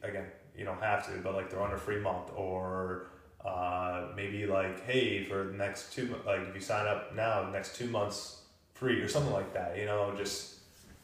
again, 0.04 0.26
you 0.58 0.66
don't 0.66 0.82
have 0.82 1.06
to, 1.08 1.20
but 1.22 1.34
like 1.34 1.50
throw 1.50 1.66
in 1.66 1.72
a 1.74 1.78
free 1.78 2.00
month 2.00 2.32
or 2.36 3.08
uh, 3.44 4.08
maybe 4.16 4.46
like 4.48 4.84
hey 4.86 5.24
for 5.26 5.44
the 5.46 5.54
next 5.54 5.94
two 5.94 6.16
like 6.26 6.42
if 6.42 6.56
you 6.56 6.62
sign 6.62 6.88
up 6.88 7.16
now 7.16 7.48
next 7.52 7.76
two 7.76 7.88
months 7.88 8.42
free 8.74 9.00
or 9.02 9.08
something 9.08 9.34
like 9.34 9.54
that. 9.54 9.78
You 9.78 9.86
know, 9.86 10.14
just 10.18 10.56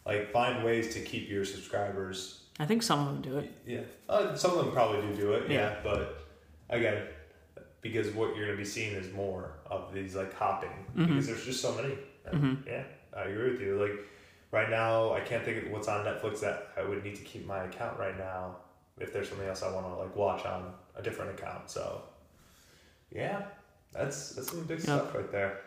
like 0.06 0.32
find 0.32 0.64
ways 0.64 0.94
to 0.96 1.02
keep 1.02 1.30
your 1.30 1.46
subscribers. 1.46 2.38
I 2.60 2.66
think 2.66 2.84
some 2.84 3.00
of 3.00 3.06
them 3.08 3.22
do 3.22 3.38
it. 3.40 3.52
Yeah, 3.66 3.82
uh, 4.10 4.36
some 4.36 4.52
of 4.52 4.58
them 4.66 4.74
probably 4.74 5.02
do 5.02 5.16
do 5.22 5.34
it. 5.34 5.50
Yeah, 5.50 5.58
Yeah. 5.72 5.76
but 5.84 6.24
again. 6.70 7.04
Because 7.82 8.10
what 8.12 8.36
you're 8.36 8.46
going 8.46 8.58
to 8.58 8.64
be 8.64 8.70
seeing 8.70 8.94
is 8.94 9.12
more 9.14 9.54
of 9.66 9.92
these 9.94 10.16
like 10.16 10.34
hopping 10.36 10.70
Mm-hmm. 10.96 11.06
because 11.08 11.28
there's 11.28 11.46
just 11.46 11.62
so 11.62 11.74
many. 11.76 11.96
And, 12.26 12.64
Yeah, 12.68 12.84
I 13.18 13.24
agree 13.24 13.52
with 13.52 13.62
you. 13.62 13.80
Like 13.82 14.00
right 14.52 14.70
now, 14.70 15.14
I 15.14 15.22
can't 15.22 15.44
think 15.44 15.66
of 15.66 15.72
what's 15.72 15.88
on 15.88 16.06
Netflix 16.06 16.40
that 16.42 16.70
I 16.78 16.84
would 16.84 17.04
need 17.04 17.16
to 17.16 17.24
keep 17.24 17.46
my 17.48 17.64
account 17.64 17.98
right 18.00 18.18
now. 18.18 18.58
If 19.00 19.12
there's 19.14 19.30
something 19.30 19.48
else 19.48 19.64
I 19.64 19.72
want 19.74 19.88
to 19.88 19.96
like 19.96 20.16
watch 20.16 20.46
on 20.46 20.74
a 20.96 21.02
different 21.02 21.32
account, 21.40 21.72
so 21.72 22.04
yeah, 23.12 23.42
that's 23.92 24.30
that's 24.34 24.52
some 24.52 24.64
big 24.66 24.80
stuff 24.80 25.16
right 25.16 25.32
there. 25.32 25.62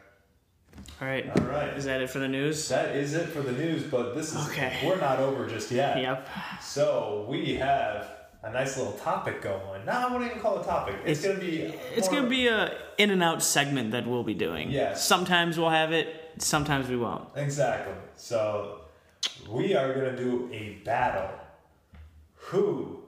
All 1.01 1.09
right, 1.09 1.29
All 1.39 1.45
right, 1.47 1.73
is 1.77 1.85
that 1.87 2.01
it 2.01 2.11
for 2.11 2.19
the 2.21 2.29
news? 2.29 2.69
that 2.69 2.95
is 2.97 3.15
it 3.15 3.29
for 3.29 3.41
the 3.41 3.53
news. 3.53 3.83
But 3.85 4.15
this 4.15 4.35
is 4.35 4.47
Okay. 4.49 4.79
we're 4.85 5.01
not 5.01 5.19
over 5.19 5.49
just 5.49 5.71
yet. 5.73 5.99
Yep. 6.01 6.29
So 6.63 7.27
we 7.29 7.55
have 7.57 8.09
a 8.45 8.53
nice 8.53 8.77
little 8.77 8.93
topic 8.93 9.41
going. 9.41 9.85
No, 9.87 9.93
I 9.93 10.13
wouldn't 10.13 10.31
even 10.31 10.43
call 10.43 10.59
it 10.59 10.63
a 10.63 10.65
topic. 10.65 10.97
It's, 11.05 11.25
It's- 11.25 11.37
gonna 11.37 11.51
be. 11.51 11.63
It's 11.97 12.09
gonna 12.09 12.29
be 12.29 12.47
a 12.49 12.77
in 12.99 13.11
and 13.11 13.23
out 13.23 13.43
segment 13.43 13.91
that 13.93 14.07
we'll 14.07 14.23
be 14.23 14.35
doing. 14.35 14.71
Yes. 14.71 15.05
Sometimes 15.05 15.59
we'll 15.59 15.71
have 15.71 15.93
it. 15.93 16.33
Sometimes 16.39 16.89
we 16.89 16.97
won't. 16.97 17.27
Exactly. 17.37 17.95
So 18.17 18.81
we 19.49 19.75
are 19.75 19.93
gonna 19.95 20.17
do 20.17 20.51
a 20.53 20.81
battle. 20.85 21.31
Who 22.51 23.01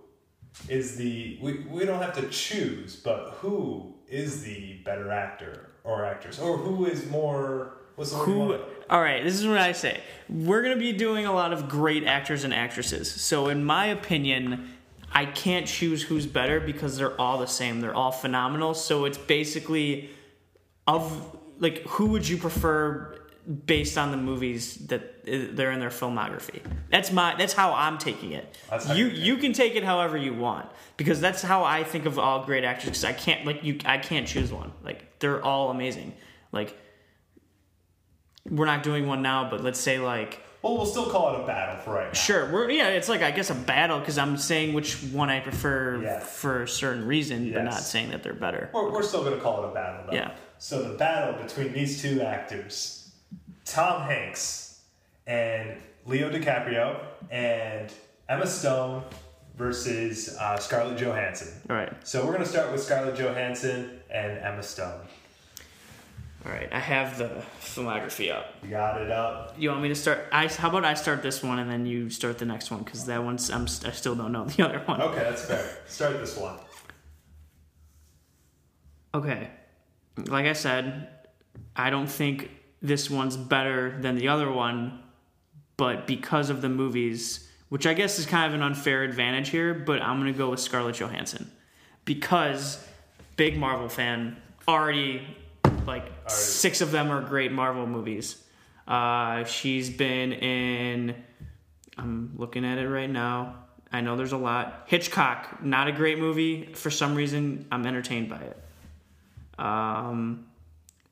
is 0.68 0.96
the 0.96 1.38
we, 1.42 1.66
we 1.70 1.84
don't 1.84 2.00
have 2.00 2.14
to 2.14 2.28
choose, 2.28 2.96
but 2.96 3.36
who 3.40 3.94
is 4.08 4.42
the 4.42 4.78
better 4.84 5.10
actor 5.10 5.70
or 5.84 6.04
actress? 6.04 6.38
Or 6.38 6.56
who 6.56 6.86
is 6.86 7.08
more 7.10 7.74
what's 7.96 8.10
the 8.10 8.16
Who? 8.18 8.58
All 8.88 9.00
right. 9.00 9.22
This 9.22 9.34
is 9.34 9.46
what 9.46 9.58
I 9.58 9.72
say. 9.72 10.00
We're 10.28 10.62
gonna 10.62 10.76
be 10.76 10.92
doing 10.92 11.26
a 11.26 11.32
lot 11.32 11.52
of 11.52 11.68
great 11.68 12.04
actors 12.04 12.44
and 12.44 12.54
actresses. 12.54 13.10
So 13.10 13.48
in 13.48 13.64
my 13.64 13.86
opinion, 13.86 14.70
I 15.12 15.26
can't 15.26 15.66
choose 15.66 16.02
who's 16.02 16.26
better 16.26 16.60
because 16.60 16.96
they're 16.96 17.18
all 17.20 17.38
the 17.38 17.46
same. 17.46 17.80
They're 17.80 17.94
all 17.94 18.12
phenomenal. 18.12 18.74
So 18.74 19.04
it's 19.04 19.18
basically 19.18 20.10
of 20.86 21.36
like 21.58 21.82
who 21.86 22.06
would 22.06 22.28
you 22.28 22.36
prefer 22.36 23.16
based 23.64 23.96
on 23.96 24.10
the 24.10 24.16
movies 24.16 24.74
that 24.88 25.00
uh, 25.00 25.52
they're 25.52 25.70
in 25.70 25.78
their 25.78 25.90
filmography. 25.90 26.60
That's 26.90 27.12
my 27.12 27.34
that's 27.36 27.52
how 27.52 27.72
I'm 27.72 27.98
taking 27.98 28.32
it. 28.32 28.58
You 28.94 29.06
you 29.06 29.06
you 29.06 29.36
can 29.36 29.52
take 29.52 29.76
it 29.76 29.84
however 29.84 30.16
you 30.16 30.34
want 30.34 30.68
because 30.96 31.20
that's 31.20 31.42
how 31.42 31.62
I 31.62 31.84
think 31.84 32.06
of 32.06 32.18
all 32.18 32.44
great 32.44 32.64
actors. 32.64 32.86
Because 32.86 33.04
I 33.04 33.12
can't 33.12 33.46
like 33.46 33.62
you 33.62 33.78
I 33.84 33.98
can't 33.98 34.26
choose 34.26 34.52
one. 34.52 34.72
Like 34.82 35.18
they're 35.20 35.42
all 35.42 35.70
amazing. 35.70 36.12
Like 36.52 36.76
we're 38.48 38.66
not 38.66 38.82
doing 38.82 39.06
one 39.06 39.22
now, 39.22 39.48
but 39.48 39.62
let's 39.62 39.80
say 39.80 39.98
like 39.98 40.42
Well, 40.66 40.76
we'll 40.78 40.86
still 40.86 41.06
call 41.10 41.34
it 41.34 41.40
a 41.42 41.46
battle 41.46 41.76
for 41.76 41.94
right 41.94 42.08
now. 42.08 42.12
sure 42.12 42.50
we're 42.52 42.68
yeah 42.70 42.88
it's 42.88 43.08
like 43.08 43.22
I 43.22 43.30
guess 43.30 43.50
a 43.50 43.54
battle 43.54 44.00
because 44.00 44.18
I'm 44.18 44.36
saying 44.36 44.72
which 44.74 44.94
one 45.12 45.30
I 45.30 45.38
prefer 45.40 46.02
Yeah. 46.02 46.18
for 46.20 46.62
a 46.64 46.68
certain 46.68 47.06
reason, 47.06 47.52
but 47.52 47.62
not 47.62 47.74
saying 47.82 48.10
that 48.10 48.22
they're 48.24 48.34
better. 48.34 48.70
We're, 48.74 48.90
we're 48.90 49.02
still 49.04 49.22
gonna 49.22 49.36
call 49.38 49.64
it 49.64 49.70
a 49.70 49.72
battle 49.74 50.06
though. 50.08 50.12
Yeah. 50.16 50.32
So 50.58 50.82
the 50.82 50.96
battle 50.98 51.40
between 51.42 51.72
these 51.72 52.02
two 52.02 52.20
actors, 52.22 53.12
Tom 53.64 54.02
Hanks 54.02 54.82
and 55.26 55.76
Leo 56.04 56.30
DiCaprio, 56.30 57.00
and 57.30 57.92
Emma 58.28 58.46
Stone 58.46 59.04
versus 59.56 60.36
uh, 60.38 60.56
Scarlett 60.58 60.98
Johansson. 60.98 61.52
All 61.70 61.76
right. 61.76 61.92
So 62.06 62.24
we're 62.26 62.32
gonna 62.32 62.44
start 62.44 62.72
with 62.72 62.82
Scarlett 62.82 63.16
Johansson 63.16 64.00
and 64.10 64.38
Emma 64.38 64.62
Stone. 64.62 65.00
All 66.46 66.52
right, 66.52 66.68
I 66.70 66.78
have 66.78 67.18
the 67.18 67.42
filmography 67.60 68.32
up. 68.32 68.54
You 68.62 68.70
got 68.70 69.00
it 69.00 69.10
up. 69.10 69.56
You 69.58 69.70
want 69.70 69.82
me 69.82 69.88
to 69.88 69.96
start? 69.96 70.28
I 70.30 70.46
how 70.46 70.68
about 70.68 70.84
I 70.84 70.94
start 70.94 71.20
this 71.20 71.42
one 71.42 71.58
and 71.58 71.68
then 71.68 71.86
you 71.86 72.08
start 72.08 72.38
the 72.38 72.44
next 72.44 72.70
one 72.70 72.84
because 72.84 73.04
that 73.06 73.24
one's 73.24 73.50
I'm 73.50 73.64
I 73.64 73.90
still 73.90 74.14
don't 74.14 74.30
know 74.30 74.44
the 74.44 74.64
other 74.68 74.78
one. 74.84 75.02
Okay, 75.02 75.18
that's 75.18 75.44
fair. 75.44 75.68
Start 75.88 76.20
this 76.20 76.36
one. 76.36 76.56
Okay, 79.12 79.50
like 80.28 80.46
I 80.46 80.52
said, 80.52 81.08
I 81.74 81.90
don't 81.90 82.06
think 82.06 82.50
this 82.80 83.10
one's 83.10 83.36
better 83.36 83.98
than 84.00 84.14
the 84.14 84.28
other 84.28 84.50
one, 84.52 85.00
but 85.76 86.06
because 86.06 86.48
of 86.48 86.60
the 86.62 86.68
movies, 86.68 87.50
which 87.70 87.88
I 87.88 87.94
guess 87.94 88.20
is 88.20 88.26
kind 88.26 88.46
of 88.46 88.54
an 88.54 88.62
unfair 88.62 89.02
advantage 89.02 89.48
here, 89.48 89.74
but 89.74 90.00
I'm 90.00 90.18
gonna 90.20 90.32
go 90.32 90.50
with 90.50 90.60
Scarlett 90.60 91.00
Johansson 91.00 91.50
because 92.04 92.86
big 93.36 93.58
Marvel 93.58 93.88
fan 93.88 94.36
already 94.68 95.26
like 95.86 96.04
six 96.28 96.80
of 96.80 96.90
them 96.90 97.10
are 97.10 97.20
great 97.22 97.52
Marvel 97.52 97.86
movies. 97.86 98.42
Uh, 98.86 99.44
she's 99.44 99.90
been 99.90 100.32
in. 100.32 101.14
I'm 101.98 102.34
looking 102.36 102.64
at 102.64 102.78
it 102.78 102.88
right 102.88 103.10
now. 103.10 103.56
I 103.92 104.00
know 104.00 104.16
there's 104.16 104.32
a 104.32 104.36
lot. 104.36 104.84
Hitchcock, 104.86 105.62
not 105.62 105.88
a 105.88 105.92
great 105.92 106.18
movie. 106.18 106.66
For 106.74 106.90
some 106.90 107.14
reason, 107.14 107.66
I'm 107.70 107.86
entertained 107.86 108.28
by 108.28 108.40
it. 108.40 108.58
Um, 109.58 110.46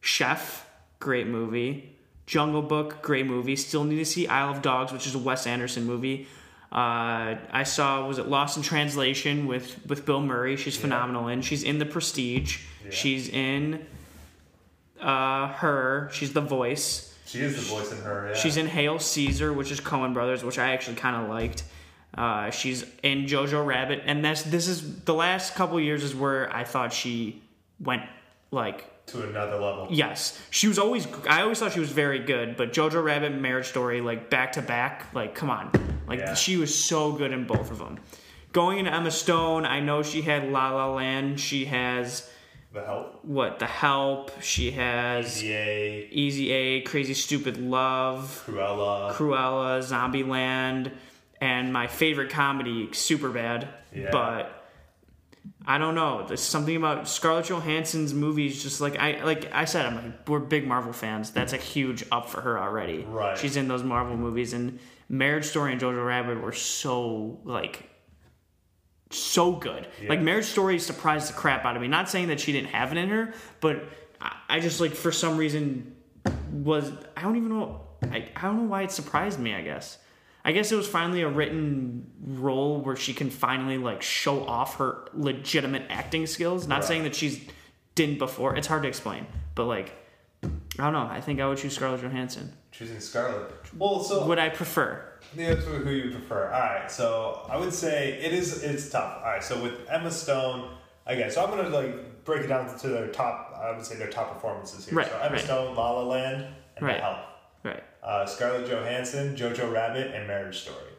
Chef, 0.01 0.69
great 0.99 1.27
movie. 1.27 1.97
Jungle 2.27 2.63
Book, 2.63 3.03
great 3.03 3.27
movie. 3.27 3.57
Still 3.57 3.85
need 3.85 3.97
to 3.97 4.05
see 4.05 4.27
Isle 4.27 4.51
of 4.51 4.63
Dogs, 4.63 4.93
which 4.93 5.07
is 5.07 5.15
a 5.15 5.19
Wes 5.19 5.47
Anderson 5.47 5.85
movie. 5.85 6.27
Uh, 6.73 7.37
I 7.53 7.63
saw 7.65 8.07
was 8.07 8.19
it 8.19 8.27
Lost 8.27 8.57
in 8.57 8.63
Translation 8.63 9.47
with 9.47 9.79
with 9.87 10.05
Bill 10.05 10.21
Murray. 10.21 10.57
She's 10.57 10.77
phenomenal 10.77 11.29
in. 11.29 11.41
She's 11.43 11.63
in 11.63 11.79
The 11.79 11.87
Prestige. 11.87 12.63
She's 12.91 13.29
in 13.29 13.87
uh, 15.01 15.49
her. 15.49 16.09
She's 16.13 16.33
the 16.33 16.41
voice. 16.41 17.15
She 17.27 17.41
is 17.41 17.57
the 17.57 17.75
voice 17.75 17.91
in 17.93 17.99
her. 17.99 18.29
Yeah. 18.31 18.35
She's 18.37 18.57
in 18.57 18.67
Hail 18.67 18.99
Caesar, 18.99 19.53
which 19.53 19.71
is 19.71 19.81
Coen 19.81 20.15
Brothers, 20.15 20.45
which 20.45 20.59
I 20.59 20.73
actually 20.73 20.97
kind 20.97 21.17
of 21.23 21.29
liked. 21.29 21.65
Uh, 22.17 22.51
she's 22.51 22.85
in 23.03 23.25
Jojo 23.27 23.65
Rabbit, 23.67 24.03
and 24.07 24.25
that's 24.25 24.43
this 24.43 24.69
is 24.69 25.01
the 25.05 25.15
last 25.15 25.55
couple 25.57 25.81
years 25.81 26.05
is 26.05 26.15
where 26.15 26.55
I 26.55 26.63
thought 26.63 26.93
she 26.93 27.43
went 27.81 28.03
like 28.53 28.89
to 29.07 29.29
another 29.29 29.57
level. 29.59 29.89
yes, 29.91 30.41
she 30.51 30.69
was 30.69 30.79
always 30.79 31.09
I 31.29 31.43
always 31.43 31.59
thought 31.59 31.73
she 31.73 31.81
was 31.81 31.91
very 31.91 32.21
good, 32.21 32.57
but 32.57 32.73
Jojo 32.73 33.03
Rabbit, 33.03 33.33
Marriage 33.35 33.67
Story, 33.67 34.01
like 34.01 34.31
back 34.31 34.53
to 34.53 34.63
back, 34.63 35.13
like 35.13 35.35
come 35.35 35.51
on, 35.51 35.73
like 36.07 36.21
Yeah. 36.21 36.35
she 36.35 36.57
was 36.57 36.73
so 36.73 37.11
good 37.13 37.33
in 37.33 37.47
both 37.49 37.73
of 37.73 37.79
them. 37.79 37.99
Going 38.53 38.79
into 38.79 38.95
Emma 38.95 39.11
Stone, 39.11 39.65
I 39.67 39.81
know 39.81 40.05
she 40.05 40.23
had 40.23 40.49
La 40.53 40.71
La 40.71 40.95
Land. 40.95 41.41
She 41.41 41.65
has 41.65 42.31
The 42.75 42.85
help. 42.85 43.25
what 43.25 43.61
The 43.61 43.67
Help. 43.67 44.43
She 44.43 44.73
has 44.73 45.41
DA, 45.41 46.09
Easy 46.11 46.51
A, 46.51 46.81
Crazy 46.81 47.15
Stupid 47.15 47.57
Love. 47.57 48.43
Cruella. 48.45 49.13
Cruella, 49.13 49.79
Zombieland, 49.79 50.91
and 51.41 51.73
my 51.73 51.87
favorite 51.87 52.31
comedy, 52.31 52.89
Superbad. 52.89 53.69
Yeah. 53.95 54.09
But 54.11 54.65
I 55.65 55.79
don't 55.79 55.95
know. 55.95 56.27
There's 56.27 56.41
something 56.41 56.75
about 56.75 57.09
Scarlett 57.09 57.47
Johansson's 57.47 58.13
movies. 58.13 58.61
Just 58.61 58.81
like 58.81 58.99
I 58.99 59.23
like 59.23 59.53
I 59.55 59.67
said, 59.67 59.87
I'm 59.87 59.95
like 59.95 60.29
we're 60.29 60.41
big 60.41 60.67
Marvel 60.67 60.93
fans. 60.93 61.31
That's 61.31 61.53
a 61.53 61.59
huge 61.59 62.05
up 62.11 62.29
for 62.29 62.41
her 62.41 62.59
already. 62.59 63.05
Right. 63.05 63.39
She's 63.39 63.57
in 63.57 63.69
those 63.69 63.85
Marvel 63.85 64.17
movies, 64.17 64.53
and 64.53 64.81
Marriage 65.09 65.45
Story 65.45 65.73
and 65.73 65.81
Jojo 65.81 66.05
Rabbit 66.05 66.43
were 66.43 66.53
so 66.53 67.39
like 67.45 67.89
so 69.15 69.53
good. 69.53 69.87
Like 70.09 70.21
Marriage 70.21 70.47
Story 70.47 70.79
surprised 70.79 71.29
the 71.29 71.33
crap 71.35 71.65
out 71.65 71.77
of 71.77 71.83
me. 71.83 71.89
Not 71.89 72.09
saying 72.11 72.29
that 72.29 72.41
she 72.41 72.53
didn't 72.53 72.69
have 72.71 72.93
it 72.93 72.99
in 72.99 73.09
her, 73.09 73.35
but 73.61 73.85
I, 74.21 74.37
I 74.49 74.61
just 74.61 74.81
like 74.81 74.93
for 74.93 75.13
some 75.13 75.37
reason 75.37 75.95
was 76.51 76.91
I 77.17 77.23
don't 77.23 77.37
even 77.37 77.49
know 77.51 77.81
I, 78.03 78.29
I 78.37 78.43
don't 78.43 78.57
know 78.57 78.69
why 78.69 78.83
it 78.83 78.91
surprised 78.93 79.39
me, 79.39 79.55
I 79.55 79.63
guess. 79.63 79.99
I 80.45 80.53
guess 80.53 80.71
it 80.71 80.77
was 80.77 80.87
finally 80.87 81.23
a 81.23 81.29
written 81.29 82.11
role 82.23 82.81
where 82.83 82.97
she 82.97 83.15
can 83.15 83.31
finally 83.31 83.79
like 83.79 84.03
show 84.03 84.45
off 84.47 84.77
her 84.77 85.09
legitimate 85.15 85.85
acting 85.89 86.27
skills. 86.27 86.67
Not 86.69 86.81
Right. 86.81 86.85
saying 86.85 87.03
that 87.05 87.15
she's 87.15 87.41
didn't 87.95 88.19
before. 88.19 88.55
It's 88.57 88.67
hard 88.67 88.83
to 88.83 88.89
explain. 88.89 89.27
But 89.55 89.65
like 89.65 89.95
I 90.43 90.49
don't 90.85 90.93
know. 90.93 91.07
I 91.11 91.21
think 91.23 91.41
I 91.41 91.47
would 91.49 91.57
choose 91.59 91.75
Scarlett 91.77 92.03
Johansson. 92.03 92.53
Choosing 92.73 93.01
Scarlett. 93.01 93.51
Well, 93.77 94.03
so 94.03 94.27
Would 94.27 94.39
I 94.39 94.49
prefer? 94.51 95.05
Yeah, 95.37 95.55
who 95.55 95.91
you 95.91 96.11
prefer. 96.11 96.47
All 96.53 96.61
right, 96.61 96.91
so 96.91 97.47
I 97.51 97.57
would 97.57 97.73
say 97.73 98.21
it 98.23 98.33
is 98.33 98.63
it's 98.63 98.89
tough. 98.91 99.23
All 99.25 99.31
right, 99.33 99.43
so 99.43 99.61
with 99.63 99.75
Emma 99.91 100.11
Stone, 100.11 100.71
again, 101.07 101.31
so 101.31 101.43
I'm 101.45 101.51
gonna 101.51 101.69
like 101.71 102.25
break 102.25 102.43
it 102.45 102.47
down 102.49 102.77
to 102.79 102.89
their 102.89 103.09
top. 103.09 103.59
I 103.61 103.75
would 103.75 103.85
say 103.85 103.97
their 103.97 104.11
top 104.11 104.35
performances 104.35 104.87
here. 104.87 104.97
Right, 104.99 105.09
so 105.09 105.19
Emma 105.19 105.33
right. 105.33 105.45
Stone, 105.45 105.75
La 105.75 105.91
La 105.91 106.03
Land, 106.03 106.47
and 106.77 106.87
Right. 106.87 106.97
The 106.97 107.03
Help. 107.03 107.19
Right. 107.65 107.83
Uh, 108.03 108.27
Scarlett 108.27 108.69
Johansson, 108.69 109.35
Jojo 109.35 109.73
Rabbit, 109.73 110.15
and 110.15 110.29
Marriage 110.29 110.61
Story. 110.61 110.93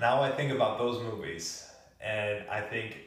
Now 0.00 0.22
I 0.22 0.30
think 0.30 0.52
about 0.52 0.78
those 0.78 1.02
movies, 1.02 1.66
and 2.00 2.48
I 2.50 2.60
think 2.60 2.98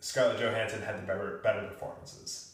Scarlett 0.00 0.40
Johansson 0.40 0.82
had 0.82 0.98
the 0.98 1.06
better 1.06 1.40
better 1.42 1.66
performances, 1.66 2.47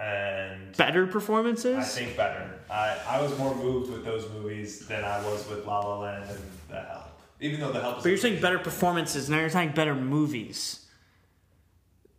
and 0.00 0.76
Better 0.76 1.06
performances? 1.06 1.76
I 1.76 1.82
think 1.82 2.16
better. 2.16 2.50
I, 2.70 2.96
I 3.08 3.22
was 3.22 3.36
more 3.38 3.54
moved 3.54 3.90
with 3.92 4.04
those 4.04 4.28
movies 4.30 4.86
than 4.86 5.04
I 5.04 5.22
was 5.24 5.48
with 5.48 5.64
La 5.66 5.80
La 5.80 6.00
Land 6.00 6.24
and 6.28 6.38
The 6.68 6.80
Help. 6.80 7.20
Even 7.40 7.60
though 7.60 7.72
The 7.72 7.80
Help. 7.80 7.98
Is 7.98 8.02
But 8.02 8.08
you're 8.08 8.18
saying 8.18 8.40
better 8.40 8.58
performances, 8.58 9.30
now 9.30 9.38
you're 9.40 9.50
saying 9.50 9.72
better 9.72 9.94
movies. 9.94 10.80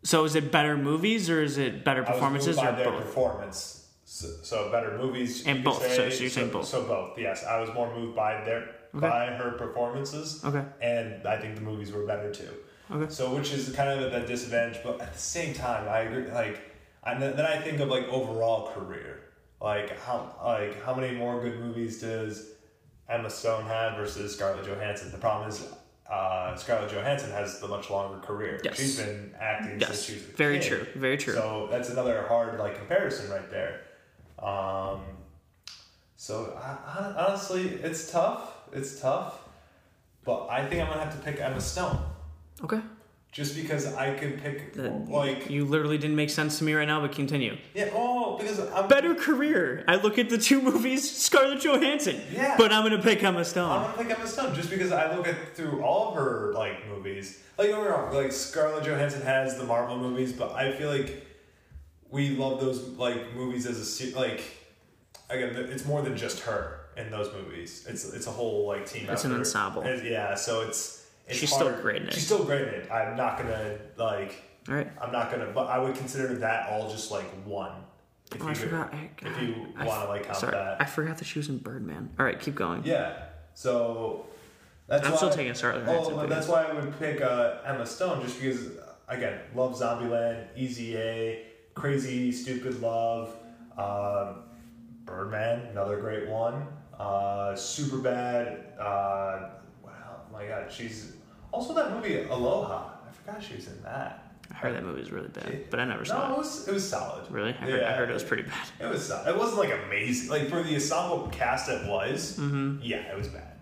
So 0.03 0.23
is 0.23 0.35
it 0.35 0.51
better 0.51 0.77
movies 0.77 1.29
or 1.29 1.41
is 1.43 1.57
it 1.57 1.83
better 1.83 2.03
performances 2.03 2.57
or 2.57 2.71
both? 2.71 3.03
performance. 3.03 3.87
So, 4.05 4.27
so 4.43 4.71
better 4.71 4.97
movies 4.97 5.45
And 5.47 5.63
both, 5.63 5.81
so- 5.81 6.09
so 6.09 6.21
you're 6.21 6.29
saying 6.29 6.51
both. 6.51 6.67
So 6.67 6.83
both, 6.83 7.17
yes. 7.17 7.43
I 7.43 7.59
was 7.59 7.73
more 7.73 7.93
moved 7.93 8.15
by 8.15 8.43
their 8.45 8.69
Okay. 8.95 9.09
by 9.09 9.25
her 9.25 9.51
performances. 9.57 10.41
Okay. 10.45 10.63
And 10.81 11.27
I 11.27 11.37
think 11.37 11.55
the 11.55 11.61
movies 11.61 11.91
were 11.91 12.05
better 12.05 12.31
too. 12.33 12.47
Okay. 12.89 13.11
So 13.11 13.35
which 13.35 13.51
is 13.51 13.75
kind 13.75 13.89
of 13.89 14.13
a 14.13 14.25
disadvantage, 14.25 14.81
but 14.85 15.01
at 15.01 15.11
the 15.11 15.19
same 15.19 15.53
time, 15.53 15.89
I 15.89 15.99
agree. 16.01 16.31
Like, 16.31 16.61
and 17.05 17.21
then 17.21 17.35
then 17.35 17.45
I 17.45 17.57
think 17.57 17.79
of 17.79 17.89
like 17.89 18.07
overall 18.07 18.67
career, 18.73 19.19
like 19.61 19.97
how 19.99 20.35
like 20.43 20.81
how 20.83 20.93
many 20.95 21.15
more 21.15 21.41
good 21.41 21.59
movies 21.59 22.01
does 22.01 22.51
Emma 23.09 23.29
Stone 23.29 23.65
have 23.65 23.97
versus 23.97 24.33
Scarlett 24.35 24.65
Johansson? 24.65 25.11
The 25.11 25.17
problem 25.17 25.49
is. 25.49 25.67
Uh, 26.07 26.55
Scarlett 26.55 26.91
Johansson 26.91 27.31
has 27.31 27.59
the 27.59 27.67
much 27.67 27.89
longer 27.89 28.19
career. 28.19 28.59
Yes. 28.63 28.77
She's 28.77 28.99
been 28.99 29.33
acting 29.39 29.79
Yes. 29.79 29.89
since 29.89 30.03
she 30.03 30.13
was 30.13 30.21
a 30.29 30.37
Very 30.37 30.59
kid. 30.59 30.67
true. 30.67 30.87
Very 31.01 31.17
true. 31.17 31.33
So 31.33 31.67
that's 31.71 31.89
another 31.89 32.27
hard 32.27 32.59
like 32.59 32.77
comparison 32.77 33.27
right 33.31 33.49
there. 33.49 33.81
Um, 34.37 35.01
so 36.15 36.55
I, 36.61 36.77
I, 37.17 37.25
honestly, 37.25 37.69
it's 37.81 38.11
tough. 38.11 38.53
It's 38.71 38.99
tough, 38.99 39.39
but 40.23 40.47
I 40.47 40.63
think 40.67 40.83
I'm 40.83 40.89
gonna 40.89 41.03
have 41.05 41.15
to 41.17 41.25
pick 41.25 41.41
Emma 41.41 41.59
Stone. 41.59 41.97
Okay. 42.63 42.81
Just 43.35 43.53
because 43.53 43.93
I 43.93 44.13
could 44.13 44.41
pick 44.41 44.71
That- 44.75 45.09
like 45.09 45.49
You 45.49 45.65
literally 45.65 45.97
didn't 45.97 46.15
make 46.15 46.29
sense 46.29 46.57
to 46.59 46.63
me 46.63 46.71
right 46.73 46.87
now, 46.87 47.01
but 47.01 47.11
continue. 47.11 47.57
yeah, 47.73 47.89
oh, 47.93 48.37
because 48.37 48.59
I'm 48.71 48.87
Better 48.87 49.13
career. 49.13 49.83
I 49.89 49.97
look 49.97 50.17
at 50.17 50.29
the 50.29 50.37
two 50.37 50.61
movies, 50.61 51.01
Scarlett 51.25 51.59
Johansson. 51.61 52.21
Yeah. 52.31 52.55
But 52.57 52.71
I'm 52.71 52.83
gonna 52.83 53.01
pick 53.03 53.21
Emma 53.21 53.43
Stone. 53.43 53.69
I'm 53.69 53.91
gonna 53.91 54.07
pick 54.07 54.17
Emma 54.17 54.25
Stone 54.27 54.55
just 54.55 54.69
because 54.69 54.93
I 54.93 55.13
look 55.13 55.27
at 55.27 55.35
through 55.53 55.83
all 55.83 56.09
of 56.09 56.15
her 56.15 56.53
like 56.53 56.87
movies. 56.87 57.41
Like 57.57 57.69
don't 57.71 57.81
get 57.83 57.89
me 57.91 57.95
wrong, 57.97 58.13
like 58.13 58.31
Scarlett 58.31 58.85
Johansson 58.85 59.21
has 59.23 59.57
the 59.57 59.65
Marvel 59.65 59.97
movies, 59.97 60.31
but 60.31 60.53
I 60.53 60.71
feel 60.71 60.89
like 60.89 61.25
we 62.09 62.29
love 62.37 62.61
those 62.61 62.79
like 62.97 63.35
movies 63.35 63.65
as 63.65 63.77
a 63.79 63.85
se- 63.85 64.13
like 64.15 64.41
again. 65.29 65.53
It's 65.57 65.85
more 65.85 66.01
than 66.01 66.15
just 66.15 66.39
her 66.41 66.79
in 66.95 67.11
those 67.11 67.33
movies. 67.33 67.85
It's 67.89 68.13
it's 68.13 68.27
a 68.27 68.31
whole 68.31 68.65
like 68.65 68.85
team. 68.85 69.09
It's 69.09 69.25
an 69.25 69.33
ensemble. 69.33 69.81
It's- 69.81 70.03
yeah, 70.05 70.35
so 70.35 70.61
it's, 70.61 71.04
it's 71.27 71.39
She's 71.39 71.51
still 71.53 71.69
hard- 71.69 71.81
great 71.81 72.01
in 72.03 72.07
it. 72.09 72.13
She's 72.13 72.25
still 72.25 72.43
great 72.43 72.61
in 72.67 72.73
it. 72.73 72.91
I'm 72.91 73.15
not 73.17 73.37
gonna 73.37 73.77
like. 73.97 74.41
All 74.69 74.75
right. 74.75 74.89
I'm 75.01 75.11
not 75.11 75.29
gonna, 75.31 75.47
but 75.53 75.67
I 75.67 75.77
would 75.79 75.95
consider 75.95 76.35
that 76.35 76.69
all 76.69 76.89
just 76.89 77.11
like 77.11 77.25
one. 77.45 77.71
If 78.33 78.41
Oh, 78.41 78.45
I 78.47 78.49
you- 78.49 78.55
forgot. 78.55 78.93
I, 78.93 79.09
If 79.21 79.41
you 79.41 79.67
I- 79.77 79.85
want 79.85 80.01
to 80.03 80.07
like 80.09 80.23
count 80.25 80.37
sorry, 80.37 80.51
that. 80.53 80.81
I 80.81 80.85
forgot 80.85 81.17
that 81.19 81.25
she 81.25 81.37
was 81.39 81.49
in 81.49 81.59
Birdman. 81.59 82.09
All 82.19 82.25
right, 82.25 82.39
keep 82.39 82.55
going. 82.55 82.81
Yeah. 82.83 83.13
So 83.53 84.25
that's 84.87 85.05
I'm 85.05 85.11
why, 85.11 85.17
still 85.17 85.29
taking 85.29 85.53
Scarlett 85.53 85.85
Johansson, 85.85 86.13
Oh, 86.19 86.27
that's 86.27 86.47
why 86.47 86.63
I 86.65 86.73
would 86.73 86.97
pick 86.99 87.21
uh, 87.21 87.57
Emma 87.65 87.85
Stone 87.85 88.21
just 88.23 88.39
because 88.41 88.71
again, 89.07 89.39
love 89.53 89.79
Zombieland, 89.79 90.45
Easy 90.55 90.97
A, 90.97 91.45
Crazy 91.75 92.31
Stupid 92.31 92.81
Love, 92.81 93.35
um, 93.77 94.43
Birdman, 95.05 95.67
another 95.67 95.97
great 95.97 96.27
one. 96.27 96.65
Uh, 96.97 97.55
Super 97.55 97.97
Bad. 97.97 98.73
Uh, 98.79 99.49
my 100.35 100.45
God, 100.45 100.71
she's 100.71 101.13
also 101.51 101.73
that 101.73 101.91
movie 101.91 102.17
Aloha. 102.23 102.89
I 103.07 103.11
forgot 103.11 103.41
she 103.43 103.55
was 103.55 103.67
in 103.67 103.81
that. 103.83 104.21
I 104.51 104.53
heard 104.53 104.75
that 104.75 104.83
movie 104.83 104.99
was 104.99 105.11
really 105.11 105.29
bad, 105.29 105.69
but 105.71 105.79
I 105.79 105.85
never 105.85 106.01
No, 106.01 106.05
saw 106.05 106.29
it 106.29 106.33
it. 106.33 106.37
was 106.37 106.67
it 106.67 106.73
was 106.73 106.87
solid. 106.87 107.29
Really? 107.31 107.49
I 107.49 107.53
heard, 107.53 107.83
I 107.83 107.93
heard 107.93 108.09
it 108.09 108.13
was 108.13 108.23
pretty 108.23 108.43
bad. 108.43 108.67
It 108.79 108.85
was. 108.87 109.09
It 109.09 109.35
wasn't 109.35 109.57
like 109.59 109.73
amazing. 109.87 110.29
Like 110.29 110.49
for 110.49 110.61
the 110.61 110.75
ensemble 110.75 111.27
cast 111.31 111.69
it 111.69 111.87
was. 111.87 112.37
mm-hmm. 112.37 112.77
Yeah, 112.83 112.97
it 113.11 113.17
was 113.17 113.27
bad. 113.29 113.53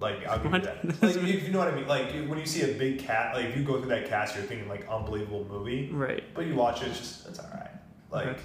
Like 0.00 0.26
I'll 0.26 0.38
give 0.38 0.52
you 0.52 0.60
that. 0.60 0.84
Like 1.02 1.16
if 1.16 1.42
you 1.44 1.50
know 1.52 1.58
what 1.58 1.68
I 1.68 1.74
mean. 1.74 1.86
Like 1.86 2.12
when 2.26 2.38
you 2.38 2.46
see 2.46 2.62
a 2.62 2.74
big 2.78 3.00
cat, 3.00 3.34
like 3.34 3.46
if 3.46 3.56
you 3.56 3.62
go 3.64 3.78
through 3.80 3.90
that 3.90 4.08
cast, 4.08 4.34
you're 4.34 4.44
thinking 4.44 4.66
like 4.68 4.88
unbelievable 4.88 5.44
movie. 5.48 5.90
Right. 5.92 6.24
But 6.34 6.46
you 6.46 6.54
watch 6.54 6.80
it, 6.82 6.88
it's 6.88 6.98
just 6.98 7.26
it's 7.28 7.38
all 7.38 7.50
right. 7.52 7.70
Like 8.10 8.38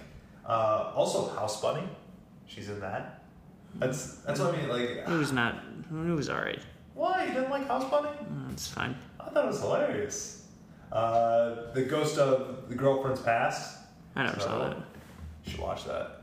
uh, 0.46 0.92
also 0.96 1.30
House 1.30 1.62
Bunny, 1.62 1.88
she's 2.46 2.70
in 2.70 2.82
that. 2.82 3.22
That's 3.76 4.16
that's 4.18 4.42
what 4.42 4.54
I 4.54 4.58
mean. 4.58 4.68
Like 4.70 4.90
It 5.08 5.08
was 5.08 5.32
not. 5.32 5.56
It 5.90 5.94
was 6.14 6.30
alright. 6.30 6.60
Why 6.96 7.26
you 7.26 7.34
didn't 7.34 7.50
like 7.52 7.68
House 7.68 7.90
Bunny? 7.90 8.10
Uh, 8.10 8.52
It's 8.52 8.68
fine. 8.68 8.96
I 9.20 9.30
thought 9.30 9.44
it 9.46 9.48
was 9.48 9.60
hilarious. 9.62 10.48
Uh, 10.92 11.72
the 11.74 11.84
Ghost 11.84 12.18
of 12.18 12.70
the 12.70 12.76
Girlfriend's 12.76 13.22
Past. 13.22 13.80
I 14.16 14.24
never 14.24 14.40
So, 14.40 14.46
saw 14.48 14.60
that. 14.70 14.78
You 15.44 15.52
should 15.52 15.60
watch 15.60 15.86
that. 15.86 16.22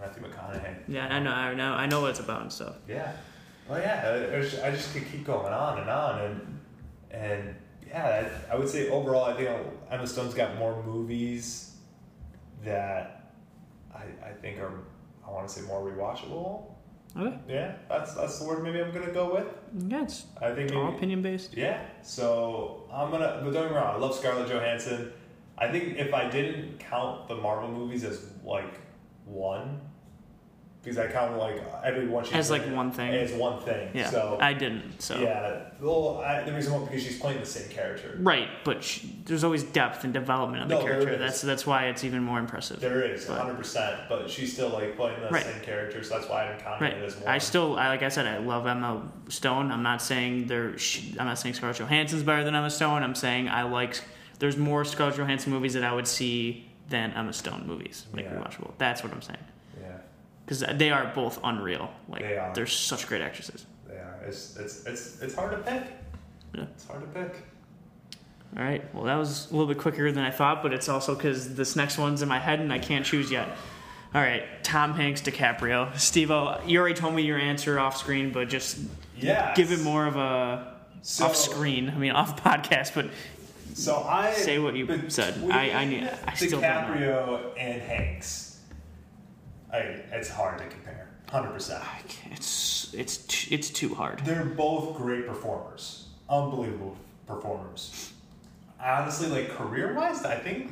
Matthew 0.00 0.22
McConaughey. 0.22 0.76
Yeah, 0.88 1.06
I 1.08 1.18
know. 1.20 1.30
I 1.30 1.54
know. 1.54 1.72
I 1.72 1.86
know 1.86 2.00
what 2.02 2.10
it's 2.10 2.20
about 2.20 2.42
and 2.42 2.52
stuff. 2.52 2.76
Yeah. 2.88 3.12
Well, 3.68 3.80
yeah. 3.80 4.28
I, 4.36 4.40
just, 4.40 4.62
I 4.62 4.70
just 4.70 4.92
could 4.92 5.10
keep 5.10 5.24
going 5.24 5.52
on 5.52 5.78
and 5.80 5.88
on, 5.90 6.20
and 6.20 6.60
and 7.10 7.54
yeah, 7.88 8.28
I, 8.50 8.54
I 8.54 8.56
would 8.58 8.68
say 8.68 8.90
overall, 8.90 9.24
I 9.24 9.32
think 9.34 9.48
Emma 9.90 10.06
Stone's 10.06 10.34
got 10.34 10.56
more 10.58 10.82
movies 10.82 11.76
that 12.62 13.32
I, 13.94 14.02
I 14.24 14.32
think 14.42 14.58
are 14.60 14.72
I 15.26 15.30
want 15.30 15.48
to 15.48 15.54
say 15.54 15.62
more 15.66 15.80
rewatchable. 15.80 16.73
Okay. 17.16 17.36
Yeah, 17.48 17.74
that's 17.88 18.14
that's 18.14 18.38
the 18.40 18.44
word 18.46 18.62
maybe 18.62 18.80
I'm 18.80 18.92
gonna 18.92 19.12
go 19.12 19.32
with. 19.34 19.46
Yeah, 19.88 20.02
it's 20.02 20.26
I 20.40 20.52
think 20.52 20.72
all 20.72 20.84
maybe, 20.86 20.96
opinion 20.96 21.22
based. 21.22 21.54
yeah. 21.56 21.80
So 22.02 22.88
I'm 22.92 23.10
gonna, 23.10 23.40
but 23.44 23.52
don't 23.52 23.62
get 23.64 23.70
me 23.70 23.76
wrong. 23.76 23.94
I 23.94 23.98
love 23.98 24.14
Scarlett 24.16 24.48
Johansson. 24.48 25.12
I 25.56 25.68
think 25.70 25.96
if 25.96 26.12
I 26.12 26.28
didn't 26.28 26.80
count 26.80 27.28
the 27.28 27.36
Marvel 27.36 27.70
movies 27.70 28.02
as 28.04 28.26
like 28.44 28.80
one, 29.24 29.80
because 30.84 30.98
I 30.98 31.06
count 31.10 31.38
like 31.38 31.56
every 31.82 32.06
one 32.06 32.24
she's 32.24 32.34
As, 32.34 32.50
like, 32.50 32.62
one 32.66 32.90
thing. 32.92 33.12
as 33.14 33.32
one 33.32 33.62
thing. 33.62 33.88
Yeah. 33.94 34.10
So 34.10 34.36
I 34.40 34.52
didn't. 34.52 35.00
So. 35.00 35.18
yeah. 35.18 35.60
Well, 35.80 36.20
I, 36.24 36.42
the 36.42 36.52
reason 36.52 36.74
why 36.74 36.84
because 36.86 37.02
she's 37.02 37.18
playing 37.18 37.40
the 37.40 37.46
same 37.46 37.70
character. 37.70 38.16
Right, 38.20 38.48
but 38.64 38.84
sh 38.84 39.04
there's 39.24 39.42
always 39.44 39.62
depth 39.62 40.04
and 40.04 40.12
development 40.12 40.62
of 40.62 40.68
the 40.68 40.74
No, 40.74 40.82
there 40.82 40.90
character. 40.92 41.16
That's 41.16 41.40
that's 41.40 41.66
why 41.66 41.86
it's 41.86 42.04
even 42.04 42.22
more 42.22 42.38
impressive. 42.38 42.80
There 42.80 43.02
is 43.02 43.26
100, 43.28 43.54
percent 43.56 44.00
but 44.08 44.28
she's 44.28 44.52
still 44.52 44.68
like 44.68 44.96
playing 44.96 45.20
the 45.20 45.28
Right. 45.28 45.44
same 45.44 45.60
character, 45.62 46.02
so 46.04 46.14
that's 46.18 46.28
why 46.28 46.44
I 46.44 46.48
didn't 46.48 46.60
count 46.62 46.80
Right. 46.80 46.92
it 46.92 47.02
as 47.02 47.16
one. 47.16 47.28
I 47.28 47.38
still, 47.38 47.78
I, 47.78 47.88
like 47.88 48.02
I 48.02 48.08
said, 48.10 48.26
I 48.26 48.38
love 48.38 48.66
Emma 48.66 49.02
Stone. 49.28 49.70
I'm 49.70 49.82
not 49.82 50.02
saying 50.02 50.46
there. 50.48 50.76
I'm 51.18 51.26
not 51.26 51.38
saying 51.38 51.54
Scarlett 51.54 51.78
Johansson's 51.78 52.22
better 52.22 52.44
than 52.44 52.54
Emma 52.54 52.70
Stone. 52.70 53.02
I'm 53.02 53.14
saying 53.14 53.48
I 53.48 53.62
like. 53.62 54.00
There's 54.38 54.56
more 54.56 54.84
Scarlett 54.84 55.16
Johansson 55.16 55.52
movies 55.52 55.74
that 55.74 55.84
I 55.84 55.94
would 55.94 56.08
see 56.08 56.66
than 56.90 57.12
Emma 57.12 57.32
Stone 57.32 57.64
movies, 57.66 58.04
like 58.12 58.24
Yeah. 58.24 58.32
rewatchable. 58.34 58.72
That's 58.78 59.02
what 59.02 59.12
I'm 59.12 59.22
saying. 59.22 59.38
Because 60.44 60.60
they 60.76 60.90
are 60.90 61.10
both 61.14 61.38
unreal. 61.42 61.90
Like 62.08 62.22
They 62.22 62.36
are. 62.36 62.52
they're 62.54 62.66
such 62.66 63.06
great 63.06 63.22
actresses. 63.22 63.64
they 63.88 63.94
are. 63.96 64.18
It's 64.26 64.56
it's 64.56 64.84
it's 64.86 65.22
it's 65.22 65.34
hard 65.34 65.52
to 65.52 65.58
pick. 65.58 65.84
Yeah. 66.54 66.62
It's 66.74 66.86
hard 66.86 67.00
to 67.00 67.20
pick. 67.20 67.36
All 68.56 68.62
right. 68.62 68.94
Well, 68.94 69.04
that 69.04 69.16
was 69.16 69.50
a 69.50 69.54
little 69.56 69.66
bit 69.66 69.78
quicker 69.78 70.12
than 70.12 70.22
I 70.22 70.30
thought, 70.30 70.62
but 70.62 70.72
it's 70.72 70.88
also 70.88 71.14
because 71.14 71.54
this 71.54 71.74
next 71.76 71.98
one's 71.98 72.22
in 72.22 72.28
my 72.28 72.38
head 72.38 72.60
and 72.60 72.72
I 72.72 72.78
can't 72.78 73.04
choose 73.04 73.30
yet. 73.30 73.48
All 74.14 74.20
right. 74.20 74.44
Tom 74.62 74.92
Hanks, 74.94 75.22
DiCaprio. 75.22 75.96
Steve 75.98 76.30
oh, 76.30 76.60
you 76.66 76.78
already 76.78 76.94
told 76.94 77.14
me 77.14 77.22
your 77.22 77.38
answer 77.38 77.80
off 77.80 77.96
screen, 77.96 78.30
but 78.32 78.48
just 78.48 78.78
Yeah. 79.16 79.52
give 79.54 79.72
it 79.72 79.80
more 79.80 80.06
of 80.06 80.16
a 80.16 80.72
So- 81.02 81.24
off 81.26 81.34
screen. 81.36 81.90
I 81.90 81.94
mean, 81.98 82.12
off 82.12 82.42
podcast, 82.44 82.94
but 82.94 83.06
So 83.74 84.04
I 84.08 84.32
Say 84.34 84.60
what 84.60 84.76
you 84.76 85.10
said. 85.10 85.50
I- 85.50 85.70
I 85.72 85.84
need- 85.84 86.08
I 86.28 86.34
still 86.34 86.60
don't 86.60 87.00
know. 87.00 87.40
DiCaprio 87.56 87.58
and 87.58 87.82
Hanks. 87.82 88.53
I 89.74 89.78
it's 90.12 90.28
hard 90.28 90.58
to 90.58 90.66
compare. 90.66 91.08
Hundred 91.30 91.52
percent. 91.52 91.82
It's 92.30 92.94
it's 92.94 93.16
t- 93.18 93.54
it's 93.54 93.70
too 93.70 93.94
hard. 93.94 94.20
They're 94.24 94.44
both 94.44 94.96
great 94.96 95.26
performers. 95.26 96.08
Unbelievable 96.28 96.96
performers. 97.26 98.12
Honestly, 98.80 99.28
like 99.28 99.50
career 99.50 99.94
wise, 99.94 100.24
I 100.24 100.36
think 100.36 100.70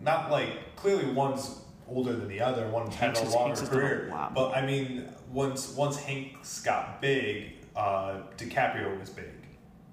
not 0.00 0.30
like 0.30 0.76
clearly 0.76 1.06
one's 1.06 1.60
older 1.88 2.14
than 2.14 2.28
the 2.28 2.40
other. 2.40 2.68
One 2.68 2.90
had 2.90 3.16
a 3.16 3.24
longer 3.24 3.38
Hanks 3.38 3.60
has 3.60 3.68
done 3.68 3.78
a 3.78 3.80
career. 3.80 4.08
lot 4.10 4.34
But 4.34 4.56
I 4.56 4.64
mean, 4.64 5.08
once 5.32 5.74
once 5.74 5.96
Hanks 5.96 6.62
got 6.62 7.00
big, 7.00 7.54
uh, 7.74 8.18
DiCaprio 8.36 8.98
was 9.00 9.10
big. 9.10 9.32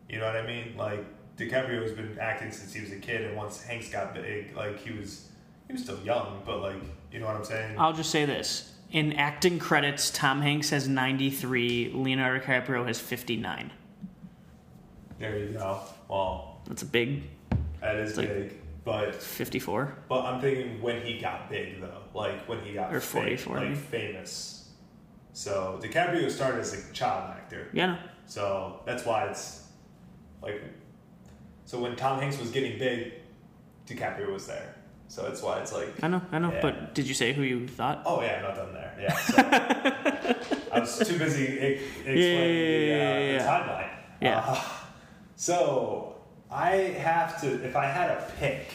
You 0.07 0.19
know 0.19 0.25
what 0.25 0.35
I 0.35 0.45
mean? 0.45 0.75
Like 0.77 1.03
DiCaprio 1.37 1.81
has 1.81 1.93
been 1.93 2.17
acting 2.19 2.51
since 2.51 2.73
he 2.73 2.81
was 2.81 2.91
a 2.91 2.97
kid, 2.97 3.23
and 3.23 3.35
once 3.35 3.63
Hanks 3.63 3.89
got 3.89 4.13
big, 4.13 4.55
like 4.55 4.77
he 4.77 4.91
was 4.91 5.29
he 5.71 5.75
was 5.75 5.83
still 5.83 5.99
young, 6.03 6.41
but 6.45 6.61
like 6.61 6.75
you 7.11 7.19
know 7.19 7.27
what 7.27 7.35
I'm 7.37 7.45
saying? 7.45 7.79
I'll 7.79 7.93
just 7.93 8.09
say 8.09 8.25
this: 8.25 8.73
in 8.91 9.13
acting 9.13 9.57
credits, 9.57 10.09
Tom 10.11 10.41
Hanks 10.41 10.69
has 10.71 10.87
93, 10.87 11.91
Leonardo 11.93 12.43
DiCaprio 12.43 12.85
has 12.85 12.99
59. 12.99 13.71
There 15.19 15.37
you 15.39 15.53
go. 15.53 15.79
Well, 16.09 16.61
That's 16.67 16.81
a 16.81 16.85
big 16.85 17.23
that 17.79 17.95
is 17.95 18.17
like- 18.17 18.27
big, 18.27 18.55
but 18.83 19.15
54. 19.15 19.95
But 20.09 20.25
I'm 20.25 20.41
thinking 20.41 20.81
when 20.81 21.01
he 21.01 21.19
got 21.19 21.49
big 21.49 21.79
though, 21.79 22.01
like 22.13 22.47
when 22.49 22.59
he 22.61 22.73
got 22.73 22.93
Or 22.93 22.99
fa- 22.99 23.17
44, 23.17 23.59
like 23.59 23.75
famous. 23.77 24.69
So 25.33 25.79
DiCaprio 25.81 26.29
started 26.29 26.59
as 26.59 26.73
a 26.73 26.93
child 26.93 27.31
actor, 27.31 27.69
Yeah. 27.71 27.97
So 28.25 28.81
that's 28.85 29.05
why 29.05 29.25
it's 29.27 29.67
like. 30.41 30.61
So 31.65 31.79
when 31.79 31.95
Tom 31.95 32.19
Hanks 32.19 32.37
was 32.37 32.51
getting 32.51 32.77
big, 32.77 33.13
DiCaprio 33.87 34.33
was 34.33 34.47
there. 34.47 34.75
So 35.11 35.23
that's 35.23 35.41
why 35.41 35.59
it's 35.59 35.73
like. 35.73 36.01
I 36.01 36.07
know, 36.07 36.21
I 36.31 36.39
know. 36.39 36.53
Yeah. 36.53 36.61
But 36.61 36.95
did 36.95 37.05
you 37.05 37.13
say 37.13 37.33
who 37.33 37.41
you 37.41 37.67
thought? 37.67 38.03
Oh 38.05 38.21
yeah, 38.21 38.37
I'm 38.37 38.43
not 38.43 38.55
done 38.55 38.73
there. 38.73 38.95
Yeah. 38.97 39.17
So 39.17 39.35
I 40.71 40.79
was 40.79 40.99
too 40.99 41.19
busy 41.19 41.57
explaining 41.57 42.07
yeah, 42.07 42.15
the, 42.15 42.93
uh, 42.93 42.95
yeah, 42.95 43.19
the 43.19 43.33
yeah. 43.33 43.45
timeline. 43.45 43.89
Yeah. 44.21 44.43
Uh, 44.47 44.63
so 45.35 46.15
I 46.49 46.69
have 47.03 47.41
to, 47.41 47.61
if 47.61 47.75
I 47.75 47.87
had 47.87 48.11
a 48.11 48.31
pick, 48.39 48.71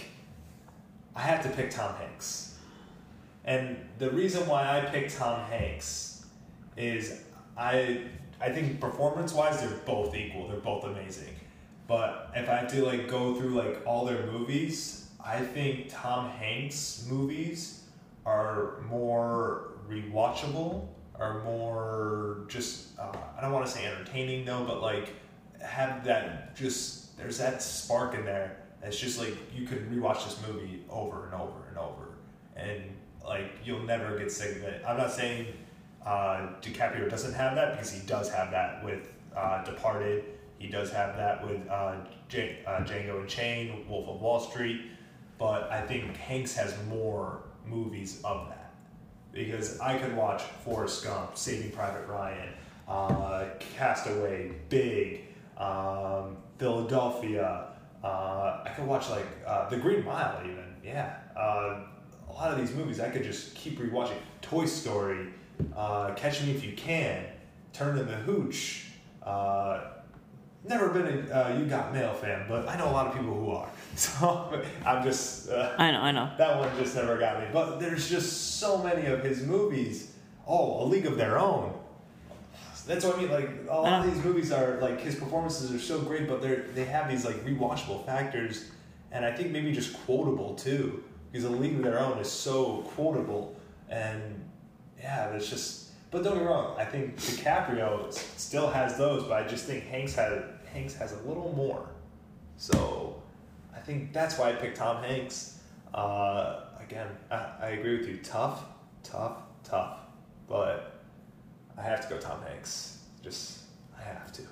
I 1.15 1.23
have 1.23 1.43
to 1.45 1.49
pick 1.49 1.71
Tom 1.71 1.95
Hanks. 1.95 2.59
And 3.47 3.79
the 3.99 4.11
reason 4.11 4.47
why 4.47 4.77
I 4.77 4.83
picked 4.83 5.17
Tom 5.17 5.41
Hanks 5.49 6.27
is 6.77 7.23
I 7.57 8.03
I 8.43 8.51
think 8.51 8.79
performance 8.79 9.33
wise 9.33 9.63
they're 9.63 9.71
both 9.87 10.15
equal. 10.15 10.49
They're 10.49 10.61
both 10.61 10.85
amazing. 10.85 11.35
But 11.89 12.31
if 12.37 12.47
I 12.51 12.57
have 12.57 12.71
to 12.73 12.85
like 12.85 13.09
go 13.09 13.37
through 13.37 13.55
like 13.55 13.81
all 13.87 14.05
their 14.05 14.27
movies, 14.27 15.06
I 15.27 15.41
think 15.41 15.89
Tom 15.91 16.31
Hanks 16.31 17.07
movies 17.11 17.83
are 18.25 18.81
more 18.89 19.73
rewatchable, 19.91 20.87
are 21.19 21.43
more 21.43 22.45
just 22.49 22.97
uh, 22.99 23.13
I 23.37 23.41
don't 23.41 23.53
want 23.53 23.67
to 23.67 23.73
say 23.73 23.87
entertaining 23.87 24.45
though, 24.45 24.65
but 24.65 24.81
like 24.81 25.15
have 25.61 26.05
that 26.05 26.55
just 26.55 27.17
there's 27.19 27.39
that 27.39 27.61
spark 27.61 28.15
in 28.15 28.25
there. 28.25 28.59
It's 28.83 28.99
just 29.01 29.19
like 29.19 29.35
you 29.53 29.67
could 29.67 29.91
rewatch 29.91 30.25
this 30.25 30.39
movie 30.47 30.85
over 30.89 31.25
and 31.25 31.35
over 31.35 31.67
and 31.71 31.79
over, 31.79 32.09
and 32.55 32.83
like 33.27 33.51
you'll 33.65 33.83
never 33.83 34.17
get 34.17 34.31
sick 34.31 34.57
of 34.57 34.63
it. 34.63 34.83
I'm 34.87 34.97
not 34.97 35.11
saying 35.11 35.47
uh, 36.05 36.51
DiCaprio 36.63 37.11
doesn't 37.11 37.35
have 37.35 37.57
that 37.57 37.73
because 37.73 37.91
he 37.91 38.07
does 38.07 38.31
have 38.31 38.53
that 38.53 38.85
with 38.85 39.09
uh, 39.37 39.65
Departed. 39.65 40.25
He 40.59 40.69
does 40.69 40.93
have 40.93 41.17
that 41.17 41.45
with 41.45 41.69
uh, 41.69 41.97
J- 42.29 42.61
uh, 42.67 42.81
Django 42.83 43.21
Unchained, 43.21 43.89
Wolf 43.89 44.09
of 44.09 44.21
Wall 44.21 44.41
Street, 44.41 44.81
but 45.39 45.71
I 45.71 45.81
think 45.83 46.17
Hanks 46.17 46.55
has 46.57 46.75
more 46.89 47.41
movies 47.67 48.21
of 48.25 48.49
that 48.49 48.73
because 49.33 49.79
I 49.81 49.99
could 49.99 50.17
watch 50.17 50.43
Forrest 50.43 51.05
Gump, 51.05 51.37
Saving 51.37 51.71
Private 51.71 52.07
Ryan, 52.07 52.49
uh, 52.89 53.47
Castaway, 53.77 54.53
Big, 54.69 55.25
um, 55.59 56.39
Philadelphia. 56.59 57.67
Uh, 58.03 58.63
I 58.65 58.71
could 58.75 58.87
watch 58.87 59.11
like 59.11 59.27
uh, 59.47 59.69
The 59.69 59.77
Green 59.77 60.05
Mile, 60.05 60.41
even. 60.45 60.65
Yeah, 60.83 61.17
uh, 61.37 61.81
a 62.29 62.33
lot 62.33 62.53
of 62.53 62.59
these 62.59 62.75
movies 62.75 63.01
I 63.01 63.11
could 63.11 63.25
just 63.25 63.55
keep 63.55 63.79
rewatching. 63.79 64.19
Toy 64.41 64.67
Story, 64.67 65.27
uh, 65.75 66.15
Catch 66.15 66.43
Me 66.43 66.53
If 66.53 66.65
You 66.65 66.73
Can, 66.73 67.25
Turner 67.73 68.03
and 68.03 68.11
Hooch. 68.25 68.87
Uh, 69.23 69.81
never 70.69 70.89
been 70.89 71.29
a 71.31 71.35
uh, 71.35 71.57
You 71.59 71.67
Got 71.67 71.93
Mail 71.93 72.13
fan, 72.15 72.47
but 72.49 72.69
I 72.69 72.77
know 72.77 72.89
a 72.89 72.93
lot 72.93 73.07
of 73.07 73.15
people 73.15 73.35
who 73.35 73.51
are. 73.51 73.69
So 73.97 74.63
I'm 74.85 75.03
just. 75.03 75.49
Uh, 75.49 75.75
I 75.79 75.91
know, 75.91 76.01
I 76.01 76.13
know. 76.13 76.31
that 76.37 76.59
one 76.59 76.69
just 76.77 76.95
never 76.95 77.17
got 77.17 77.41
me. 77.41 77.47
But 77.51 77.79
there's 77.79 78.11
just 78.11 78.59
so 78.61 78.77
many 78.83 79.07
of 79.07 79.25
his 79.25 79.43
movies. 79.47 80.13
Oh, 80.47 80.83
A 80.83 80.85
League 80.85 81.07
of 81.07 81.17
Their 81.17 81.39
Own. 81.39 81.73
That's 82.87 83.07
what 83.07 83.17
I 83.17 83.21
mean. 83.21 83.31
Like 83.31 83.49
a 83.71 83.75
lot 83.81 84.07
of 84.07 84.15
these 84.15 84.23
movies 84.23 84.53
are 84.53 84.79
like 84.83 85.01
his 85.01 85.15
performances 85.15 85.73
are 85.73 85.79
so 85.79 85.99
great, 86.01 86.29
but 86.29 86.43
they're 86.43 86.67
they 86.75 86.85
have 86.85 87.09
these 87.09 87.25
like 87.25 87.37
rewatchable 87.37 88.05
factors, 88.05 88.71
and 89.13 89.25
I 89.25 89.33
think 89.33 89.51
maybe 89.51 89.73
just 89.73 89.95
quotable 90.05 90.55
too. 90.55 91.03
Because 91.33 91.45
A 91.45 91.51
League 91.51 91.77
of 91.77 91.83
Their 91.83 91.99
Own 91.99 92.19
is 92.19 92.31
so 92.31 92.83
quotable, 92.95 93.57
and 93.89 94.45
yeah, 95.01 95.31
it's 95.31 95.49
just. 95.49 95.85
But 96.11 96.23
don't 96.23 96.35
get 96.35 96.43
me 96.43 96.49
wrong. 96.49 96.77
I 96.79 96.85
think 96.85 97.17
DiCaprio 97.17 98.13
still 98.13 98.71
has 98.71 98.97
those, 98.97 99.25
but 99.25 99.43
I 99.43 99.49
just 99.49 99.65
think 99.65 99.85
Hanks 99.85 100.15
had 100.15 100.45
Hanks 100.77 100.95
has 100.95 101.13
a 101.13 101.21
little 101.29 101.55
more. 101.57 101.89
So 102.57 103.23
I 103.75 103.81
think 103.81 104.13
that's 104.13 104.39
why 104.39 104.51
I 104.51 104.53
picked 104.53 104.77
Tom 104.77 105.03
Hanks. 105.03 105.61
Uh, 105.95 106.61
again, 106.79 107.09
I, 107.31 107.47
I 107.63 107.69
agree 107.71 107.97
with 107.99 108.09
you. 108.09 108.19
Tough, 108.19 108.63
tough, 109.03 109.39
tough. 109.65 110.01
But 110.47 111.01
I 111.79 111.83
have 111.83 112.07
to 112.07 112.15
go 112.15 112.21
Tom 112.21 112.41
Hanks. 112.47 113.05
Just, 113.23 113.61
I 113.99 114.03
have 114.03 114.31
to. 114.33 114.43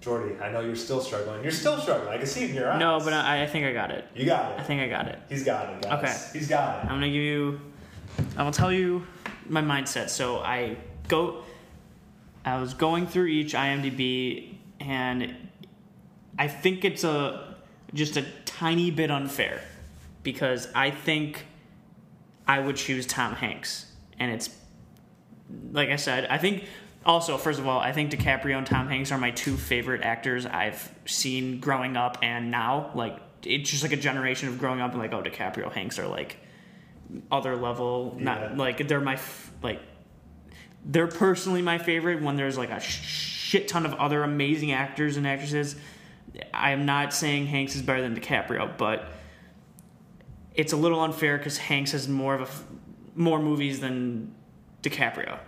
Jordy, 0.00 0.36
I 0.40 0.52
know 0.52 0.60
you're 0.60 0.76
still 0.76 1.00
struggling. 1.00 1.42
You're 1.42 1.50
still 1.50 1.80
struggling. 1.80 2.10
I 2.10 2.18
can 2.18 2.26
see 2.26 2.44
it 2.44 2.50
in 2.50 2.56
your 2.56 2.70
eyes. 2.70 2.78
No, 2.78 3.00
but 3.00 3.12
I, 3.12 3.42
I 3.42 3.46
think 3.46 3.66
I 3.66 3.72
got 3.72 3.90
it. 3.90 4.04
You 4.14 4.26
got 4.26 4.52
it. 4.52 4.60
I 4.60 4.62
think 4.62 4.80
I 4.82 4.88
got 4.88 5.08
it. 5.08 5.18
He's 5.28 5.44
got 5.44 5.70
it, 5.70 5.82
guys. 5.82 5.98
Okay. 5.98 6.38
He's 6.38 6.48
got 6.48 6.84
it. 6.84 6.90
I'm 6.90 6.96
gonna 7.00 7.06
give 7.06 7.22
you. 7.22 7.60
I 8.36 8.44
will 8.44 8.52
tell 8.52 8.72
you 8.72 9.06
my 9.48 9.62
mindset. 9.62 10.10
So 10.10 10.38
I 10.38 10.76
go. 11.08 11.42
I 12.44 12.60
was 12.60 12.74
going 12.74 13.08
through 13.08 13.26
each 13.26 13.54
IMDb, 13.54 14.54
and 14.80 15.34
I 16.38 16.48
think 16.48 16.84
it's 16.84 17.04
a 17.04 17.54
just 17.94 18.16
a 18.16 18.24
tiny 18.44 18.90
bit 18.90 19.10
unfair 19.10 19.60
because 20.22 20.68
I 20.74 20.90
think 20.90 21.46
I 22.46 22.58
would 22.60 22.76
choose 22.76 23.06
Tom 23.06 23.34
Hanks, 23.34 23.86
and 24.18 24.30
it's 24.30 24.50
like 25.72 25.88
I 25.90 25.96
said. 25.96 26.26
I 26.26 26.38
think 26.38 26.64
also 27.04 27.36
first 27.38 27.58
of 27.58 27.66
all, 27.66 27.78
I 27.80 27.92
think 27.92 28.10
DiCaprio 28.10 28.58
and 28.58 28.66
Tom 28.66 28.88
Hanks 28.88 29.12
are 29.12 29.18
my 29.18 29.30
two 29.30 29.56
favorite 29.56 30.02
actors 30.02 30.44
I've 30.46 30.92
seen 31.06 31.60
growing 31.60 31.96
up 31.96 32.18
and 32.22 32.50
now. 32.50 32.90
Like 32.94 33.18
it's 33.44 33.70
just 33.70 33.82
like 33.82 33.92
a 33.92 33.96
generation 33.96 34.48
of 34.48 34.58
growing 34.58 34.80
up 34.80 34.90
and 34.92 34.98
like 35.00 35.12
oh 35.12 35.22
DiCaprio 35.22 35.72
Hanks 35.72 35.98
are 35.98 36.08
like 36.08 36.36
other 37.30 37.54
level 37.54 38.14
Yeah. 38.18 38.24
not 38.24 38.56
like 38.56 38.88
they're 38.88 39.00
my 39.00 39.14
f- 39.14 39.52
like 39.62 39.80
they're 40.84 41.06
personally 41.06 41.62
my 41.62 41.78
favorite 41.78 42.20
when 42.22 42.34
there's 42.36 42.58
like 42.58 42.70
a 42.70 42.80
sh- 42.80 43.35
shit 43.56 43.68
ton 43.68 43.86
of 43.86 43.94
other 43.94 44.22
amazing 44.22 44.72
actors 44.72 45.16
and 45.16 45.26
actresses 45.26 45.76
i'm 46.52 46.84
not 46.84 47.12
saying 47.14 47.46
hanks 47.46 47.74
is 47.74 47.82
better 47.82 48.02
than 48.02 48.14
DiCaprio 48.14 48.76
but 48.76 49.08
it's 50.54 50.72
a 50.72 50.76
little 50.76 51.00
unfair 51.00 51.38
because 51.38 51.56
hanks 51.58 51.92
has 51.92 52.08
more 52.08 52.34
of 52.34 52.40
a 52.40 52.44
f- 52.44 52.64
more 53.14 53.38
movies 53.40 53.80
than 53.80 54.34
DiCaprio 54.82 55.38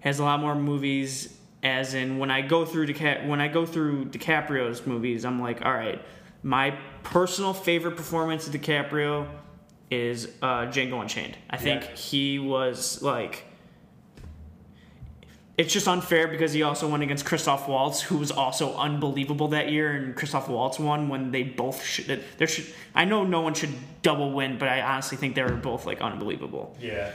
has 0.00 0.18
a 0.18 0.24
lot 0.24 0.40
more 0.40 0.54
movies 0.54 1.34
as 1.62 1.94
in 1.94 2.18
when 2.18 2.30
i 2.30 2.42
go 2.42 2.64
through 2.66 2.86
DiCap- 2.86 3.26
when 3.26 3.40
i 3.40 3.48
go 3.48 3.64
through 3.64 4.04
DiCaprio's 4.06 4.86
movies 4.86 5.24
i'm 5.24 5.40
like 5.40 5.64
all 5.64 5.72
right 5.72 6.02
my 6.42 6.76
personal 7.02 7.54
favorite 7.54 7.96
performance 7.96 8.46
of 8.46 8.52
DiCaprio 8.52 9.26
is 9.90 10.28
uh, 10.42 10.66
Django 10.66 11.00
Unchained. 11.00 11.38
I 11.48 11.56
think 11.56 11.82
Yeah. 11.82 11.94
he 11.96 12.38
was 12.38 13.00
like. 13.00 13.44
It's 15.56 15.72
just 15.72 15.86
unfair 15.86 16.26
because 16.26 16.52
he 16.52 16.64
also 16.64 16.88
went 16.88 17.04
against 17.04 17.24
Christoph 17.24 17.68
Waltz, 17.68 18.00
who 18.00 18.18
was 18.18 18.32
also 18.32 18.76
unbelievable 18.76 19.48
that 19.48 19.70
year, 19.70 19.92
and 19.92 20.16
Christoph 20.16 20.48
Waltz 20.48 20.80
won 20.80 21.08
when 21.08 21.30
they 21.30 21.44
both 21.44 21.84
should. 21.84 22.24
There 22.38 22.46
should. 22.48 22.66
I 22.92 23.04
know 23.04 23.24
no 23.24 23.40
one 23.40 23.54
should 23.54 23.72
double 24.02 24.32
win, 24.32 24.58
but 24.58 24.68
I 24.68 24.80
honestly 24.80 25.16
think 25.16 25.36
they 25.36 25.44
were 25.44 25.52
both 25.52 25.86
like 25.86 26.00
unbelievable. 26.00 26.76
Yeah. 26.80 27.12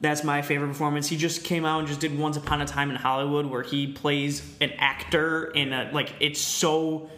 That's 0.00 0.22
my 0.22 0.42
favorite 0.42 0.68
performance. 0.68 1.08
He 1.08 1.16
just 1.16 1.42
came 1.42 1.64
out 1.64 1.80
and 1.80 1.88
just 1.88 2.00
did 2.00 2.16
Once 2.16 2.36
Upon 2.36 2.60
a 2.60 2.66
Time 2.66 2.90
in 2.90 2.96
Hollywood, 2.96 3.46
where 3.46 3.62
he 3.62 3.92
plays 3.92 4.42
an 4.60 4.70
actor 4.78 5.46
in 5.46 5.72
a 5.72 5.90
like. 5.92 6.14
It's 6.20 6.40
so. 6.40 7.10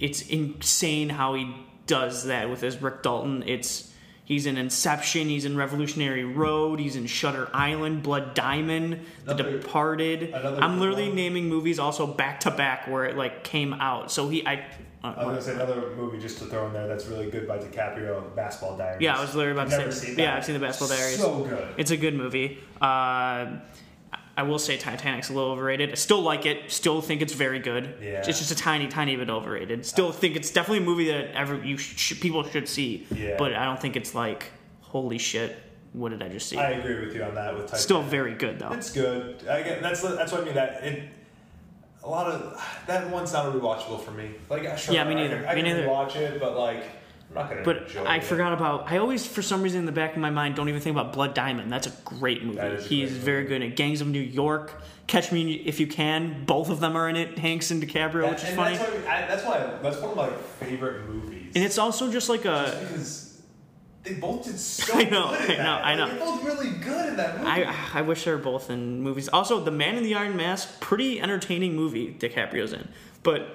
It's 0.00 0.22
insane 0.22 1.10
how 1.10 1.34
he 1.34 1.54
does 1.86 2.24
that 2.24 2.50
with 2.50 2.62
his 2.62 2.80
Rick 2.80 3.02
Dalton. 3.02 3.44
It's 3.46 3.92
he's 4.24 4.46
in 4.46 4.56
Inception, 4.56 5.28
he's 5.28 5.44
in 5.44 5.56
Revolutionary 5.56 6.24
Road, 6.24 6.80
he's 6.80 6.96
in 6.96 7.06
Shutter 7.06 7.48
Island, 7.52 8.02
Blood 8.02 8.34
Diamond, 8.34 9.00
The 9.24 9.34
Departed. 9.34 10.34
I'm 10.34 10.80
literally 10.80 11.08
one. 11.08 11.16
naming 11.16 11.48
movies 11.48 11.78
also 11.78 12.06
back 12.06 12.40
to 12.40 12.50
back 12.50 12.88
where 12.88 13.04
it 13.04 13.16
like 13.16 13.44
came 13.44 13.72
out. 13.74 14.10
So 14.10 14.28
he 14.28 14.46
I. 14.46 14.64
I 15.02 15.08
was 15.08 15.16
gonna 15.26 15.42
say 15.42 15.52
another 15.52 15.94
movie 15.96 16.18
just 16.18 16.38
to 16.38 16.46
throw 16.46 16.66
in 16.66 16.72
there 16.72 16.88
that's 16.88 17.04
really 17.06 17.30
good 17.30 17.46
by 17.46 17.58
DiCaprio, 17.58 18.34
Basketball 18.34 18.78
Diaries. 18.78 19.02
Yeah, 19.02 19.18
I 19.18 19.20
was 19.20 19.34
literally 19.34 19.60
about 19.60 19.70
to 19.70 19.76
Never 19.76 19.92
say. 19.92 20.14
Yeah. 20.16 20.34
I've 20.34 20.46
seen 20.46 20.54
the 20.54 20.66
Basketball 20.66 20.96
Diaries. 20.96 21.18
So 21.18 21.44
good. 21.44 21.74
It's 21.76 21.90
a 21.90 21.98
good 21.98 22.14
movie. 22.14 22.58
Uh, 22.80 23.58
I 24.36 24.42
will 24.42 24.58
say 24.58 24.76
Titanic's 24.76 25.30
a 25.30 25.32
little 25.32 25.52
overrated. 25.52 25.90
I 25.92 25.94
still 25.94 26.20
like 26.20 26.44
it. 26.44 26.70
Still 26.70 27.00
think 27.00 27.22
it's 27.22 27.32
very 27.34 27.60
good. 27.60 27.94
Yeah. 28.02 28.24
It's 28.26 28.38
just 28.38 28.50
a 28.50 28.56
tiny, 28.56 28.88
tiny 28.88 29.14
bit 29.16 29.30
overrated. 29.30 29.86
Still 29.86 30.10
think 30.10 30.34
it's 30.36 30.50
definitely 30.50 30.78
a 30.78 30.86
movie 30.86 31.06
that 31.08 31.32
ever 31.36 31.62
you 31.64 31.76
sh- 31.76 32.20
people 32.20 32.42
should 32.44 32.68
see. 32.68 33.06
Yeah. 33.14 33.36
But 33.38 33.54
I 33.54 33.64
don't 33.64 33.80
think 33.80 33.94
it's 33.96 34.14
like 34.14 34.50
holy 34.80 35.18
shit. 35.18 35.56
What 35.92 36.08
did 36.10 36.22
I 36.22 36.28
just 36.28 36.48
see? 36.48 36.56
I 36.58 36.70
agree 36.70 37.06
with 37.06 37.14
you 37.14 37.22
on 37.22 37.36
that. 37.36 37.54
With 37.54 37.64
Titanic. 37.66 37.80
Still 37.82 38.02
very 38.02 38.34
good 38.34 38.58
though. 38.58 38.72
It's 38.72 38.90
good. 38.90 39.46
I 39.48 39.62
get 39.62 39.80
that's 39.80 40.02
that's 40.02 40.32
what 40.32 40.40
I 40.40 40.44
mean. 40.44 40.54
That 40.54 40.82
it 40.82 41.04
a 42.02 42.08
lot 42.08 42.26
of 42.26 42.60
that 42.88 43.08
one's 43.10 43.32
not 43.32 43.54
rewatchable 43.54 44.00
for 44.02 44.10
me. 44.10 44.32
Like 44.50 44.66
I 44.66 44.74
sure, 44.74 44.94
Yeah, 44.94 45.04
me 45.04 45.12
I 45.12 45.14
neither. 45.14 45.36
can- 45.36 45.44
I 45.46 45.54
Me 45.54 45.62
can 45.62 45.76
neither. 45.76 45.88
watch 45.88 46.16
it, 46.16 46.40
but 46.40 46.56
like 46.58 46.82
I'm 47.36 47.42
not 47.42 47.48
gonna. 47.50 47.62
But 47.64 47.96
I 48.06 48.16
it. 48.16 48.24
forgot 48.24 48.52
about. 48.52 48.90
I 48.90 48.98
always, 48.98 49.26
for 49.26 49.42
some 49.42 49.62
reason, 49.62 49.80
in 49.80 49.86
the 49.86 49.92
back 49.92 50.12
of 50.12 50.18
my 50.18 50.30
mind, 50.30 50.54
don't 50.56 50.68
even 50.68 50.80
think 50.80 50.96
about 50.96 51.12
Blood 51.12 51.34
Diamond. 51.34 51.70
That's 51.72 51.86
a 51.86 51.92
great 52.04 52.44
movie. 52.44 52.56
That 52.58 52.72
is 52.72 52.86
a 52.86 52.88
He's 52.88 53.10
great 53.10 53.20
very 53.22 53.42
movie. 53.44 53.58
good 53.58 53.62
at 53.70 53.76
Gangs 53.76 54.00
of 54.00 54.06
New 54.08 54.20
York. 54.20 54.82
Catch 55.06 55.32
Me 55.32 55.52
If 55.54 55.80
You 55.80 55.86
Can. 55.86 56.44
Both 56.46 56.70
of 56.70 56.80
them 56.80 56.96
are 56.96 57.08
in 57.08 57.16
it. 57.16 57.38
Hanks 57.38 57.70
and 57.70 57.82
DiCaprio, 57.82 58.22
That- 58.22 58.30
which 58.30 58.42
is 58.42 58.48
and 58.48 58.56
funny. 58.56 58.76
That's, 58.76 58.90
what 58.90 59.06
I, 59.08 59.24
I, 59.24 59.26
that's 59.26 59.44
why 59.44 59.78
that's 59.82 59.96
one 60.00 60.10
of 60.12 60.16
my 60.16 60.30
favorite 60.66 61.08
movies. 61.08 61.52
And 61.54 61.62
it's 61.64 61.76
also 61.78 62.10
just 62.10 62.28
like 62.28 62.44
Just 62.44 62.74
a. 62.74 62.80
because 62.80 63.42
they 64.04 64.14
both 64.14 64.44
did 64.44 64.58
so 64.58 64.94
I 64.98 65.04
know, 65.04 65.30
good. 65.30 65.50
I 65.58 65.62
know. 65.62 65.72
I 65.82 65.94
know. 65.94 66.08
They're 66.08 66.18
both 66.18 66.44
really 66.44 66.70
good 66.78 67.08
in 67.10 67.16
that 67.16 67.36
movie. 67.38 67.50
I, 67.50 67.74
I 67.94 68.02
wish 68.02 68.24
they 68.24 68.30
were 68.30 68.38
both 68.38 68.70
in 68.70 69.00
movies. 69.02 69.28
Also, 69.28 69.60
The 69.60 69.70
Man 69.70 69.96
in 69.96 70.04
the 70.04 70.14
Iron 70.14 70.36
Mask, 70.36 70.80
pretty 70.80 71.20
entertaining 71.20 71.74
movie 71.74 72.14
DiCaprio's 72.18 72.72
in. 72.72 72.88
But 73.22 73.48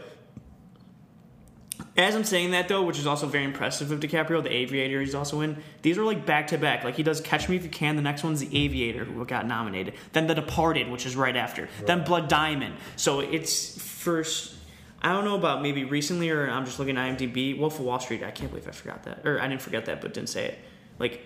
as 1.99 2.15
I'm 2.15 2.23
saying 2.23 2.51
that 2.51 2.67
though, 2.67 2.83
which 2.83 2.99
is 2.99 3.07
also 3.07 3.27
very 3.27 3.43
impressive 3.43 3.91
of 3.91 3.99
DiCaprio, 3.99 4.41
The 4.41 4.53
Aviator 4.53 5.01
he's 5.01 5.15
also 5.15 5.41
in. 5.41 5.61
These 5.81 5.97
are 5.97 6.03
like 6.03 6.25
back 6.25 6.47
to 6.47 6.57
back. 6.57 6.83
Like 6.83 6.95
he 6.95 7.03
does 7.03 7.19
Catch 7.19 7.49
Me 7.49 7.55
If 7.55 7.63
You 7.63 7.69
Can. 7.69 7.95
The 7.95 8.01
next 8.01 8.23
one's 8.23 8.39
The 8.39 8.65
Aviator, 8.65 9.03
who 9.05 9.25
got 9.25 9.45
nominated. 9.45 9.95
Then 10.13 10.27
The 10.27 10.35
Departed, 10.35 10.89
which 10.89 11.05
is 11.05 11.15
right 11.15 11.35
after. 11.35 11.67
Then 11.85 12.03
Blood 12.03 12.27
Diamond. 12.27 12.75
So 12.95 13.19
it's 13.19 13.81
first. 13.81 14.55
I 15.01 15.13
don't 15.13 15.25
know 15.25 15.35
about 15.35 15.61
maybe 15.61 15.85
recently 15.85 16.29
or 16.29 16.49
I'm 16.49 16.65
just 16.65 16.77
looking 16.79 16.97
at 16.97 17.17
IMDb. 17.17 17.57
Wolf 17.57 17.79
of 17.79 17.85
Wall 17.85 17.99
Street. 17.99 18.23
I 18.23 18.31
can't 18.31 18.49
believe 18.51 18.67
I 18.67 18.71
forgot 18.71 19.03
that, 19.03 19.25
or 19.25 19.39
I 19.41 19.47
didn't 19.47 19.61
forget 19.61 19.85
that, 19.85 20.01
but 20.01 20.13
didn't 20.13 20.29
say 20.29 20.45
it. 20.45 20.59
Like 20.99 21.21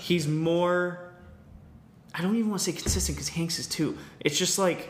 he's 0.00 0.26
more. 0.26 1.12
I 2.14 2.22
don't 2.22 2.36
even 2.36 2.48
want 2.48 2.60
to 2.62 2.72
say 2.72 2.72
consistent 2.72 3.16
because 3.16 3.28
Hanks 3.28 3.58
is 3.58 3.66
too. 3.66 3.98
It's 4.20 4.38
just 4.38 4.58
like, 4.58 4.88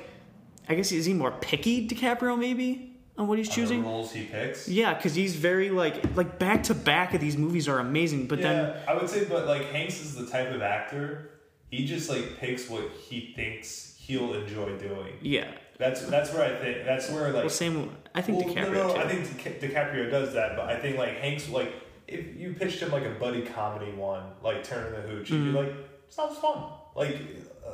I 0.69 0.77
guess 0.77 0.93
is 0.93 1.07
he 1.07 1.15
more 1.15 1.33
picky 1.33 1.89
DiCaprio 1.89 2.39
maybe 2.39 2.96
on 3.19 3.27
what 3.29 3.39
he's 3.39 3.49
choosing? 3.49 3.83
the 3.83 3.89
roles 3.89 4.13
he 4.13 4.25
picks. 4.25 4.69
Yeah, 4.69 4.95
because 4.95 5.15
he's 5.15 5.37
very 5.37 5.71
like 5.71 6.17
like 6.17 6.39
back 6.39 6.63
to 6.65 6.75
back 6.75 7.15
of 7.15 7.21
these 7.21 7.37
movies 7.37 7.69
are 7.69 7.79
amazing, 7.79 8.27
but 8.27 8.39
yeah, 8.41 8.53
then 8.53 8.77
I 8.89 8.95
would 8.95 9.09
say, 9.09 9.25
but 9.25 9.47
like 9.47 9.67
Hanks 9.73 10.01
is 10.01 10.15
the 10.15 10.27
type 10.27 10.51
of 10.53 10.63
actor. 10.63 11.31
He 11.71 11.85
just 11.87 12.09
like 12.09 12.39
picks 12.39 12.69
what 12.71 12.89
he 13.09 13.33
thinks 13.35 13.97
he'll 13.99 14.35
enjoy 14.35 14.77
doing. 14.79 15.15
yeah. 15.21 15.51
That's 15.79 16.01
that's 16.07 16.33
where 16.33 16.43
I 16.43 16.59
think 16.59 16.87
that's 16.87 17.11
where 17.11 17.25
like 17.25 17.35
Well, 17.43 17.51
same. 17.51 17.91
I 18.15 18.23
think 18.23 18.39
well, 18.47 18.55
DiCaprio 18.55 18.73
no, 18.73 18.87
no, 18.89 18.95
too. 18.95 19.01
I 19.01 19.09
think 19.09 19.61
Di- 19.61 19.69
DiCaprio 19.69 20.11
does 20.11 20.33
that, 20.33 20.57
but 20.57 20.71
I 20.71 20.79
think 20.79 20.97
like 20.97 21.19
Hanks 21.19 21.51
like 21.51 21.71
if 22.09 22.35
you 22.35 22.55
pitched 22.55 22.81
him 22.81 22.91
like 22.93 23.05
a 23.05 23.11
buddy 23.11 23.43
comedy 23.43 23.93
one, 23.93 24.23
like 24.43 24.65
Turner 24.65 24.95
and 24.95 25.11
Hooch, 25.11 25.29
he'd 25.29 25.35
Mm-hmm. 25.35 25.53
be 25.53 25.59
like, 25.59 25.73
sounds 26.09 26.39
fun. 26.39 26.63
Like, 26.95 27.19
uh, 27.67 27.73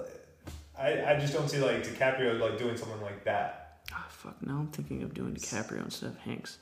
I 0.77 1.13
I 1.15 1.19
just 1.21 1.33
don't 1.33 1.49
see 1.49 1.59
like 1.59 1.85
DiCaprio 1.87 2.41
like 2.41 2.59
doing 2.59 2.77
something 2.77 3.01
like 3.03 3.23
that. 3.25 3.72
Fuck. 4.23 4.47
Now 4.47 4.59
I'm 4.59 4.69
thinking 4.69 5.03
of 5.03 5.15
doing 5.15 5.35
DiCaprio 5.35 5.85
instead 5.85 6.11
of 6.11 6.19
Hanks. 6.19 6.59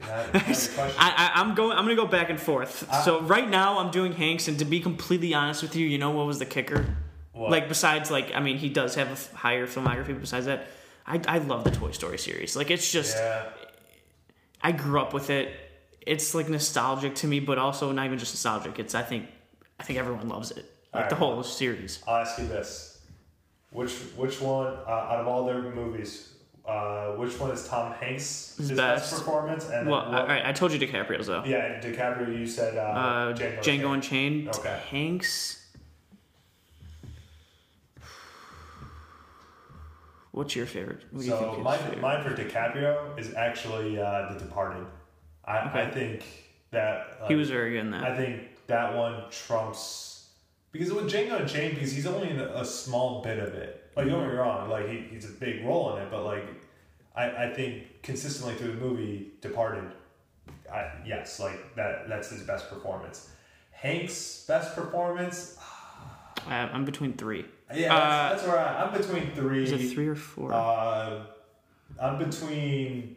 That- 0.00 0.32
that's 0.32 0.68
a 0.72 0.74
question. 0.74 0.96
I, 0.98 1.32
I, 1.34 1.40
I'm 1.40 1.54
going. 1.54 1.72
I'm 1.76 1.84
gonna 1.84 1.96
go 1.96 2.06
back 2.06 2.28
and 2.30 2.38
forth. 2.40 2.86
I- 2.90 3.02
so 3.02 3.20
right 3.22 3.48
now 3.48 3.78
I'm 3.78 3.90
doing 3.90 4.12
Hanks, 4.12 4.48
and 4.48 4.58
to 4.58 4.64
be 4.64 4.80
completely 4.80 5.32
honest 5.32 5.62
with 5.62 5.74
you, 5.76 5.86
you 5.86 5.98
know 5.98 6.10
what 6.10 6.26
was 6.26 6.38
the 6.38 6.46
kicker? 6.46 6.84
What? 7.32 7.50
Like 7.50 7.68
besides, 7.68 8.10
like 8.10 8.34
I 8.34 8.40
mean, 8.40 8.58
he 8.58 8.68
does 8.68 8.96
have 8.96 9.08
a 9.10 9.36
higher 9.36 9.66
filmography. 9.66 10.08
But 10.08 10.20
besides 10.20 10.44
that, 10.46 10.66
I 11.06 11.20
I 11.26 11.38
love 11.38 11.64
the 11.64 11.70
Toy 11.70 11.92
Story 11.92 12.18
series. 12.18 12.54
Like 12.56 12.70
it's 12.70 12.90
just 12.90 13.16
yeah. 13.16 13.44
I 14.62 14.72
grew 14.72 15.00
up 15.00 15.14
with 15.14 15.30
it. 15.30 15.54
It's 16.06 16.34
like 16.34 16.48
nostalgic 16.50 17.14
to 17.16 17.26
me, 17.26 17.40
but 17.40 17.56
also 17.58 17.92
not 17.92 18.04
even 18.04 18.18
just 18.18 18.34
nostalgic. 18.34 18.78
It's 18.78 18.94
I 18.94 19.02
think 19.02 19.26
I 19.78 19.84
think 19.84 19.98
everyone 19.98 20.28
loves 20.28 20.50
it. 20.50 20.66
Like 20.92 21.08
the 21.08 21.14
whole 21.14 21.42
series. 21.42 22.02
I'll 22.06 22.16
ask 22.16 22.38
you 22.38 22.46
this: 22.48 22.98
which 23.70 23.92
which 24.16 24.40
one 24.40 24.66
uh, 24.86 24.90
out 24.90 25.20
of 25.20 25.28
all 25.28 25.46
their 25.46 25.62
movies, 25.62 26.32
uh, 26.66 27.12
which 27.12 27.38
one 27.40 27.50
is 27.50 27.66
Tom 27.66 27.92
Hanks' 27.92 28.56
His 28.58 28.68
best, 28.72 29.10
best. 29.10 29.14
performance? 29.24 29.68
And 29.70 29.88
Well, 29.88 30.00
all 30.00 30.26
right, 30.26 30.44
I 30.44 30.52
told 30.52 30.72
you 30.72 30.78
DiCaprio's 30.78 31.26
though. 31.26 31.42
yeah, 31.44 31.80
DiCaprio. 31.80 32.38
You 32.38 32.46
said 32.46 32.76
uh, 32.76 32.80
Uh, 32.80 33.32
Django, 33.34 33.58
Django, 33.62 33.94
Unchained. 33.94 34.48
Okay. 34.48 34.80
Hanks. 34.90 35.56
What's 40.32 40.54
your 40.54 40.66
favorite? 40.66 41.02
What 41.10 41.24
you 41.24 41.30
So 41.30 41.54
is 41.58 41.64
mine, 41.64 41.78
favorite? 41.80 42.00
mine 42.00 42.22
for 42.22 42.30
DiCaprio 42.36 43.18
is 43.18 43.34
actually 43.34 43.98
uh, 44.00 44.32
The 44.32 44.38
Departed. 44.38 44.86
I, 45.44 45.82
I 45.82 45.90
think 45.90 46.22
that 46.70 47.18
uh, 47.20 47.26
he 47.28 47.34
was 47.34 47.50
very 47.50 47.72
good 47.72 47.80
in 47.80 47.90
that. 47.90 48.04
I 48.04 48.16
think 48.16 48.42
that 48.68 48.94
one 48.94 49.24
trumps 49.30 50.28
because 50.70 50.92
with 50.92 51.10
Django 51.12 51.40
Unchained, 51.40 51.74
because 51.74 51.90
he's 51.92 52.06
only 52.06 52.30
in 52.30 52.38
a 52.38 52.64
small 52.64 53.22
bit 53.22 53.40
of 53.40 53.54
it. 53.54 53.79
Like 53.96 54.06
don't 54.06 54.20
get 54.22 54.30
me 54.30 54.34
wrong, 54.36 54.68
like 54.70 54.88
he, 54.88 54.98
he's 55.10 55.24
a 55.24 55.32
big 55.32 55.64
role 55.64 55.96
in 55.96 56.02
it, 56.02 56.10
but 56.10 56.24
like 56.24 56.44
I, 57.16 57.46
I 57.46 57.52
think 57.52 58.02
consistently 58.02 58.54
through 58.54 58.72
the 58.72 58.80
movie 58.80 59.32
Departed, 59.40 59.84
I, 60.72 60.90
yes, 61.04 61.40
like 61.40 61.74
that 61.74 62.08
that's 62.08 62.30
his 62.30 62.42
best 62.42 62.70
performance. 62.70 63.30
Hank's 63.72 64.44
best 64.46 64.74
performance, 64.74 65.56
I, 66.46 66.58
I'm 66.58 66.84
between 66.84 67.14
three. 67.14 67.44
yeah, 67.74 67.94
Uh, 67.94 67.98
that's, 68.30 68.42
that's 68.42 68.48
where 68.52 68.58
I, 68.60 68.84
I'm 68.84 68.92
between 68.96 69.32
three. 69.32 69.64
Is 69.64 69.72
it 69.72 69.92
three 69.94 70.06
or 70.08 70.14
four? 70.14 70.52
Uh, 70.52 71.24
I'm 72.00 72.18
between 72.18 73.16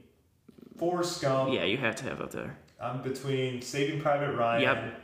Forrest 0.77 1.21
Gump. 1.21 1.53
yeah, 1.53 1.63
you 1.65 1.77
have 1.77 1.95
to 1.97 2.03
have 2.05 2.19
up 2.21 2.31
there. 2.31 2.57
I'm 2.81 3.01
between 3.01 3.61
Saving 3.61 4.01
Private 4.01 4.33
Ryan. 4.35 4.61
Yep. 4.63 5.01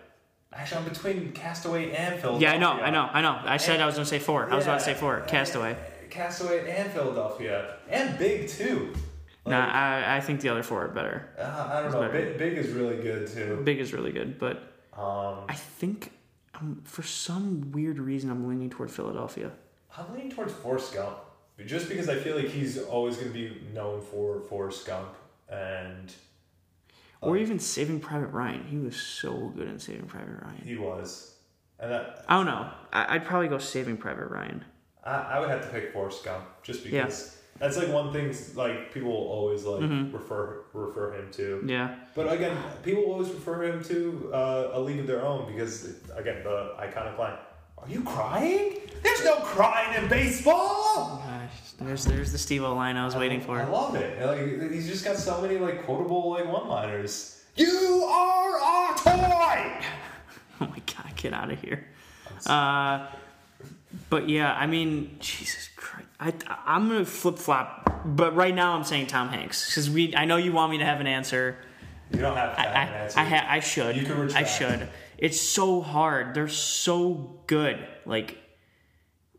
Actually, 0.51 0.79
I'm 0.81 0.89
between 0.89 1.31
Castaway 1.31 1.91
and 1.91 2.19
Philadelphia. 2.19 2.49
Yeah, 2.49 2.55
I 2.55 2.57
know, 2.57 2.71
I 2.71 2.89
know, 2.89 3.09
I 3.13 3.21
know. 3.21 3.39
I 3.45 3.57
said 3.57 3.79
I 3.81 3.85
was 3.85 3.95
gonna 3.95 4.05
say 4.05 4.19
four. 4.19 4.51
I 4.51 4.55
was 4.55 4.65
about 4.65 4.79
to 4.79 4.85
say 4.85 4.93
four. 4.95 5.21
Castaway. 5.21 5.77
Castaway 6.09 6.67
and 6.71 6.91
Philadelphia. 6.91 7.75
And 7.87 8.17
Big, 8.17 8.47
too. 8.49 8.93
Like, 9.45 9.51
Nah, 9.51 9.67
I, 9.71 10.17
I 10.17 10.19
think 10.21 10.41
the 10.41 10.49
other 10.49 10.63
four 10.63 10.85
are 10.85 10.87
better. 10.87 11.29
uh, 11.37 11.69
I 11.71 11.81
don't 11.83 11.91
know. 11.91 12.01
better. 12.01 12.13
Big, 12.13 12.37
Big 12.39 12.57
is 12.57 12.69
really 12.71 12.97
good, 12.97 13.27
too. 13.27 13.61
Big 13.63 13.79
is 13.79 13.93
really 13.93 14.11
good, 14.11 14.39
but 14.39 14.73
Um, 14.97 15.45
I 15.47 15.53
think 15.53 16.11
um, 16.55 16.81
for 16.83 17.03
some 17.03 17.71
weird 17.71 17.99
reason 17.99 18.31
I'm 18.31 18.47
leaning 18.47 18.71
toward 18.71 18.89
Philadelphia. 18.89 19.51
I'm 19.95 20.11
leaning 20.13 20.31
towards 20.31 20.51
Forrest 20.53 20.93
Gump. 20.95 21.17
Just 21.65 21.89
because 21.89 22.09
I 22.09 22.15
feel 22.15 22.35
like 22.37 22.47
he's 22.47 22.77
always 22.81 23.17
going 23.17 23.27
to 23.27 23.33
be 23.33 23.61
known 23.73 24.01
for 24.01 24.39
Forrest 24.49 24.87
Gump. 24.87 25.09
And 25.49 26.11
Or 27.21 27.37
even 27.37 27.59
Saving 27.59 27.99
Private 27.99 28.27
Ryan. 28.27 28.63
He 28.65 28.77
was 28.77 28.95
so 28.95 29.51
good 29.55 29.67
in 29.67 29.77
Saving 29.79 30.05
Private 30.07 30.41
Ryan. 30.41 30.61
he 30.63 30.77
was. 30.77 31.35
And 31.79 31.91
that, 31.91 32.25
I 32.27 32.35
don't 32.37 32.45
know. 32.45 32.69
I, 32.93 33.15
I'd 33.15 33.25
probably 33.25 33.47
go 33.47 33.57
Saving 33.57 33.97
Private 33.97 34.27
Ryan. 34.27 34.63
I, 35.03 35.11
I 35.11 35.39
would 35.39 35.49
have 35.49 35.61
to 35.61 35.67
pick 35.69 35.93
Forrest 35.93 36.23
Gump 36.25 36.45
just 36.63 36.85
Yeah. 36.85 37.03
because 37.05 37.37
that's 37.57 37.77
like 37.77 37.89
one 37.89 38.11
thing 38.13 38.33
like 38.55 38.93
people 38.93 39.11
always 39.11 39.63
like 39.65 39.81
Mhm. 39.81 40.13
refer 40.13 40.61
refer 40.73 41.13
him 41.13 41.29
to. 41.33 41.61
Yeah. 41.65 41.95
But 42.15 42.31
again, 42.31 42.55
people 42.83 43.03
always 43.03 43.29
refer 43.29 43.63
him 43.63 43.83
to 43.85 44.31
uh, 44.33 44.69
a 44.73 44.79
league 44.79 44.99
of 44.99 45.07
their 45.07 45.25
own 45.25 45.51
because 45.51 45.95
again 46.15 46.43
the 46.43 46.73
iconic 46.79 47.17
line, 47.17 47.37
"Are 47.81 47.89
you 47.89 48.01
crying? 48.03 48.77
There's 49.03 49.23
no 49.23 49.37
crying 49.37 50.01
in 50.03 50.09
baseball." 50.09 51.23
Gosh, 51.25 51.71
there's 51.79 52.05
there's 52.05 52.31
the 52.31 52.37
Steve 52.37 52.63
O 52.63 52.73
line 52.75 52.97
I 52.97 53.05
was 53.05 53.15
waiting 53.15 53.41
for. 53.41 53.59
I 53.59 53.65
love 53.65 53.95
it. 53.95 54.25
Like 54.25 54.71
he's 54.71 54.87
just 54.87 55.03
got 55.05 55.17
so 55.17 55.41
many 55.41 55.57
like 55.57 55.85
quotable 55.85 56.31
like 56.31 56.45
one-liners. 56.51 57.41
You 57.55 58.03
are 58.09 58.91
a 58.93 58.97
toy. 58.97 59.73
Oh 60.61 60.67
my 60.67 60.81
god, 60.93 61.15
get 61.15 61.31
out 61.31 61.49
of 61.51 61.61
here. 61.61 61.87
Uh, 62.45 63.07
but 64.09 64.27
yeah, 64.27 64.53
I 64.53 64.67
mean, 64.67 65.15
Jesus 65.19 65.69
Christ, 65.77 66.07
I 66.19 66.33
I'm 66.65 66.89
gonna 66.89 67.05
flip 67.05 67.37
flop, 67.37 68.01
but 68.05 68.35
right 68.35 68.53
now 68.53 68.73
I'm 68.73 68.83
saying 68.83 69.07
Tom 69.07 69.29
Hanks 69.29 69.69
because 69.69 69.89
we. 69.89 70.13
I 70.15 70.25
know 70.25 70.35
you 70.35 70.51
want 70.51 70.71
me 70.71 70.77
to 70.79 70.85
have 70.85 70.99
an 70.99 71.07
answer. 71.07 71.55
You 72.11 72.19
don't 72.19 72.35
have 72.35 72.55
to 72.55 72.61
I 72.61 72.65
an 72.65 72.75
I 72.75 72.97
answer. 72.97 73.19
I, 73.19 73.23
ha- 73.23 73.47
I 73.49 73.59
should. 73.61 73.95
You 73.95 74.03
can 74.03 74.35
I 74.35 74.43
should. 74.43 74.89
It's 75.21 75.39
so 75.39 75.81
hard. 75.81 76.33
They're 76.33 76.47
so 76.47 77.41
good. 77.47 77.85
Like 78.05 78.37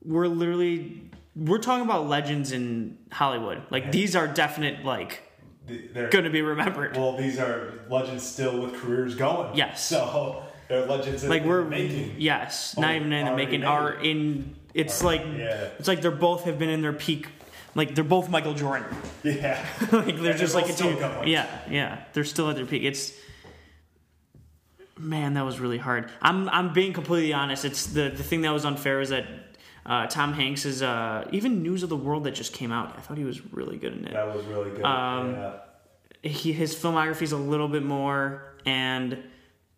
we're 0.04 0.26
literally 0.28 1.10
we're 1.36 1.58
talking 1.58 1.84
about 1.84 2.08
legends 2.08 2.52
in 2.52 2.98
Hollywood. 3.12 3.62
Like 3.70 3.90
these 3.92 4.14
are 4.16 4.26
definite 4.28 4.84
like 4.84 5.22
They're, 5.66 6.08
going 6.10 6.24
to 6.24 6.30
be 6.30 6.42
remembered. 6.42 6.96
well, 6.96 7.16
these 7.16 7.38
are 7.38 7.72
legends 7.88 8.26
still 8.26 8.60
with 8.60 8.74
careers 8.80 9.14
going. 9.14 9.56
Yes. 9.56 9.84
So 9.86 10.42
they're 10.68 10.84
legends 10.86 11.24
in 11.24 11.30
like 11.30 11.44
we're 11.44 11.64
the 11.64 11.70
making. 11.70 12.14
yes, 12.18 12.74
Oh, 12.76 12.82
not 12.82 12.94
even 12.94 13.12
in 13.12 13.26
the 13.26 13.34
making 13.36 13.60
made. 13.60 13.66
are 13.66 13.94
in. 13.94 14.54
It's 14.72 15.02
Already, 15.02 15.24
like 15.24 15.38
yeah. 15.38 15.68
it's 15.78 15.88
like 15.88 16.00
they're 16.00 16.10
both 16.12 16.44
have 16.44 16.58
been 16.58 16.68
in 16.70 16.80
their 16.82 16.92
peak. 16.92 17.26
Like 17.74 17.94
they're 17.94 18.04
both 18.04 18.28
Michael 18.28 18.54
Jordan. 18.54 18.86
Yeah. 19.24 19.64
like 19.80 19.90
they're 19.90 20.30
And 20.32 20.38
just 20.38 20.52
they're 20.54 20.62
like 20.62 20.70
a 20.70 20.98
going. 20.98 21.28
Yeah, 21.28 21.46
yeah, 21.68 22.04
they're 22.12 22.24
still 22.24 22.50
at 22.50 22.56
their 22.56 22.66
peak. 22.66 22.82
It's 22.84 23.12
man, 25.00 25.34
that 25.34 25.44
was 25.44 25.58
really 25.60 25.78
hard. 25.78 26.10
I'm 26.20 26.48
I'm 26.48 26.72
being 26.72 26.92
completely 26.92 27.32
honest. 27.32 27.64
It's 27.64 27.86
the 27.86 28.10
the 28.10 28.22
thing 28.22 28.42
that 28.42 28.52
was 28.52 28.64
unfair 28.64 29.00
is 29.00 29.10
that. 29.10 29.26
Uh, 29.86 30.06
Tom 30.06 30.34
Hanks 30.34 30.66
is 30.66 30.82
uh, 30.82 31.26
even 31.32 31.62
News 31.62 31.82
of 31.82 31.88
the 31.88 31.96
World 31.96 32.24
that 32.24 32.32
just 32.32 32.52
came 32.52 32.70
out. 32.70 32.94
I 32.98 33.00
thought 33.00 33.16
he 33.16 33.24
was 33.24 33.40
really 33.52 33.78
good 33.78 33.94
in 33.94 34.06
it. 34.06 34.12
That 34.12 34.32
was 34.32 34.44
really 34.44 34.70
good. 34.70 34.84
Um, 34.84 35.32
yeah. 35.32 35.52
he, 36.22 36.52
his 36.52 36.74
filmography 36.74 37.22
is 37.22 37.32
a 37.32 37.38
little 37.38 37.66
bit 37.66 37.82
more, 37.82 38.52
and 38.66 39.18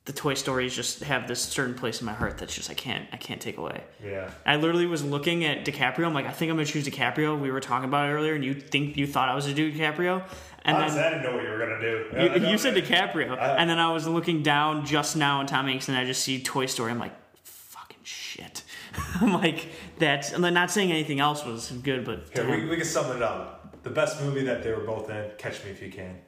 the 0.04 0.12
Toy 0.12 0.34
Stories 0.34 0.74
just 0.74 1.04
have 1.04 1.28
this 1.28 1.40
certain 1.40 1.74
place 1.74 2.00
in 2.00 2.06
my 2.06 2.12
heart 2.12 2.36
that's 2.38 2.54
just 2.54 2.68
I 2.68 2.74
can't 2.74 3.08
I 3.12 3.16
can't 3.16 3.40
take 3.40 3.56
away. 3.56 3.84
Yeah. 4.04 4.30
I 4.44 4.56
literally 4.56 4.86
was 4.86 5.04
looking 5.04 5.44
at 5.44 5.64
DiCaprio. 5.64 6.04
I'm 6.04 6.14
like, 6.14 6.26
I 6.26 6.32
think 6.32 6.50
I'm 6.50 6.56
gonna 6.56 6.66
choose 6.66 6.86
DiCaprio. 6.86 7.38
We 7.38 7.52
were 7.52 7.60
talking 7.60 7.88
about 7.88 8.08
it 8.08 8.12
earlier, 8.12 8.34
and 8.34 8.44
you 8.44 8.54
think 8.54 8.96
you 8.96 9.06
thought 9.06 9.28
I 9.28 9.34
was 9.36 9.46
a 9.46 9.54
do 9.54 9.72
DiCaprio, 9.72 10.24
and 10.64 10.76
Honestly, 10.76 10.98
then 11.00 11.06
I 11.06 11.10
didn't 11.10 11.22
know 11.24 11.34
what 11.36 11.44
you 11.44 11.50
were 11.50 11.58
gonna 11.58 11.80
do. 11.80 12.06
I 12.16 12.50
you, 12.50 12.58
said. 12.58 12.74
DiCaprio, 12.74 13.36
I- 13.38 13.56
and 13.56 13.68
then 13.68 13.78
I 13.78 13.92
was 13.92 14.06
looking 14.06 14.42
down 14.42 14.84
just 14.86 15.16
now 15.16 15.40
on 15.40 15.46
Tom 15.46 15.66
Hanks, 15.66 15.88
and 15.88 15.96
I 15.96 16.04
just 16.04 16.22
see 16.22 16.42
Toy 16.42 16.66
Story. 16.66 16.90
I'm 16.90 16.98
like, 16.98 17.12
fucking 17.44 17.98
shit. 18.04 18.62
I'm 19.20 19.32
like, 19.32 19.68
that's. 19.98 20.32
I'm 20.32 20.42
not 20.54 20.70
saying 20.70 20.90
anything 20.92 21.20
else 21.20 21.44
was 21.44 21.70
good, 21.70 22.04
but 22.04 22.28
Here, 22.32 22.48
we, 22.48 22.68
we 22.68 22.76
can 22.76 22.84
sum 22.84 23.14
it 23.16 23.22
up. 23.22 23.82
The 23.82 23.90
best 23.90 24.22
movie 24.22 24.44
that 24.44 24.62
they 24.62 24.70
were 24.70 24.84
both 24.84 25.10
in, 25.10 25.30
Catch 25.38 25.64
Me 25.64 25.70
If 25.70 25.82
You 25.82 25.90
Can. 25.90 26.18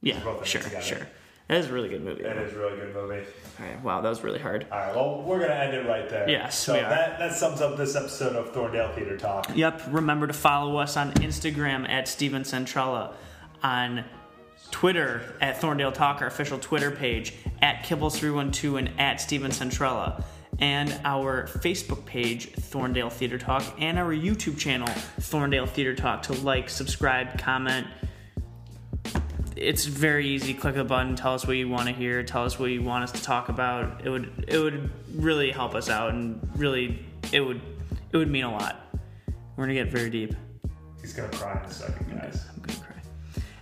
yeah, 0.00 0.20
sure, 0.44 0.62
sure. 0.80 1.06
That 1.48 1.58
is 1.58 1.66
a 1.68 1.72
really 1.72 1.90
good 1.90 2.02
movie. 2.02 2.22
That 2.22 2.38
is 2.38 2.54
a 2.54 2.56
really 2.56 2.76
good 2.76 2.94
movie. 2.94 3.24
All 3.60 3.66
right, 3.66 3.82
wow, 3.82 4.00
that 4.00 4.08
was 4.08 4.22
really 4.24 4.38
hard. 4.38 4.66
All 4.72 4.78
right, 4.78 4.94
well, 4.94 5.22
we're 5.22 5.40
gonna 5.40 5.52
end 5.52 5.74
it 5.74 5.86
right 5.86 6.08
there. 6.08 6.26
Yes, 6.28 6.58
So 6.58 6.72
that 6.72 7.18
that 7.18 7.34
sums 7.34 7.60
up 7.60 7.76
this 7.76 7.94
episode 7.94 8.36
of 8.36 8.54
Thorndale 8.54 8.94
Theater 8.94 9.18
Talk. 9.18 9.54
Yep. 9.54 9.82
Remember 9.90 10.26
to 10.26 10.32
follow 10.32 10.78
us 10.78 10.96
on 10.96 11.12
Instagram 11.14 11.86
at 11.88 12.08
Steven 12.08 12.42
Centrella, 12.42 13.12
on 13.62 14.04
Twitter 14.70 15.34
at 15.40 15.60
Thorndale 15.60 15.92
Talk, 15.92 16.20
our 16.20 16.26
official 16.26 16.58
Twitter 16.58 16.90
page, 16.90 17.34
at 17.60 17.84
Kibbles312 17.84 18.78
and 18.78 19.00
at 19.00 19.20
Steven 19.20 19.50
Centrella, 19.50 20.24
and 20.58 20.98
our 21.04 21.46
Facebook 21.46 22.04
page, 22.04 22.52
Thorndale 22.52 23.10
Theater 23.10 23.38
Talk, 23.38 23.62
and 23.78 23.98
our 23.98 24.12
YouTube 24.12 24.58
channel, 24.58 24.88
Thorndale 25.20 25.68
Theater 25.68 25.94
Talk, 25.94 26.22
to 26.22 26.32
like, 26.34 26.68
subscribe, 26.68 27.38
comment. 27.38 27.86
It's 29.56 29.84
very 29.84 30.26
easy. 30.26 30.54
Click 30.54 30.76
a 30.76 30.84
button, 30.84 31.14
tell 31.14 31.34
us 31.34 31.46
what 31.46 31.56
you 31.56 31.68
want 31.68 31.86
to 31.86 31.94
hear, 31.94 32.22
tell 32.22 32.44
us 32.44 32.58
what 32.58 32.70
you 32.70 32.82
want 32.82 33.04
us 33.04 33.12
to 33.12 33.22
talk 33.22 33.48
about. 33.48 34.04
It 34.04 34.10
would 34.10 34.44
it 34.48 34.58
would 34.58 34.90
really 35.14 35.52
help 35.52 35.74
us 35.74 35.88
out 35.88 36.10
and 36.10 36.40
really 36.56 37.04
it 37.30 37.40
would 37.40 37.60
it 38.12 38.16
would 38.16 38.30
mean 38.30 38.44
a 38.44 38.50
lot. 38.50 38.96
We're 39.56 39.64
gonna 39.64 39.74
get 39.74 39.88
very 39.88 40.10
deep. 40.10 40.34
He's 41.00 41.12
gonna 41.12 41.28
cry 41.28 41.60
in 41.60 41.66
a 41.66 41.72
second, 41.72 42.10
guys. 42.10 42.44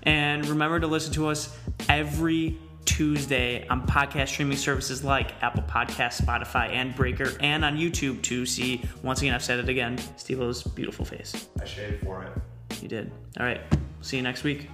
I'm 0.07 0.13
gonna 0.13 0.23
cry. 0.23 0.41
And 0.41 0.47
remember 0.49 0.81
to 0.81 0.87
listen 0.87 1.13
to 1.15 1.29
us 1.29 1.57
every 1.89 2.59
Tuesday 2.85 3.67
on 3.69 3.87
podcast 3.87 4.29
streaming 4.29 4.57
services 4.57 5.05
like 5.05 5.43
Apple 5.43 5.63
Podcasts, 5.63 6.21
Spotify, 6.21 6.71
and 6.71 6.95
Breaker, 6.95 7.33
and 7.41 7.65
on 7.65 7.77
YouTube 7.77 8.23
to 8.23 8.47
see, 8.47 8.83
once 9.03 9.21
again, 9.23 9.35
I've 9.35 9.45
said 9.45 9.59
it 9.59 9.69
again, 9.69 9.99
Steve 10.17 10.41
O's 10.41 10.63
beautiful 10.63 11.05
face. 11.05 11.49
I 11.61 11.65
shaved 11.65 12.03
for 12.05 12.23
it. 12.25 12.33
You 12.83 12.89
did. 12.89 13.13
All 13.39 13.47
right. 13.47 13.61
See 14.01 14.17
you 14.17 14.23
next 14.23 14.45
week. 14.45 14.69